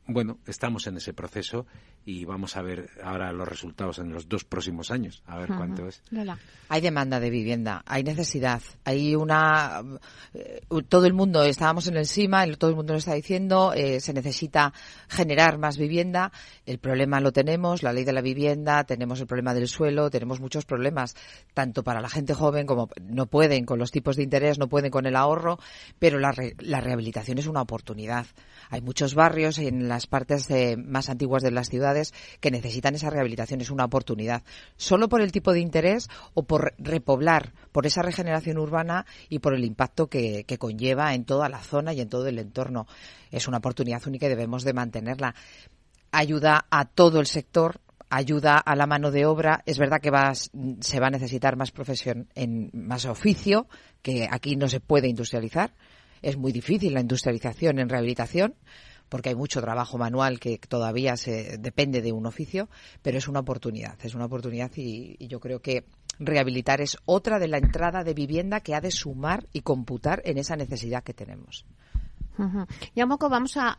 Bueno, 0.05 0.39
estamos 0.47 0.87
en 0.87 0.97
ese 0.97 1.13
proceso 1.13 1.65
y 2.05 2.25
vamos 2.25 2.57
a 2.57 2.61
ver 2.61 2.89
ahora 3.01 3.31
los 3.31 3.47
resultados 3.47 3.99
en 3.99 4.11
los 4.11 4.27
dos 4.27 4.43
próximos 4.43 4.91
años, 4.91 5.23
a 5.25 5.37
ver 5.37 5.49
cuánto 5.55 5.87
es. 5.87 6.01
Hay 6.67 6.81
demanda 6.81 7.19
de 7.19 7.29
vivienda, 7.29 7.83
hay 7.85 8.03
necesidad, 8.03 8.61
hay 8.83 9.15
una... 9.15 9.81
Eh, 10.33 10.61
todo 10.89 11.05
el 11.05 11.13
mundo, 11.13 11.43
estábamos 11.43 11.87
en 11.87 11.95
el 11.95 12.05
CIMA, 12.05 12.45
todo 12.57 12.71
el 12.71 12.75
mundo 12.75 12.93
lo 12.93 12.99
está 12.99 13.13
diciendo, 13.13 13.73
eh, 13.73 14.01
se 14.01 14.11
necesita 14.11 14.73
generar 15.07 15.57
más 15.57 15.77
vivienda, 15.77 16.31
el 16.65 16.79
problema 16.79 17.21
lo 17.21 17.31
tenemos, 17.31 17.83
la 17.83 17.93
ley 17.93 18.03
de 18.03 18.13
la 18.13 18.21
vivienda, 18.21 18.83
tenemos 18.83 19.21
el 19.21 19.27
problema 19.27 19.53
del 19.53 19.67
suelo, 19.67 20.09
tenemos 20.09 20.41
muchos 20.41 20.65
problemas, 20.65 21.15
tanto 21.53 21.83
para 21.83 22.01
la 22.01 22.09
gente 22.09 22.33
joven 22.33 22.65
como 22.65 22.89
no 23.01 23.27
pueden 23.27 23.65
con 23.65 23.79
los 23.79 23.91
tipos 23.91 24.17
de 24.17 24.23
interés, 24.23 24.59
no 24.59 24.67
pueden 24.67 24.91
con 24.91 25.05
el 25.05 25.15
ahorro, 25.15 25.57
pero 25.99 26.19
la, 26.19 26.33
la 26.59 26.81
rehabilitación 26.81 27.37
es 27.37 27.47
una 27.47 27.61
oportunidad. 27.61 28.25
Hay 28.69 28.81
muchos 28.81 29.15
barrios 29.15 29.59
en 29.59 29.87
las 29.87 30.07
partes 30.07 30.47
más 30.77 31.09
antiguas 31.09 31.43
de 31.43 31.51
las 31.51 31.69
ciudades 31.69 31.92
que 32.39 32.51
necesitan 32.51 32.95
esa 32.95 33.09
rehabilitación, 33.09 33.61
es 33.61 33.69
una 33.69 33.85
oportunidad. 33.85 34.43
Solo 34.77 35.09
por 35.09 35.21
el 35.21 35.31
tipo 35.31 35.53
de 35.53 35.59
interés 35.59 36.09
o 36.33 36.43
por 36.43 36.73
repoblar, 36.77 37.53
por 37.71 37.85
esa 37.85 38.01
regeneración 38.01 38.57
urbana 38.57 39.05
y 39.29 39.39
por 39.39 39.53
el 39.53 39.63
impacto 39.65 40.07
que, 40.07 40.45
conlleva 40.59 41.13
en 41.13 41.25
toda 41.25 41.49
la 41.49 41.59
zona 41.59 41.93
y 41.93 42.01
en 42.01 42.09
todo 42.09 42.27
el 42.27 42.39
entorno. 42.39 42.87
Es 43.31 43.47
una 43.47 43.57
oportunidad 43.57 44.05
única 44.07 44.27
y 44.27 44.29
debemos 44.29 44.63
de 44.63 44.73
mantenerla. 44.73 45.35
Ayuda 46.11 46.65
a 46.69 46.85
todo 46.85 47.19
el 47.19 47.25
sector, 47.25 47.81
ayuda 48.09 48.57
a 48.57 48.75
la 48.75 48.85
mano 48.85 49.11
de 49.11 49.25
obra. 49.25 49.63
Es 49.65 49.79
verdad 49.79 49.99
que 49.99 50.11
se 50.81 50.99
va 50.99 51.07
a 51.07 51.11
necesitar 51.11 51.57
más 51.57 51.71
profesión, 51.71 52.29
en 52.35 52.69
más 52.73 53.05
oficio, 53.05 53.67
que 54.01 54.27
aquí 54.29 54.55
no 54.55 54.67
se 54.67 54.79
puede 54.79 55.07
industrializar. 55.07 55.73
Es 56.21 56.37
muy 56.37 56.51
difícil 56.51 56.93
la 56.93 57.01
industrialización 57.01 57.79
en 57.79 57.89
rehabilitación 57.89 58.55
porque 59.13 59.29
hay 59.29 59.35
mucho 59.35 59.61
trabajo 59.61 59.99
manual 59.99 60.39
que 60.39 60.57
todavía 60.57 61.15
se 61.17 61.59
depende 61.59 62.01
de 62.01 62.11
un 62.11 62.25
oficio, 62.25 62.67
pero 63.03 63.19
es 63.19 63.27
una 63.27 63.41
oportunidad, 63.41 63.95
es 64.01 64.15
una 64.15 64.25
oportunidad 64.25 64.71
y, 64.75 65.27
yo 65.27 65.39
creo 65.39 65.59
que 65.59 65.85
rehabilitar 66.17 66.81
es 66.81 66.97
otra 67.05 67.37
de 67.37 67.47
la 67.47 67.59
entrada 67.59 68.03
de 68.03 68.15
vivienda 68.15 68.61
que 68.61 68.73
ha 68.73 68.81
de 68.81 68.89
sumar 68.89 69.45
y 69.53 69.61
computar 69.61 70.23
en 70.25 70.39
esa 70.39 70.55
necesidad 70.55 71.03
que 71.03 71.13
tenemos. 71.13 71.63
Ya 72.95 73.03
un 73.03 73.09
poco 73.11 73.29
vamos 73.29 73.55
a, 73.55 73.75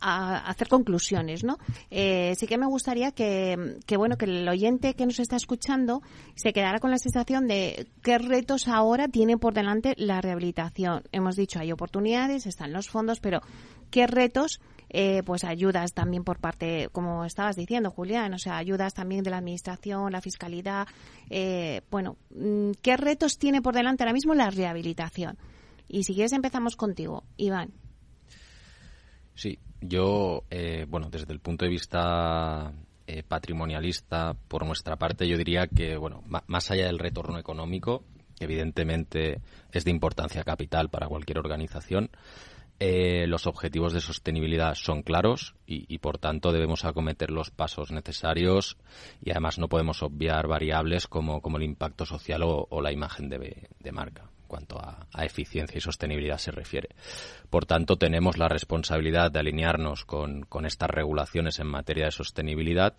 hacer 0.47 0.69
conclusiones, 0.69 1.43
¿no? 1.43 1.59
Eh, 1.91 2.35
sí 2.39 2.47
que 2.47 2.57
me 2.57 2.67
gustaría 2.67 3.11
que, 3.11 3.75
bueno, 3.97 4.17
que 4.17 4.27
el 4.27 4.49
oyente 4.49 4.95
que 4.95 5.05
nos 5.05 5.19
está 5.19 5.35
escuchando 5.35 6.01
se 6.37 6.53
quedara 6.53 6.79
con 6.79 6.93
la 6.93 6.99
sensación 6.99 7.49
de 7.49 7.89
qué 8.03 8.19
retos 8.19 8.69
ahora 8.69 9.09
tiene 9.09 9.37
por 9.37 9.53
delante 9.53 9.95
la 9.97 10.21
rehabilitación. 10.21 11.03
Hemos 11.11 11.35
dicho, 11.35 11.59
hay 11.59 11.73
oportunidades, 11.73 12.47
están 12.47 12.73
los 12.73 12.89
fondos, 12.89 13.19
pero 13.19 13.41
qué 13.91 14.07
retos 14.07 14.61
eh, 14.97 15.25
pues 15.25 15.43
ayudas 15.43 15.93
también 15.93 16.23
por 16.23 16.39
parte, 16.39 16.89
como 16.93 17.25
estabas 17.25 17.57
diciendo, 17.57 17.91
Julián, 17.91 18.33
o 18.33 18.39
sea, 18.39 18.59
ayudas 18.59 18.95
también 18.95 19.25
de 19.25 19.31
la 19.31 19.39
administración, 19.39 20.13
la 20.13 20.21
fiscalidad. 20.21 20.87
Eh, 21.31 21.81
bueno, 21.91 22.17
mm, 22.31 22.71
¿qué 22.81 22.97
retos 22.97 23.37
tiene 23.37 23.61
por 23.61 23.75
delante 23.75 24.05
ahora 24.05 24.13
mismo 24.13 24.35
la 24.35 24.51
rehabilitación? 24.51 25.37
Y 25.89 26.05
si 26.05 26.15
quieres 26.15 26.33
empezamos 26.33 26.77
contigo, 26.77 27.25
Iván. 27.37 27.73
Sí, 29.35 29.59
yo, 29.81 30.45
eh, 30.49 30.87
bueno, 30.89 31.11
desde 31.11 31.33
el 31.33 31.41
punto 31.41 31.65
de 31.65 31.73
vista 31.73 32.73
patrimonialista, 33.27 34.35
por 34.47 34.65
nuestra 34.65 34.95
parte, 34.95 35.27
yo 35.27 35.37
diría 35.37 35.67
que, 35.67 35.97
bueno, 35.97 36.23
más 36.47 36.71
allá 36.71 36.87
del 36.87 37.01
retorno 37.01 37.37
económico, 37.39 38.05
evidentemente 38.39 39.41
es 39.73 39.85
de 39.85 39.91
importancia 39.91 40.45
capital 40.45 40.89
para 40.89 41.09
cualquier 41.09 41.39
organización, 41.39 42.11
eh, 42.81 43.27
los 43.29 43.47
objetivos 43.47 43.93
de 43.93 44.01
sostenibilidad 44.01 44.75
son 44.75 45.03
claros 45.03 45.55
y, 45.65 45.99
por 45.99 46.19
tanto 46.19 46.53
debemos 46.53 46.85
acometer 46.85 47.31
los 47.31 47.51
pasos 47.51 47.93
necesarios 47.93 48.77
y 49.23 49.31
además 49.31 49.59
no 49.59 49.69
podemos 49.69 50.03
obviar 50.03 50.49
variables 50.49 51.07
como, 51.07 51.41
el 51.57 51.63
impacto 51.63 52.05
social 52.05 52.43
o, 52.45 52.83
la 52.83 52.93
imagen 52.93 53.29
de, 53.29 53.69
marca 53.93 54.23
en 54.23 54.49
cuanto 54.49 54.79
a, 54.79 55.07
eficiencia 55.25 55.79
y 55.79 55.81
sostenibilidad 55.81 56.39
se 56.39 56.51
refiere. 56.51 56.89
Por 57.49 57.65
tanto, 57.65 57.97
tenemos 57.97 58.39
la 58.39 58.49
responsabilidad 58.49 59.31
de 59.31 59.39
alinearnos 59.39 60.05
con, 60.05 60.45
estas 60.65 60.91
regulaciones 60.91 61.61
en 61.61 61.69
materia 61.69 62.07
de 62.07 62.11
sostenibilidad 62.11 62.95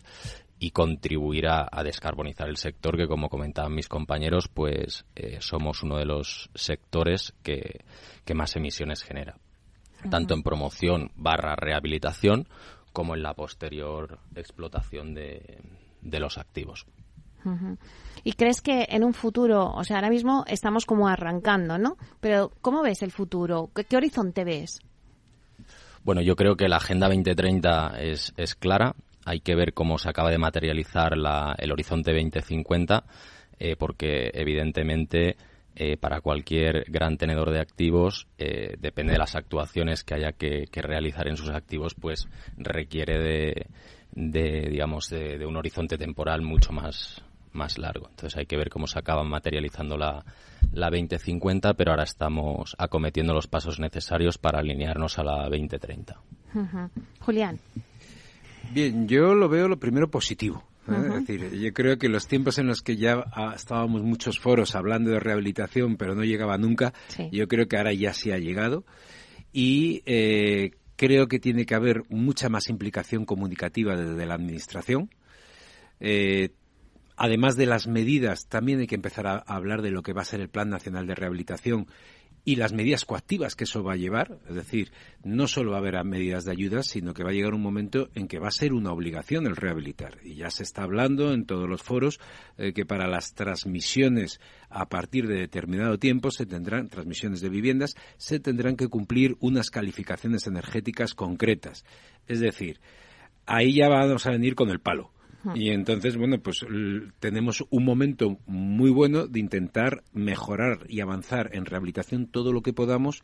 y 0.58 0.72
contribuir 0.72 1.48
a, 1.48 1.70
descarbonizar 1.84 2.48
el 2.48 2.58
sector 2.58 2.96
que, 2.96 3.08
como 3.08 3.28
comentaban 3.28 3.76
mis 3.76 3.90
compañeros, 3.90 4.48
pues 4.48 5.06
eh, 5.16 5.38
somos 5.42 5.84
uno 5.84 5.98
de 5.98 6.06
los 6.06 6.50
sectores 6.56 7.36
que 7.44 7.84
más 8.34 8.56
emisiones 8.56 9.04
genera 9.04 9.38
tanto 10.10 10.34
en 10.34 10.44
promoción 10.44 11.12
barra 11.16 11.56
rehabilitación 11.56 12.48
como 12.94 13.16
en 13.16 13.24
la 13.24 13.34
posterior 13.34 14.20
explotación 14.36 15.14
de, 15.14 15.60
los 16.02 16.38
activos. 16.38 16.86
¿Y 18.24 18.34
crees 18.34 18.62
que 18.62 18.88
en 18.90 19.04
un 19.04 19.14
futuro, 19.14 19.72
o 19.72 19.84
sea, 19.84 19.98
ahora 19.98 20.10
mismo 20.10 20.46
estamos 20.48 20.86
como 20.86 21.08
arrancando, 21.08 21.78
¿no? 21.78 21.98
Pero 22.20 22.52
¿cómo 22.62 22.82
ves 22.82 23.04
el 23.04 23.12
futuro? 23.12 23.70
¿Qué, 23.88 23.96
horizonte 23.96 24.44
ves? 24.44 24.80
Bueno, 26.04 26.22
yo 26.22 26.36
creo 26.36 26.56
que 26.56 26.68
la 26.68 26.78
Agenda 26.78 27.08
2030 27.08 28.00
es, 28.00 28.34
es 28.38 28.56
clara. 28.56 28.96
Hay 29.26 29.42
que 29.42 29.56
ver 29.56 29.74
cómo 29.74 29.98
se 30.00 30.10
acaba 30.10 30.32
de 30.32 30.38
materializar 30.38 31.14
el 31.58 31.72
horizonte 31.72 32.14
2050, 32.14 33.04
eh, 33.60 33.76
porque 33.76 34.32
evidentemente 34.34 35.36
eh, 35.76 35.98
para 35.98 36.22
cualquier 36.22 36.86
gran 36.88 37.18
tenedor 37.18 37.52
de 37.52 37.60
activos, 37.60 38.28
eh, 38.38 38.76
depende 38.80 39.14
de 39.14 39.20
las 39.20 39.36
actuaciones 39.36 40.04
que 40.04 40.16
haya 40.16 40.32
que, 40.32 40.68
realizar 40.74 41.28
en 41.28 41.36
sus 41.36 41.50
activos, 41.50 41.96
pues 41.96 42.30
requiere 42.58 43.68
de, 44.14 44.70
digamos, 44.70 45.10
de, 45.10 45.46
un 45.46 45.58
horizonte 45.58 45.98
temporal 45.98 46.42
mucho 46.42 46.72
más, 46.72 47.22
más 47.52 47.78
largo. 47.78 48.08
Entonces 48.10 48.38
hay 48.38 48.46
que 48.46 48.56
ver 48.56 48.70
cómo 48.70 48.88
se 48.88 49.00
acaban 49.00 49.28
materializando 49.28 49.98
la, 49.98 50.24
la 50.72 50.90
2050, 50.90 51.74
pero 51.74 51.92
ahora 51.92 52.04
estamos 52.04 52.76
acometiendo 52.78 53.34
los 53.34 53.48
pasos 53.48 53.80
necesarios 53.80 54.38
para 54.38 54.60
alinearnos 54.60 55.20
a 55.20 55.24
la 55.24 55.50
2030. 55.50 56.18
Julián. 57.20 57.60
Bien, 58.72 59.08
yo 59.08 59.34
lo 59.34 59.50
veo 59.50 59.68
lo 59.68 59.78
primero 59.78 60.10
positivo. 60.10 60.64
Es 60.88 61.28
decir, 61.28 61.52
yo 61.52 61.74
creo 61.74 61.98
que 61.98 62.10
los 62.10 62.28
tiempos 62.28 62.60
en 62.60 62.68
los 62.68 62.82
que 62.82 62.98
ya 62.98 63.26
estábamos 63.56 64.04
muchos 64.04 64.40
foros 64.40 64.76
hablando 64.76 65.12
de 65.12 65.20
rehabilitación, 65.20 65.98
pero 65.98 66.14
no 66.14 66.24
llegaba 66.24 66.58
nunca, 66.58 66.94
yo 67.32 67.48
creo 67.48 67.68
que 67.68 67.78
ahora 67.78 67.94
ya 67.94 68.14
sí 68.14 68.32
ha 68.32 68.38
llegado. 68.38 68.86
Y 69.52 70.04
eh, 70.06 70.72
creo 70.96 71.28
que 71.28 71.40
tiene 71.40 71.66
que 71.66 71.76
haber 71.76 72.04
mucha 72.10 72.50
más 72.50 72.70
implicación 72.70 73.26
comunicativa 73.26 73.96
desde 73.96 74.26
la 74.26 74.36
Administración. 74.36 75.10
Eh, 76.00 76.50
además 77.16 77.56
de 77.56 77.66
las 77.66 77.88
medidas, 77.88 78.48
también 78.48 78.80
hay 78.80 78.88
que 78.88 78.96
empezar 78.96 79.28
a, 79.28 79.38
hablar 79.38 79.82
de 79.82 79.92
lo 79.92 80.04
que 80.04 80.14
va 80.14 80.22
a 80.22 80.26
ser 80.26 80.42
el 80.42 80.50
Plan 80.50 80.70
Nacional 80.70 81.08
de 81.08 81.16
Rehabilitación 81.16 81.88
y 82.46 82.58
las 82.58 82.74
medidas 82.74 83.06
coactivas 83.06 83.56
que 83.56 83.64
eso 83.64 83.84
va 83.84 83.94
a 83.94 83.98
llevar. 83.98 84.38
Es 84.48 84.56
decir, 84.56 84.92
no 85.24 85.48
solo 85.48 85.72
va 85.72 85.78
a 85.78 85.80
haber 85.80 86.02
medidas 86.06 86.46
de 86.46 86.52
ayuda, 86.52 86.84
sino 86.84 87.14
que 87.16 87.24
va 87.24 87.32
a 87.32 87.34
llegar 87.34 87.56
un 87.56 87.64
momento 87.64 88.10
en 88.14 88.28
que 88.28 88.38
va 88.38 88.50
a 88.50 88.52
ser 88.52 88.72
una 88.72 88.92
obligación 88.92 89.48
el 89.48 89.56
rehabilitar. 89.56 90.20
Y 90.24 90.36
ya 90.36 90.52
se 90.52 90.62
está 90.62 90.84
hablando 90.84 91.34
en 91.34 91.46
todos 91.46 91.68
los 91.68 91.82
foros 91.82 92.20
eh, 92.58 92.72
que 92.74 92.86
para 92.86 93.08
las 93.08 93.34
transmisiones 93.34 94.40
a 94.70 94.88
partir 94.88 95.28
de 95.28 95.40
determinado 95.40 95.98
tiempo 95.98 96.30
se 96.30 96.46
tendrán, 96.46 96.88
transmisiones 96.88 97.42
de 97.42 97.50
viviendas, 97.50 97.96
se 98.18 98.40
tendrán 98.40 98.78
que 98.78 98.90
cumplir 98.90 99.36
unas 99.40 99.72
calificaciones 99.72 100.46
energéticas 100.46 101.16
concretas. 101.16 101.84
Es 102.28 102.40
decir, 102.40 102.80
ahí 103.48 103.74
ya 103.74 103.90
vamos 103.90 104.28
a 104.28 104.32
venir 104.32 104.54
con 104.54 104.70
el 104.70 104.80
palo. 104.80 105.15
Y 105.54 105.70
entonces, 105.70 106.18
bueno, 106.18 106.40
pues 106.40 106.66
tenemos 107.20 107.64
un 107.70 107.86
momento 107.86 108.40
muy 108.48 108.90
bueno 108.90 109.28
de 109.28 109.40
intentar 109.40 110.04
mejorar 110.14 110.80
y 110.90 111.02
avanzar 111.02 111.52
en 111.54 111.66
rehabilitación 111.66 112.28
todo 112.28 112.52
lo 112.52 112.62
que 112.62 112.74
podamos 112.74 113.24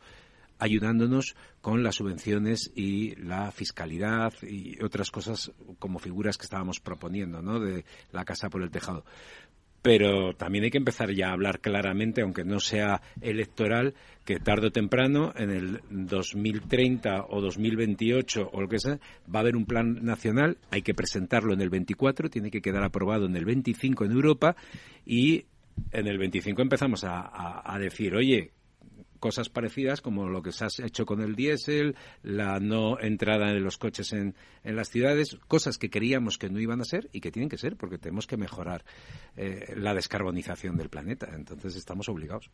ayudándonos 0.58 1.34
con 1.60 1.82
las 1.82 1.96
subvenciones 1.96 2.70
y 2.76 3.16
la 3.16 3.50
fiscalidad 3.50 4.32
y 4.42 4.80
otras 4.82 5.10
cosas 5.10 5.50
como 5.80 5.98
figuras 5.98 6.38
que 6.38 6.44
estábamos 6.44 6.78
proponiendo, 6.78 7.42
¿no? 7.42 7.58
De 7.58 7.84
la 8.12 8.24
casa 8.24 8.48
por 8.48 8.62
el 8.62 8.70
tejado 8.70 9.04
pero 9.82 10.32
también 10.34 10.64
hay 10.64 10.70
que 10.70 10.78
empezar 10.78 11.12
ya 11.12 11.28
a 11.28 11.32
hablar 11.32 11.60
claramente, 11.60 12.22
aunque 12.22 12.44
no 12.44 12.60
sea 12.60 13.02
electoral, 13.20 13.94
que 14.24 14.36
tarde 14.36 14.68
o 14.68 14.70
temprano, 14.70 15.32
en 15.36 15.50
el 15.50 15.80
2030 15.90 17.26
o 17.28 17.40
2028 17.40 18.50
o 18.52 18.60
lo 18.60 18.68
que 18.68 18.78
sea, 18.78 18.98
va 19.32 19.40
a 19.40 19.42
haber 19.42 19.56
un 19.56 19.66
plan 19.66 20.04
nacional, 20.04 20.58
hay 20.70 20.82
que 20.82 20.94
presentarlo 20.94 21.52
en 21.52 21.60
el 21.60 21.70
24, 21.70 22.30
tiene 22.30 22.50
que 22.50 22.62
quedar 22.62 22.84
aprobado 22.84 23.26
en 23.26 23.36
el 23.36 23.44
25 23.44 24.04
en 24.04 24.12
Europa 24.12 24.54
y 25.04 25.46
en 25.90 26.06
el 26.06 26.18
25 26.18 26.62
empezamos 26.62 27.04
a, 27.04 27.76
decir, 27.80 28.14
oye, 28.14 28.52
cosas 29.22 29.48
parecidas 29.48 30.00
como 30.00 30.28
lo 30.28 30.42
que 30.42 30.50
se 30.50 30.64
ha 30.64 30.68
hecho 30.84 31.06
con 31.06 31.22
el 31.22 31.36
diésel, 31.36 31.94
la 32.24 32.58
no 32.58 32.98
entrada 32.98 33.52
de 33.52 33.60
los 33.60 33.78
coches 33.78 34.12
en, 34.12 34.34
en, 34.64 34.74
las 34.74 34.90
ciudades, 34.90 35.38
cosas 35.46 35.78
que 35.78 35.90
queríamos 35.90 36.38
que 36.38 36.50
no 36.50 36.58
iban 36.58 36.80
a 36.80 36.84
ser 36.84 37.08
y 37.12 37.20
que 37.20 37.30
tienen 37.30 37.48
que 37.48 37.56
ser 37.56 37.76
porque 37.76 37.98
tenemos 37.98 38.26
que 38.26 38.36
mejorar 38.36 38.84
eh, 39.36 39.74
la 39.76 39.94
descarbonización 39.94 40.76
del 40.76 40.88
planeta. 40.88 41.28
Entonces 41.36 41.76
estamos 41.76 42.08
obligados. 42.08 42.50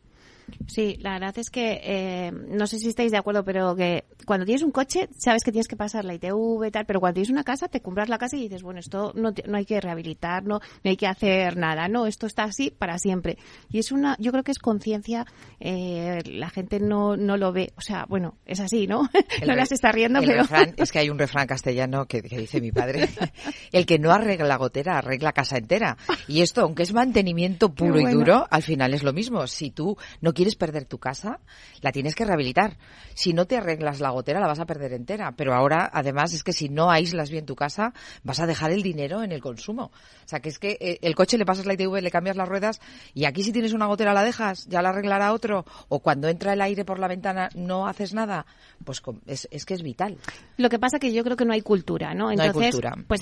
Sí, 0.67 0.95
la 0.99 1.13
verdad 1.13 1.35
es 1.39 1.49
que 1.49 1.81
eh, 1.83 2.31
no 2.31 2.67
sé 2.67 2.77
si 2.77 2.89
estáis 2.89 3.11
de 3.11 3.17
acuerdo, 3.17 3.43
pero 3.43 3.75
que 3.75 4.05
cuando 4.25 4.45
tienes 4.45 4.61
un 4.61 4.71
coche 4.71 5.09
sabes 5.17 5.43
que 5.43 5.51
tienes 5.51 5.67
que 5.67 5.75
pasar 5.75 6.05
la 6.05 6.13
ITV 6.13 6.67
y 6.67 6.71
tal, 6.71 6.85
pero 6.85 6.99
cuando 6.99 7.15
tienes 7.15 7.31
una 7.31 7.43
casa 7.43 7.67
te 7.67 7.81
compras 7.81 8.09
la 8.09 8.19
casa 8.19 8.37
y 8.37 8.43
dices, 8.43 8.61
bueno, 8.61 8.79
esto 8.79 9.11
no, 9.15 9.33
no 9.47 9.57
hay 9.57 9.65
que 9.65 9.81
rehabilitar, 9.81 10.43
no, 10.43 10.59
no 10.83 10.89
hay 10.89 10.97
que 10.97 11.07
hacer 11.07 11.57
nada, 11.57 11.87
no, 11.87 12.05
esto 12.05 12.27
está 12.27 12.43
así 12.43 12.69
para 12.69 12.99
siempre. 12.99 13.39
Y 13.71 13.79
es 13.79 13.91
una, 13.91 14.15
yo 14.19 14.31
creo 14.31 14.43
que 14.43 14.51
es 14.51 14.59
conciencia, 14.59 15.25
eh, 15.59 16.21
la 16.25 16.51
gente 16.51 16.58
gente 16.59 16.79
no, 16.79 17.15
no 17.15 17.37
lo 17.37 17.51
ve. 17.51 17.71
O 17.77 17.81
sea, 17.81 18.05
bueno, 18.07 18.37
es 18.45 18.59
así, 18.59 18.85
¿no? 18.85 19.09
no 19.47 19.55
las 19.55 19.71
está 19.71 19.91
riendo, 19.91 20.19
pero... 20.21 20.43
es 20.77 20.91
que 20.91 20.99
hay 20.99 21.09
un 21.09 21.17
refrán 21.17 21.47
castellano 21.47 22.05
que, 22.05 22.21
dice 22.21 22.59
mi 22.61 22.71
padre, 22.71 23.09
el 23.71 23.85
que 23.85 23.97
no 23.97 24.11
arregla 24.11 24.45
la 24.45 24.57
gotera, 24.57 24.97
arregla 24.97 25.31
casa 25.31 25.57
entera. 25.57 25.97
Y 26.27 26.41
esto, 26.41 26.61
aunque 26.61 26.83
es 26.83 26.93
mantenimiento 26.93 27.73
puro 27.73 27.99
y 27.99 28.11
duro, 28.11 28.45
al 28.49 28.63
final 28.63 28.93
es 28.93 29.03
lo 29.03 29.13
mismo. 29.13 29.47
Si 29.47 29.71
tú 29.71 29.97
no 30.21 30.33
quieres 30.33 30.55
perder 30.55 30.85
tu 30.85 30.99
casa, 30.99 31.39
la 31.81 31.91
tienes 31.91 32.15
que 32.15 32.25
rehabilitar. 32.25 32.77
Si 33.13 33.33
no 33.33 33.45
te 33.45 33.57
arreglas 33.57 33.99
la 33.99 34.09
gotera, 34.09 34.39
la 34.39 34.47
vas 34.47 34.59
a 34.59 34.65
perder 34.65 34.93
entera. 34.93 35.33
Pero 35.35 35.53
ahora, 35.53 35.89
además, 35.91 36.33
es 36.33 36.43
que 36.43 36.53
si 36.53 36.69
no 36.69 36.91
aíslas 36.91 37.29
bien 37.29 37.45
tu 37.45 37.55
casa, 37.55 37.93
vas 38.23 38.39
a 38.39 38.47
dejar 38.47 38.71
el 38.71 38.83
dinero 38.83 39.23
en 39.23 39.31
el 39.31 39.41
consumo. 39.41 39.91
O 40.25 40.27
sea, 40.27 40.39
que 40.39 40.49
es 40.49 40.59
que 40.59 40.77
eh, 40.79 40.99
el 41.01 41.15
coche 41.15 41.37
le 41.37 41.45
pasas 41.45 41.65
la 41.65 41.73
ITV, 41.73 42.01
le 42.01 42.11
cambias 42.11 42.35
las 42.35 42.47
ruedas 42.47 42.81
y 43.13 43.25
aquí 43.25 43.43
si 43.43 43.51
tienes 43.51 43.73
una 43.73 43.85
gotera 43.85 44.13
la 44.13 44.23
dejas, 44.23 44.65
ya 44.67 44.81
la 44.81 44.89
arreglará 44.89 45.33
otro. 45.33 45.65
O 45.87 45.99
cuando 45.99 46.27
entra 46.27 46.48
entra 46.49 46.53
el 46.53 46.61
aire 46.61 46.85
por 46.85 46.99
la 46.99 47.07
ventana, 47.07 47.49
no 47.55 47.87
haces 47.87 48.13
nada, 48.13 48.45
pues 48.83 49.01
es, 49.27 49.47
es 49.51 49.65
que 49.65 49.73
es 49.73 49.83
vital. 49.83 50.17
Lo 50.57 50.69
que 50.69 50.79
pasa 50.79 50.99
que 50.99 51.13
yo 51.13 51.23
creo 51.23 51.37
que 51.37 51.45
no 51.45 51.53
hay 51.53 51.61
cultura, 51.61 52.13
¿no? 52.13 52.31
Entonces, 52.31 52.55
no 52.55 52.61
hay 52.61 52.71
cultura. 52.71 52.95
pues 53.07 53.21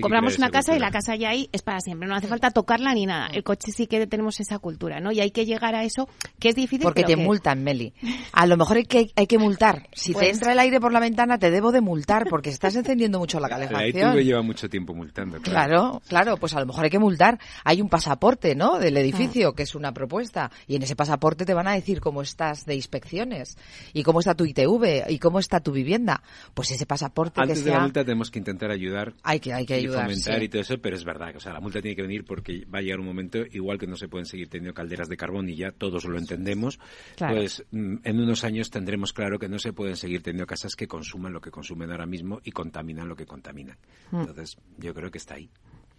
compramos 0.00 0.38
una 0.38 0.50
casa 0.50 0.76
y 0.76 0.78
la 0.78 0.90
casa 0.90 1.16
ya 1.16 1.30
ahí 1.30 1.48
es 1.52 1.62
para 1.62 1.80
siempre, 1.80 2.08
no 2.08 2.14
hace 2.14 2.26
falta 2.26 2.50
tocarla 2.50 2.94
ni 2.94 3.06
nada. 3.06 3.28
El 3.28 3.42
coche 3.44 3.72
sí 3.72 3.86
que 3.86 4.06
tenemos 4.06 4.40
esa 4.40 4.58
cultura, 4.58 5.00
¿no? 5.00 5.12
Y 5.12 5.20
hay 5.20 5.30
que 5.30 5.46
llegar 5.46 5.74
a 5.74 5.84
eso, 5.84 6.08
que 6.38 6.50
es 6.50 6.54
difícil. 6.54 6.82
Porque 6.84 7.04
te 7.04 7.16
multan, 7.16 7.62
Meli. 7.62 7.92
A 8.32 8.46
lo 8.46 8.56
mejor 8.56 8.78
hay 8.78 8.84
que, 8.84 9.10
hay 9.16 9.26
que 9.26 9.38
multar. 9.38 9.88
Si 9.92 10.12
te 10.12 10.18
Pues- 10.20 10.32
entra 10.34 10.52
el 10.52 10.58
aire 10.58 10.80
por 10.80 10.92
la 10.92 11.00
ventana, 11.00 11.38
te 11.38 11.50
debo 11.50 11.72
de 11.72 11.80
multar 11.80 12.26
porque 12.28 12.50
estás 12.50 12.76
encendiendo 12.76 13.18
mucho 13.18 13.40
la 13.40 13.48
calefacción. 13.48 14.14
La 14.14 14.20
ITV 14.20 14.24
lleva 14.24 14.42
mucho 14.42 14.68
tiempo 14.68 14.94
multando. 14.94 15.40
Claro, 15.40 16.02
claro, 16.08 16.36
pues 16.36 16.54
a 16.54 16.60
lo 16.60 16.66
mejor 16.66 16.84
hay 16.84 16.90
que 16.90 16.98
multar. 16.98 17.38
Hay 17.64 17.80
un 17.80 17.88
pasaporte, 17.88 18.54
¿no? 18.54 18.78
Del 18.78 18.96
edificio, 18.96 19.54
que 19.54 19.62
es 19.62 19.74
una 19.74 19.92
propuesta. 19.92 20.50
Y 20.66 20.76
en 20.76 20.82
ese 20.82 20.96
pasaporte 20.96 21.44
te 21.44 21.54
van 21.54 21.68
a 21.68 21.72
decir 21.72 22.00
cómo 22.00 22.22
de 22.66 22.74
inspecciones 22.74 23.56
y 23.92 24.02
cómo 24.02 24.20
está 24.20 24.34
tu 24.34 24.44
ITV 24.44 25.08
y 25.08 25.18
cómo 25.18 25.38
está 25.38 25.60
tu 25.60 25.72
vivienda. 25.72 26.22
Pues 26.54 26.70
ese 26.70 26.86
pasaporte 26.86 27.40
Antes 27.40 27.58
que 27.58 27.64
de 27.64 27.70
sea... 27.70 27.78
la 27.78 27.84
multa 27.84 28.04
tenemos 28.04 28.30
que 28.30 28.38
intentar 28.38 28.70
ayudar. 28.70 29.14
Hay 29.22 29.40
que, 29.40 29.52
hay 29.52 29.64
que 29.66 29.74
ayudar, 29.74 30.00
Y 30.10 30.14
fomentar 30.14 30.38
sí. 30.38 30.44
y 30.44 30.48
todo 30.48 30.62
eso, 30.62 30.78
pero 30.78 30.96
es 30.96 31.04
verdad. 31.04 31.30
que, 31.32 31.38
O 31.38 31.40
sea, 31.40 31.52
la 31.52 31.60
multa 31.60 31.80
tiene 31.80 31.96
que 31.96 32.02
venir 32.02 32.24
porque 32.24 32.64
va 32.66 32.78
a 32.80 32.82
llegar 32.82 33.00
un 33.00 33.06
momento, 33.06 33.38
igual 33.52 33.78
que 33.78 33.86
no 33.86 33.96
se 33.96 34.08
pueden 34.08 34.26
seguir 34.26 34.48
teniendo 34.48 34.74
calderas 34.74 35.08
de 35.08 35.16
carbón 35.16 35.48
y 35.48 35.56
ya 35.56 35.72
todos 35.72 36.04
lo 36.04 36.18
entendemos, 36.18 36.78
Claro. 37.16 37.36
pues 37.36 37.64
mm, 37.70 37.96
en 38.04 38.20
unos 38.20 38.44
años 38.44 38.70
tendremos 38.70 39.12
claro 39.12 39.38
que 39.38 39.48
no 39.48 39.58
se 39.58 39.72
pueden 39.72 39.96
seguir 39.96 40.22
teniendo 40.22 40.46
casas 40.46 40.74
que 40.76 40.86
consuman 40.86 41.32
lo 41.32 41.40
que 41.40 41.50
consumen 41.50 41.90
ahora 41.90 42.06
mismo 42.06 42.40
y 42.44 42.50
contaminan 42.50 43.08
lo 43.08 43.16
que 43.16 43.26
contaminan. 43.26 43.76
Mm. 44.10 44.20
Entonces, 44.20 44.56
yo 44.78 44.92
creo 44.94 45.10
que 45.10 45.18
está 45.18 45.34
ahí. 45.34 45.50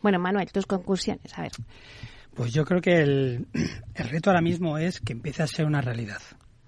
Bueno, 0.02 0.20
Manuel, 0.20 0.52
tus 0.52 0.66
conclusiones, 0.66 1.38
a 1.38 1.44
ver. 1.44 1.52
Pues 2.34 2.54
yo 2.54 2.64
creo 2.66 2.82
que 2.82 3.02
el, 3.02 3.48
el 3.96 4.10
reto 4.10 4.30
ahora 4.30 4.42
mismo 4.42 4.78
es 4.78 5.00
que 5.00 5.14
empiece 5.14 5.44
a 5.44 5.48
ser 5.48 5.66
una 5.66 5.82
realidad. 5.82 6.22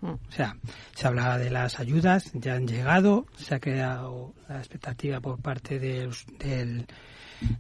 O 0.04 0.32
sea, 0.32 0.58
se 0.94 1.08
hablaba 1.08 1.38
de 1.38 1.50
las 1.50 1.80
ayudas, 1.80 2.32
ya 2.34 2.56
han 2.56 2.68
llegado, 2.68 3.26
se 3.38 3.56
ha 3.56 3.60
creado 3.60 4.34
la 4.50 4.58
expectativa 4.58 5.20
por 5.22 5.42
parte 5.42 5.80
de 5.80 6.10
del, 6.40 6.86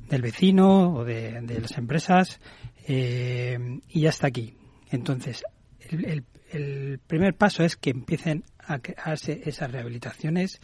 del 0.09 0.21
vecino 0.21 0.93
o 0.93 1.05
de, 1.05 1.39
de 1.41 1.61
las 1.61 1.77
empresas 1.77 2.39
eh, 2.87 3.79
y 3.89 4.01
ya 4.01 4.09
está 4.09 4.27
aquí. 4.27 4.55
Entonces, 4.91 5.43
el, 5.89 6.05
el- 6.05 6.23
el 6.51 6.99
primer 7.07 7.33
paso 7.33 7.63
es 7.63 7.75
que 7.75 7.89
empiecen 7.89 8.43
a 8.59 8.77
crearse 8.77 9.41
esas 9.45 9.71
rehabilitaciones. 9.71 10.61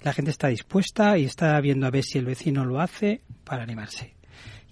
La 0.00 0.14
gente 0.14 0.30
está 0.30 0.48
dispuesta 0.48 1.18
y 1.18 1.26
está 1.26 1.60
viendo 1.60 1.86
a 1.86 1.90
ver 1.90 2.04
si 2.04 2.16
el 2.16 2.24
vecino 2.24 2.64
lo 2.64 2.80
hace 2.80 3.20
para 3.44 3.62
animarse. 3.62 4.14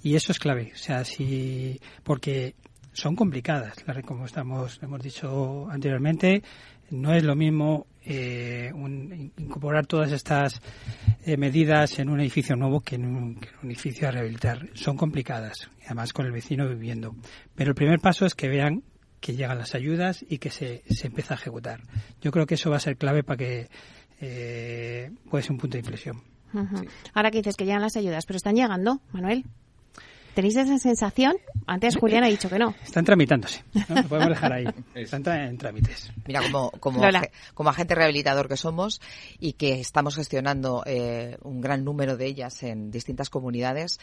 Y 0.03 0.15
eso 0.17 0.33
es 0.33 0.39
clave, 0.39 0.71
o 0.73 0.79
sea, 0.79 1.05
si 1.05 1.79
porque 2.03 2.55
son 2.95 3.15
complicadas, 3.17 3.77
la- 3.87 4.01
como 4.03 4.25
estamos 4.27 4.79
hemos 4.83 5.01
dicho 5.03 5.69
anteriormente, 5.71 6.43
no 6.91 7.13
es 7.15 7.23
lo 7.25 7.35
mismo 7.37 7.87
eh, 8.07 8.71
un- 8.75 9.33
incorporar 9.39 9.87
todas 9.87 10.13
estas 10.13 10.61
eh, 11.25 11.37
medidas 11.39 11.99
en 11.99 12.11
un 12.11 12.21
edificio 12.21 12.55
nuevo 12.57 12.81
que 12.81 12.97
en 12.97 13.07
un, 13.07 13.35
que 13.37 13.49
en 13.49 13.55
un 13.63 13.71
edificio 13.71 14.09
a 14.09 14.11
rehabilitar. 14.11 14.69
Son 14.75 14.97
complicadas, 14.97 15.71
y 15.81 15.87
además 15.87 16.13
con 16.13 16.27
el 16.27 16.33
vecino 16.33 16.69
viviendo. 16.69 17.15
Pero 17.55 17.71
el 17.71 17.75
primer 17.75 18.01
paso 18.01 18.27
es 18.27 18.35
que 18.35 18.49
vean 18.49 18.83
que 19.21 19.35
llegan 19.35 19.57
las 19.57 19.75
ayudas 19.75 20.23
y 20.29 20.37
que 20.37 20.51
se, 20.51 20.83
se 20.91 21.07
empieza 21.07 21.33
a 21.33 21.39
ejecutar. 21.39 21.81
Yo 22.21 22.31
creo 22.31 22.47
que 22.47 22.57
eso 22.57 22.69
va 22.69 22.77
a 22.77 22.81
ser 22.81 22.99
clave 22.99 23.23
para 23.25 23.39
que 23.39 23.69
eh, 24.21 25.11
puede 25.31 25.43
ser 25.43 25.53
un 25.53 25.59
punto 25.59 25.75
de 25.75 25.81
inflexión. 25.81 26.23
Ahora 27.15 27.31
que 27.31 27.39
dices 27.39 27.57
que 27.57 27.65
llegan 27.65 27.81
las 27.83 27.97
ayudas, 27.97 28.27
pero 28.27 28.37
están 28.37 28.55
llegando, 28.55 29.01
Manuel. 29.13 29.45
¿Tenéis 30.35 30.57
esa 30.57 30.77
sensación? 30.79 31.37
Antes 31.67 31.97
Julián 31.97 32.25
ha 32.25 32.29
dicho 32.29 32.49
que 32.49 32.59
no. 32.59 32.75
Están 32.85 33.05
tramitándose. 33.05 33.63
¿no? 33.89 33.95
Lo 34.03 34.09
podemos 34.09 34.31
dejar 34.31 34.53
ahí. 34.53 34.65
Están 34.95 35.23
tra- 35.25 35.49
en 35.49 35.57
trámites. 35.57 36.11
Mira, 36.27 36.43
como, 36.43 36.71
como, 36.73 37.01
como 37.55 37.71
agente 37.71 37.95
rehabilitador 37.95 38.49
que 38.49 38.57
somos 38.57 39.01
y 39.39 39.53
que 39.55 39.81
estamos 39.81 40.17
gestionando 40.17 40.83
eh, 40.87 41.37
un 41.43 41.61
gran 41.61 41.85
número 41.85 42.17
de 42.17 42.27
ellas 42.27 42.63
en 42.63 42.91
distintas 42.91 43.31
comunidades, 43.31 43.99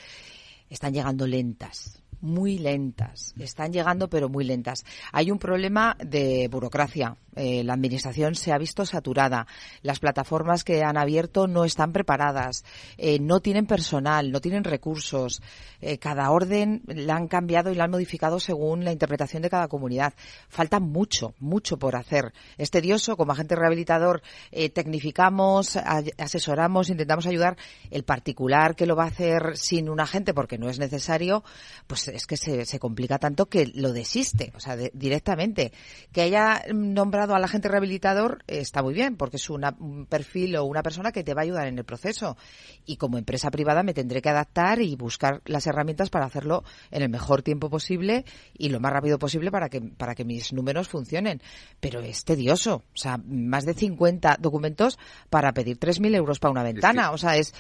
están 0.70 0.94
llegando 0.94 1.28
lentas, 1.28 2.02
muy 2.22 2.58
lentas. 2.58 3.34
Están 3.38 3.74
llegando, 3.74 4.10
pero 4.10 4.30
muy 4.30 4.46
lentas. 4.46 4.86
Hay 5.12 5.32
un 5.32 5.40
problema 5.40 5.98
de 6.00 6.48
burocracia. 6.50 7.18
Eh, 7.36 7.64
la 7.64 7.74
administración 7.74 8.36
se 8.36 8.52
ha 8.52 8.58
visto 8.58 8.86
saturada. 8.86 9.48
Las 9.82 10.00
plataformas 10.00 10.64
que 10.64 10.84
han 10.84 10.98
abierto 10.98 11.48
no 11.48 11.64
están 11.66 11.94
preparadas. 11.94 12.64
Eh, 12.98 13.20
no 13.20 13.40
tienen 13.40 13.66
personal, 13.66 14.32
no 14.32 14.42
tienen 14.42 14.64
recursos. 14.64 15.42
Eh, 15.80 15.98
cada 15.98 16.30
orden 16.32 16.82
la 16.88 17.16
han 17.16 17.28
cambiado 17.28 17.72
y 17.72 17.76
la 17.76 17.86
han 17.86 17.92
modificado 17.92 18.40
según 18.40 18.84
la 18.84 18.92
interpretación 18.92 19.42
de 19.42 19.50
cada 19.50 19.68
comunidad. 19.68 20.14
Falta 20.50 20.80
mucho, 20.80 21.34
mucho 21.40 21.78
por 21.78 21.96
hacer. 21.96 22.34
Es 22.58 22.70
tedioso. 22.72 23.16
Como 23.18 23.32
agente 23.32 23.56
rehabilitador 23.56 24.22
eh, 24.52 24.70
tecnificamos, 24.70 25.78
asesoramos, 26.18 26.90
intentamos 26.90 27.26
ayudar. 27.28 27.58
El 27.90 28.04
particular 28.04 28.76
que 28.76 28.86
lo 28.86 28.96
va 28.96 29.06
a 29.06 29.08
hacer 29.08 29.58
sin 29.58 29.90
un 29.90 30.00
agente 30.00 30.34
porque 30.34 30.58
no 30.58 30.70
es 30.70 30.80
necesario, 30.80 31.44
pues 31.88 32.08
es 32.08 32.28
que 32.28 32.38
se, 32.38 32.66
se 32.66 32.80
complica 32.80 33.20
tanto 33.20 33.48
que 33.48 33.68
lo 33.74 33.94
desiste, 33.94 34.52
o 34.56 34.60
sea, 34.60 34.76
de- 34.76 34.92
directamente. 34.94 35.72
Que 36.12 36.22
haya 36.22 36.64
nombrado 36.74 37.21
al 37.36 37.44
agente 37.44 37.68
rehabilitador 37.68 38.44
eh, 38.48 38.60
está 38.60 38.82
muy 38.84 38.94
bien, 38.94 39.16
porque 39.18 39.38
es 39.38 39.50
una- 39.50 39.76
un 39.80 40.06
perfil 40.06 40.56
o 40.56 40.66
una 40.66 40.84
persona 40.84 41.12
que 41.12 41.24
te 41.24 41.34
va 41.34 41.42
a 41.42 41.44
ayudar 41.44 41.68
en 41.68 41.78
el 41.78 41.86
proceso. 41.86 42.38
Y 42.86 42.98
como 42.98 43.18
empresa 43.18 43.52
privada 43.52 43.84
me 43.84 43.94
tendré 43.94 44.22
que 44.22 44.30
adaptar 44.30 44.82
y 44.82 44.96
buscar 44.96 45.42
las 45.46 45.68
herramientas 45.68 46.10
para 46.10 46.26
hacerlo 46.26 46.64
en 46.90 47.02
el 47.04 47.10
mejor 47.10 47.42
tiempo 47.44 47.70
posible 47.70 48.26
y 48.58 48.70
lo 48.70 48.80
más 48.80 48.92
rápido 48.94 49.20
posible 49.20 49.52
para 49.52 49.70
que, 49.70 49.82
para 49.82 50.16
que 50.16 50.26
mis 50.26 50.54
números 50.54 50.88
funcionen. 50.90 51.42
Pero 51.80 52.00
es 52.02 52.24
tedioso, 52.24 52.84
o 52.94 52.98
sea, 52.98 53.18
más 53.26 53.66
de 53.66 53.74
50 53.74 54.38
documentos 54.40 54.98
para 55.30 55.54
pedir 55.54 55.78
3.000 55.78 56.16
euros 56.16 56.40
para 56.40 56.52
una 56.52 56.64
ventana. 56.64 57.12
O 57.12 57.18
sea, 57.18 57.38
es, 57.38 57.54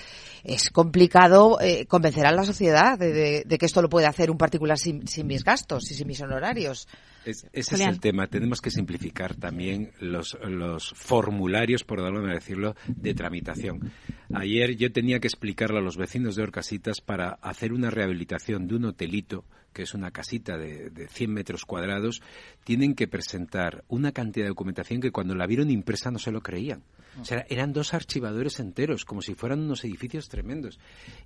es 0.43 0.69
complicado 0.69 1.59
eh, 1.61 1.85
convencer 1.85 2.25
a 2.25 2.31
la 2.31 2.43
sociedad 2.43 2.97
de, 2.97 3.11
de- 3.11 3.43
de 3.45 3.57
que 3.57 3.65
esto 3.65 3.81
lo 3.81 3.89
puede 3.89 4.07
hacer 4.07 4.29
un 4.31 4.37
particular 4.37 4.77
sin, 4.77 5.07
sin 5.07 5.27
mis 5.27 5.43
gastos 5.43 5.89
y 5.91 5.93
sin 5.95 6.07
mis 6.07 6.21
honorarios. 6.21 6.87
Es- 7.25 7.45
ese 7.53 7.75
es 7.75 7.81
el 7.81 7.99
tema. 7.99 8.27
Tenemos 8.27 8.61
que 8.61 8.71
simplificar 8.71 9.35
también 9.35 9.91
los, 9.99 10.37
los 10.43 10.89
formularios, 10.95 11.83
por 11.83 12.01
darlo 12.01 12.21
de 12.25 12.33
decirlo, 12.33 12.75
de 12.87 13.13
tramitación. 13.13 13.91
Ayer 14.33 14.75
yo 14.77 14.91
tenía 14.91 15.19
que 15.19 15.27
explicarle 15.27 15.79
a 15.79 15.81
los 15.81 15.97
vecinos 15.97 16.35
de 16.35 16.43
Orcasitas 16.43 17.01
para 17.01 17.31
hacer 17.41 17.73
una 17.73 17.89
rehabilitación 17.89 18.67
de 18.67 18.75
un 18.75 18.85
hotelito, 18.85 19.43
que 19.73 19.83
es 19.83 19.93
una 19.93 20.11
casita 20.11 20.57
de, 20.57 20.89
de 20.89 21.07
100 21.07 21.31
metros 21.33 21.65
cuadrados, 21.65 22.21
tienen 22.63 22.95
que 22.95 23.07
presentar 23.07 23.83
una 23.87 24.11
cantidad 24.11 24.45
de 24.45 24.49
documentación 24.49 24.99
que 25.01 25.11
cuando 25.11 25.35
la 25.35 25.47
vieron 25.47 25.69
impresa 25.69 26.11
no 26.11 26.19
se 26.19 26.31
lo 26.31 26.41
creían. 26.41 26.81
O 27.19 27.25
sea, 27.25 27.45
eran 27.49 27.73
dos 27.73 27.93
archivadores 27.93 28.59
enteros, 28.59 29.03
como 29.03 29.21
si 29.21 29.35
fueran 29.35 29.59
unos 29.59 29.83
edificios 29.83 30.29
tremendos. 30.29 30.79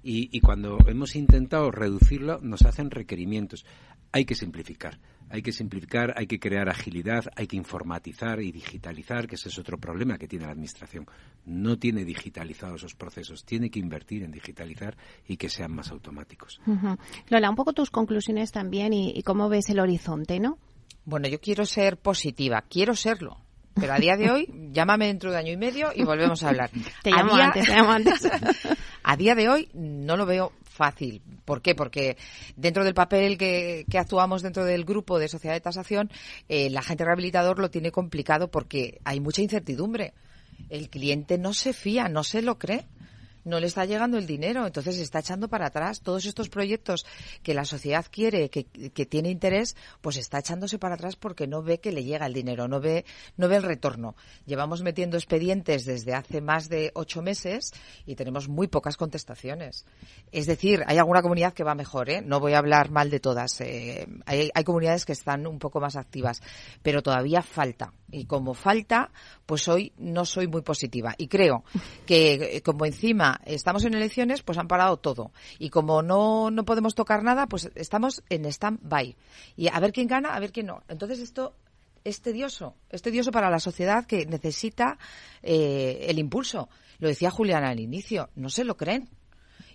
Y, 0.04 0.36
y 0.36 0.42
cuando 0.42 0.78
hemos 0.88 1.16
intentado 1.16 1.70
reducirlo, 1.72 2.40
nos 2.42 2.64
hacen 2.64 2.90
requerimientos. 2.90 3.66
Hay 4.12 4.26
que 4.26 4.36
simplificar. 4.36 5.00
Hay 5.30 5.42
que 5.42 5.52
simplificar, 5.52 6.14
hay 6.18 6.28
que 6.28 6.40
crear 6.40 6.70
agilidad, 6.70 7.26
hay 7.36 7.48
que 7.48 7.56
informatizar 7.56 8.42
y 8.42 8.52
digitalizar, 8.52 9.28
que 9.28 9.36
ese 9.36 9.50
es 9.50 9.58
otro 9.58 9.80
problema 9.80 10.18
que 10.18 10.28
tiene 10.28 10.46
la 10.46 10.52
Administración. 10.52 11.08
No 11.46 11.78
tiene 11.78 12.06
digitalizados 12.06 12.82
esos 12.82 12.96
procesos, 12.96 13.44
tiene 13.44 13.70
que 13.70 13.80
invertir 13.80 14.24
en 14.24 14.32
digitalizar 14.32 14.96
y 15.28 15.38
que 15.38 15.50
sean 15.50 15.72
más 15.72 15.92
automáticos. 15.92 16.60
Lola, 17.30 17.50
un 17.50 17.56
poco 17.56 17.74
tus 17.74 17.90
conclusiones 17.90 18.52
también 18.52 18.94
y, 18.94 19.12
y 19.16 19.24
cómo 19.24 19.50
ves 19.50 19.70
el 19.70 19.80
horizonte, 19.80 20.40
¿no? 20.40 20.58
Bueno, 21.06 21.28
yo 21.28 21.40
quiero 21.40 21.66
ser 21.66 21.98
positiva, 21.98 22.64
quiero 22.68 22.96
serlo. 22.96 23.45
Pero 23.76 23.94
a 23.94 23.98
día 24.00 24.16
de 24.16 24.32
hoy, 24.32 24.48
llámame 24.72 25.08
dentro 25.08 25.32
de 25.32 25.38
año 25.38 25.52
y 25.52 25.58
medio 25.58 25.92
y 25.94 26.04
volvemos 26.04 26.42
a 26.44 26.50
hablar. 26.50 26.70
Te 27.04 27.12
A 27.12 27.18
llamo 27.18 27.36
día- 27.36 27.46
antes, 27.48 27.66
te 27.66 27.72
llamo 27.76 27.92
antes. 27.92 28.28
a 29.04 29.18
día 29.18 29.36
de 29.36 29.50
hoy 29.50 29.70
no 29.74 30.16
lo 30.18 30.26
veo 30.26 30.54
fácil. 30.64 31.22
¿Por 31.44 31.62
qué? 31.62 31.76
Porque 31.76 32.18
dentro 32.56 32.84
del 32.84 32.94
papel 32.94 33.38
que, 33.38 33.86
que 33.90 33.98
actuamos 33.98 34.42
dentro 34.42 34.64
del 34.66 34.86
grupo 34.86 35.20
de 35.20 35.28
sociedad 35.28 35.54
de 35.56 35.62
tasación, 35.62 36.10
eh, 36.50 36.68
el 36.68 36.78
agente 36.78 37.04
rehabilitador 37.06 37.60
lo 37.60 37.70
tiene 37.70 37.92
complicado 37.92 38.50
porque 38.50 39.00
hay 39.04 39.20
mucha 39.20 39.42
incertidumbre. 39.42 40.14
El 40.70 40.90
cliente 40.90 41.38
no 41.38 41.54
se 41.54 41.74
fía, 41.74 42.08
no 42.08 42.24
se 42.24 42.42
lo 42.42 42.58
cree. 42.58 42.86
No 43.46 43.60
le 43.60 43.68
está 43.68 43.86
llegando 43.86 44.18
el 44.18 44.28
dinero, 44.28 44.66
entonces 44.66 44.96
se 44.96 45.04
está 45.04 45.20
echando 45.20 45.48
para 45.48 45.68
atrás. 45.68 46.02
Todos 46.02 46.26
estos 46.26 46.50
proyectos 46.50 47.06
que 47.44 47.54
la 47.54 47.64
sociedad 47.64 48.06
quiere, 48.10 48.50
que, 48.50 48.66
tiene 49.06 49.30
interés, 49.30 49.76
pues 50.02 50.18
está 50.18 50.40
echándose 50.40 50.80
para 50.80 50.96
atrás 50.96 51.16
porque 51.16 51.48
no 51.48 51.62
ve 51.62 51.80
que 51.80 51.92
le 51.92 52.04
llega 52.04 52.26
el 52.26 52.34
dinero, 52.34 52.68
no 52.68 52.82
ve, 52.82 53.06
no 53.38 53.48
ve 53.48 53.58
el 53.58 53.64
retorno. 53.64 54.16
Llevamos 54.46 54.82
metiendo 54.82 55.16
expedientes 55.16 55.86
desde 55.86 56.14
hace 56.14 56.42
más 56.42 56.70
de 56.70 56.92
ocho 56.96 57.22
meses 57.22 57.72
y 58.06 58.16
tenemos 58.16 58.50
muy 58.50 58.68
pocas 58.68 58.98
contestaciones. 58.98 59.86
Es 60.32 60.48
decir, 60.48 60.84
hay 60.88 60.98
alguna 60.98 61.22
comunidad 61.22 61.54
que 61.54 61.64
va 61.64 61.76
mejor, 61.76 62.10
¿eh? 62.10 62.22
No 62.22 62.40
voy 62.40 62.54
a 62.54 62.58
hablar 62.58 62.90
mal 62.92 63.10
de 63.10 63.20
todas. 63.20 63.62
eh, 63.62 64.08
hay, 64.26 64.50
hay 64.54 64.64
comunidades 64.64 65.06
que 65.06 65.14
están 65.14 65.48
un 65.48 65.60
poco 65.60 65.80
más 65.80 65.96
activas, 65.96 66.42
pero 66.82 67.02
todavía 67.02 67.42
falta. 67.42 67.94
Y 68.12 68.26
como 68.26 68.54
falta, 68.54 69.12
pues 69.46 69.68
hoy 69.68 69.94
no 69.98 70.26
soy 70.26 70.48
muy 70.48 70.62
positiva. 70.62 71.14
Y 71.18 71.28
creo 71.28 71.64
que 72.06 72.58
eh, 72.58 72.62
como 72.62 72.86
encima 72.86 73.35
estamos 73.46 73.86
en 73.86 73.94
elecciones, 73.94 74.42
pues 74.44 74.58
han 74.58 74.68
parado 74.68 74.98
todo. 74.98 75.32
Y 75.60 75.70
como 75.70 76.02
no, 76.02 76.52
no 76.52 76.66
podemos 76.66 76.96
tocar 76.96 77.24
nada, 77.24 77.48
pues 77.48 77.72
estamos 77.76 78.24
en 78.30 78.46
stand-by. 78.46 79.16
Y 79.56 79.68
a 79.68 79.80
ver 79.80 79.92
quién 79.92 80.08
gana, 80.08 80.36
a 80.36 80.40
ver 80.40 80.52
quién 80.52 80.68
no. 80.68 80.84
Entonces 80.88 81.20
esto 81.20 81.56
es 82.04 82.22
tedioso, 82.22 82.76
es 82.90 83.02
tedioso 83.02 83.32
para 83.32 83.50
la 83.50 83.60
sociedad 83.60 84.06
que 84.06 84.26
necesita 84.26 84.98
eh, 85.42 86.06
el 86.08 86.20
impulso. 86.20 86.70
Lo 87.00 87.08
decía 87.08 87.32
Julián 87.32 87.64
al 87.64 87.80
inicio, 87.80 88.30
no 88.36 88.50
se 88.50 88.64
lo 88.64 88.78
creen. 88.78 89.10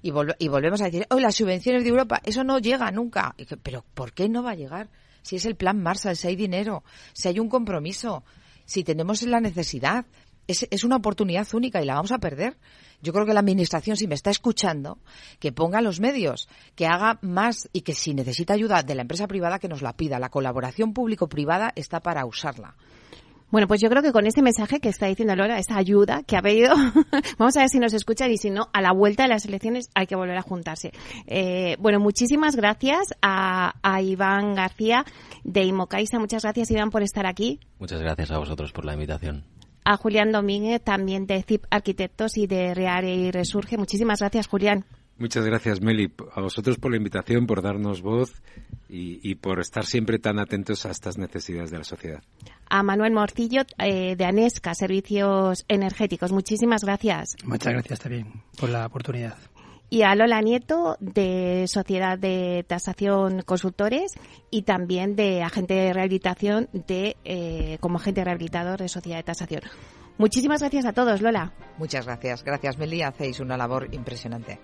Y, 0.03 0.13
y 0.39 0.49
volvemos 0.49 0.81
a 0.81 0.85
decir, 0.85 1.07
oh, 1.11 1.19
las 1.19 1.35
subvenciones 1.35 1.83
de 1.83 1.91
Europa, 1.91 2.21
eso 2.25 2.45
no 2.45 2.59
llega 2.59 2.91
nunca. 2.91 3.35
Pero 3.63 3.85
¿por 3.95 4.13
qué 4.13 4.29
no 4.29 4.43
va 4.43 4.53
a 4.53 4.55
llegar? 4.55 4.89
Si 5.23 5.37
es 5.37 5.45
el 5.45 5.57
plan 5.57 5.83
Marshall, 5.83 6.17
si 6.17 6.29
hay 6.29 6.37
dinero, 6.37 6.83
si 7.13 7.29
hay 7.29 7.39
un 7.39 7.49
compromiso, 7.49 8.25
si 8.65 8.85
tenemos 8.85 9.23
la 9.23 9.41
necesidad. 9.41 10.07
Es, 10.51 10.67
es 10.69 10.83
una 10.83 10.97
oportunidad 10.97 11.47
única 11.55 11.81
y 11.81 11.87
la 11.87 11.95
vamos 11.95 12.11
a 12.11 12.19
perder. 12.19 12.57
Yo 13.03 13.13
creo 13.13 13.25
que 13.25 13.33
la 13.33 13.41
Administración, 13.41 13.97
si 13.97 14.09
me 14.09 14.17
está 14.17 14.31
escuchando, 14.31 14.99
que 15.39 15.53
ponga 15.53 15.81
los 15.81 16.01
medios, 16.01 16.49
que 16.75 16.87
haga 16.87 17.19
más 17.23 17.69
y 17.73 17.83
que 17.83 17.95
si 17.95 18.15
necesita 18.15 18.55
ayuda 18.55 18.83
de 18.83 18.97
la 18.97 19.03
empresa 19.03 19.29
privada, 19.29 19.61
que 19.61 19.69
nos 19.69 19.81
la 19.81 19.97
pida. 19.97 20.19
La 20.19 20.29
colaboración 20.29 20.93
público-privada 20.93 21.73
está 21.77 22.01
para 22.01 22.27
usarla. 22.27 22.75
Bueno, 23.51 23.67
pues 23.69 23.81
yo 23.81 23.89
creo 23.89 24.03
que 24.03 24.13
con 24.13 24.27
este 24.27 24.43
mensaje 24.43 24.81
que 24.81 24.89
está 24.89 25.07
diciendo 25.07 25.35
Laura, 25.35 25.59
esta 25.59 25.77
ayuda 25.77 26.23
que 26.25 26.37
ha 26.37 26.43
pedido, 26.43 26.75
vamos 27.39 27.57
a 27.57 27.61
ver 27.61 27.69
si 27.69 27.79
nos 27.79 27.93
escuchan 27.95 28.31
y 28.31 28.37
si 28.37 28.51
no, 28.51 28.69
a 28.73 28.81
la 28.81 28.93
vuelta 28.93 29.25
de 29.25 29.29
las 29.29 29.45
elecciones 29.45 29.89
hay 29.95 30.07
que 30.07 30.15
volver 30.15 30.37
a 30.37 30.43
juntarse. 30.43 30.93
Eh, 31.27 31.77
bueno, 31.81 32.01
muchísimas 32.01 32.55
gracias 32.55 33.15
a, 33.23 33.75
a, 33.83 34.03
Iván 34.03 34.55
García 34.55 35.05
de 35.43 35.63
Imocaisa. 35.63 36.19
Muchas 36.19 36.43
gracias, 36.43 36.71
Iván, 36.71 36.91
por 36.91 37.03
estar 37.03 37.27
aquí. 37.27 37.61
Muchas 37.79 38.01
gracias 38.01 38.31
a 38.31 38.39
vosotros 38.39 38.73
por 38.73 38.85
la 38.85 38.95
invitación 38.95 39.45
a 39.85 39.97
Julián 39.97 40.33
Domínguez, 40.33 40.83
también 40.83 41.27
de 41.27 41.43
CIP 41.43 41.65
Arquitectos 41.71 42.37
y 42.37 42.47
de 42.47 42.75
Reare 42.75 43.15
y 43.15 43.31
Resurge. 43.31 43.77
Muchísimas 43.77 44.21
gracias, 44.21 44.47
Julián. 44.47 44.85
Muchas 45.19 45.45
gracias, 45.45 45.83
Meli, 45.83 46.11
a 46.35 46.41
vosotros 46.41 46.79
por 46.79 46.93
la 46.93 46.97
invitación, 46.97 47.47
por 47.47 47.61
darnos 47.61 48.01
voz 48.01 48.33
y, 48.89 49.35
por 49.35 49.61
estar 49.61 49.85
siempre 49.85 50.19
tan 50.19 50.39
atentos 50.39 50.87
a 50.87 50.91
estas 50.91 51.19
necesidades 51.19 51.71
de 51.71 51.77
la 51.77 51.85
sociedad. 51.85 52.23
A 52.71 52.83
Manuel 52.83 53.13
Morcillo, 53.13 53.63
eh, 53.79 54.17
de 54.17 54.25
ANESCA, 54.25 54.75
Servicios 54.75 55.67
Energéticos. 55.69 56.33
Muchísimas 56.33 56.85
gracias. 56.85 57.37
Muchas 57.45 57.75
gracias 57.75 58.01
también 58.01 58.43
por 58.59 58.71
la 58.71 58.87
oportunidad 58.87 59.37
y 59.91 60.03
a 60.03 60.15
Lola 60.15 60.41
Nieto 60.41 60.97
de 61.01 61.67
Sociedad 61.67 62.17
de 62.17 62.65
Tasación 62.67 63.43
Consultores 63.43 64.15
y 64.49 64.63
también 64.63 65.17
de 65.17 65.43
agente 65.43 65.75
de 65.75 65.93
rehabilitación 65.93 66.69
de 66.73 67.17
eh, 67.25 67.77
como 67.81 67.99
agente 67.99 68.25
rehabilitador 68.25 68.79
de 68.79 68.89
Sociedad 68.89 69.19
de 69.19 69.25
Tasación. 69.25 69.63
Muchísimas 70.19 70.61
gracias 70.61 70.85
a 70.85 70.93
todos, 70.93 71.23
Lola. 71.23 71.53
Muchas 71.79 72.05
gracias. 72.05 72.45
Gracias, 72.45 72.77
Meli. 72.77 73.03
Hacéis 73.03 73.41
una 73.41 73.57
labor 73.57 73.89
impresionante. 73.93 74.61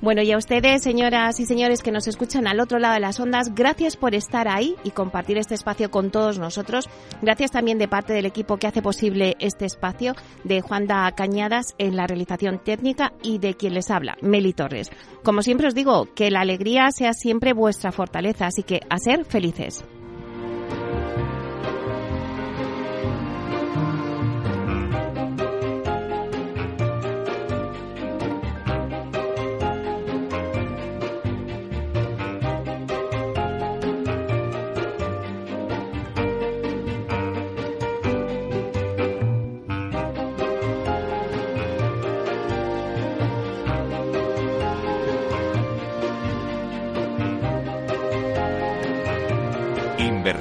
Bueno, 0.00 0.22
y 0.22 0.32
a 0.32 0.36
ustedes, 0.36 0.82
señoras 0.82 1.40
y 1.40 1.46
señores 1.46 1.82
que 1.82 1.92
nos 1.92 2.08
escuchan 2.08 2.46
al 2.46 2.60
otro 2.60 2.78
lado 2.78 2.94
de 2.94 3.00
las 3.00 3.20
ondas, 3.20 3.54
gracias 3.54 3.96
por 3.96 4.14
estar 4.14 4.48
ahí 4.48 4.76
y 4.84 4.90
compartir 4.90 5.38
este 5.38 5.54
espacio 5.54 5.90
con 5.90 6.10
todos 6.10 6.38
nosotros. 6.38 6.90
Gracias 7.22 7.52
también 7.52 7.78
de 7.78 7.88
parte 7.88 8.12
del 8.12 8.26
equipo 8.26 8.58
que 8.58 8.66
hace 8.66 8.82
posible 8.82 9.36
este 9.38 9.64
espacio, 9.64 10.14
de 10.44 10.60
Juanda 10.60 11.10
Cañadas 11.12 11.74
en 11.78 11.96
la 11.96 12.06
realización 12.06 12.58
técnica 12.58 13.12
y 13.22 13.38
de 13.38 13.54
quien 13.54 13.74
les 13.74 13.90
habla, 13.90 14.16
Meli 14.20 14.52
Torres. 14.52 14.90
Como 15.22 15.42
siempre 15.42 15.68
os 15.68 15.74
digo, 15.74 16.12
que 16.14 16.30
la 16.30 16.40
alegría 16.40 16.90
sea 16.90 17.12
siempre 17.12 17.52
vuestra 17.52 17.92
fortaleza, 17.92 18.46
así 18.46 18.62
que 18.62 18.80
a 18.90 18.98
ser 18.98 19.24
felices. 19.24 19.84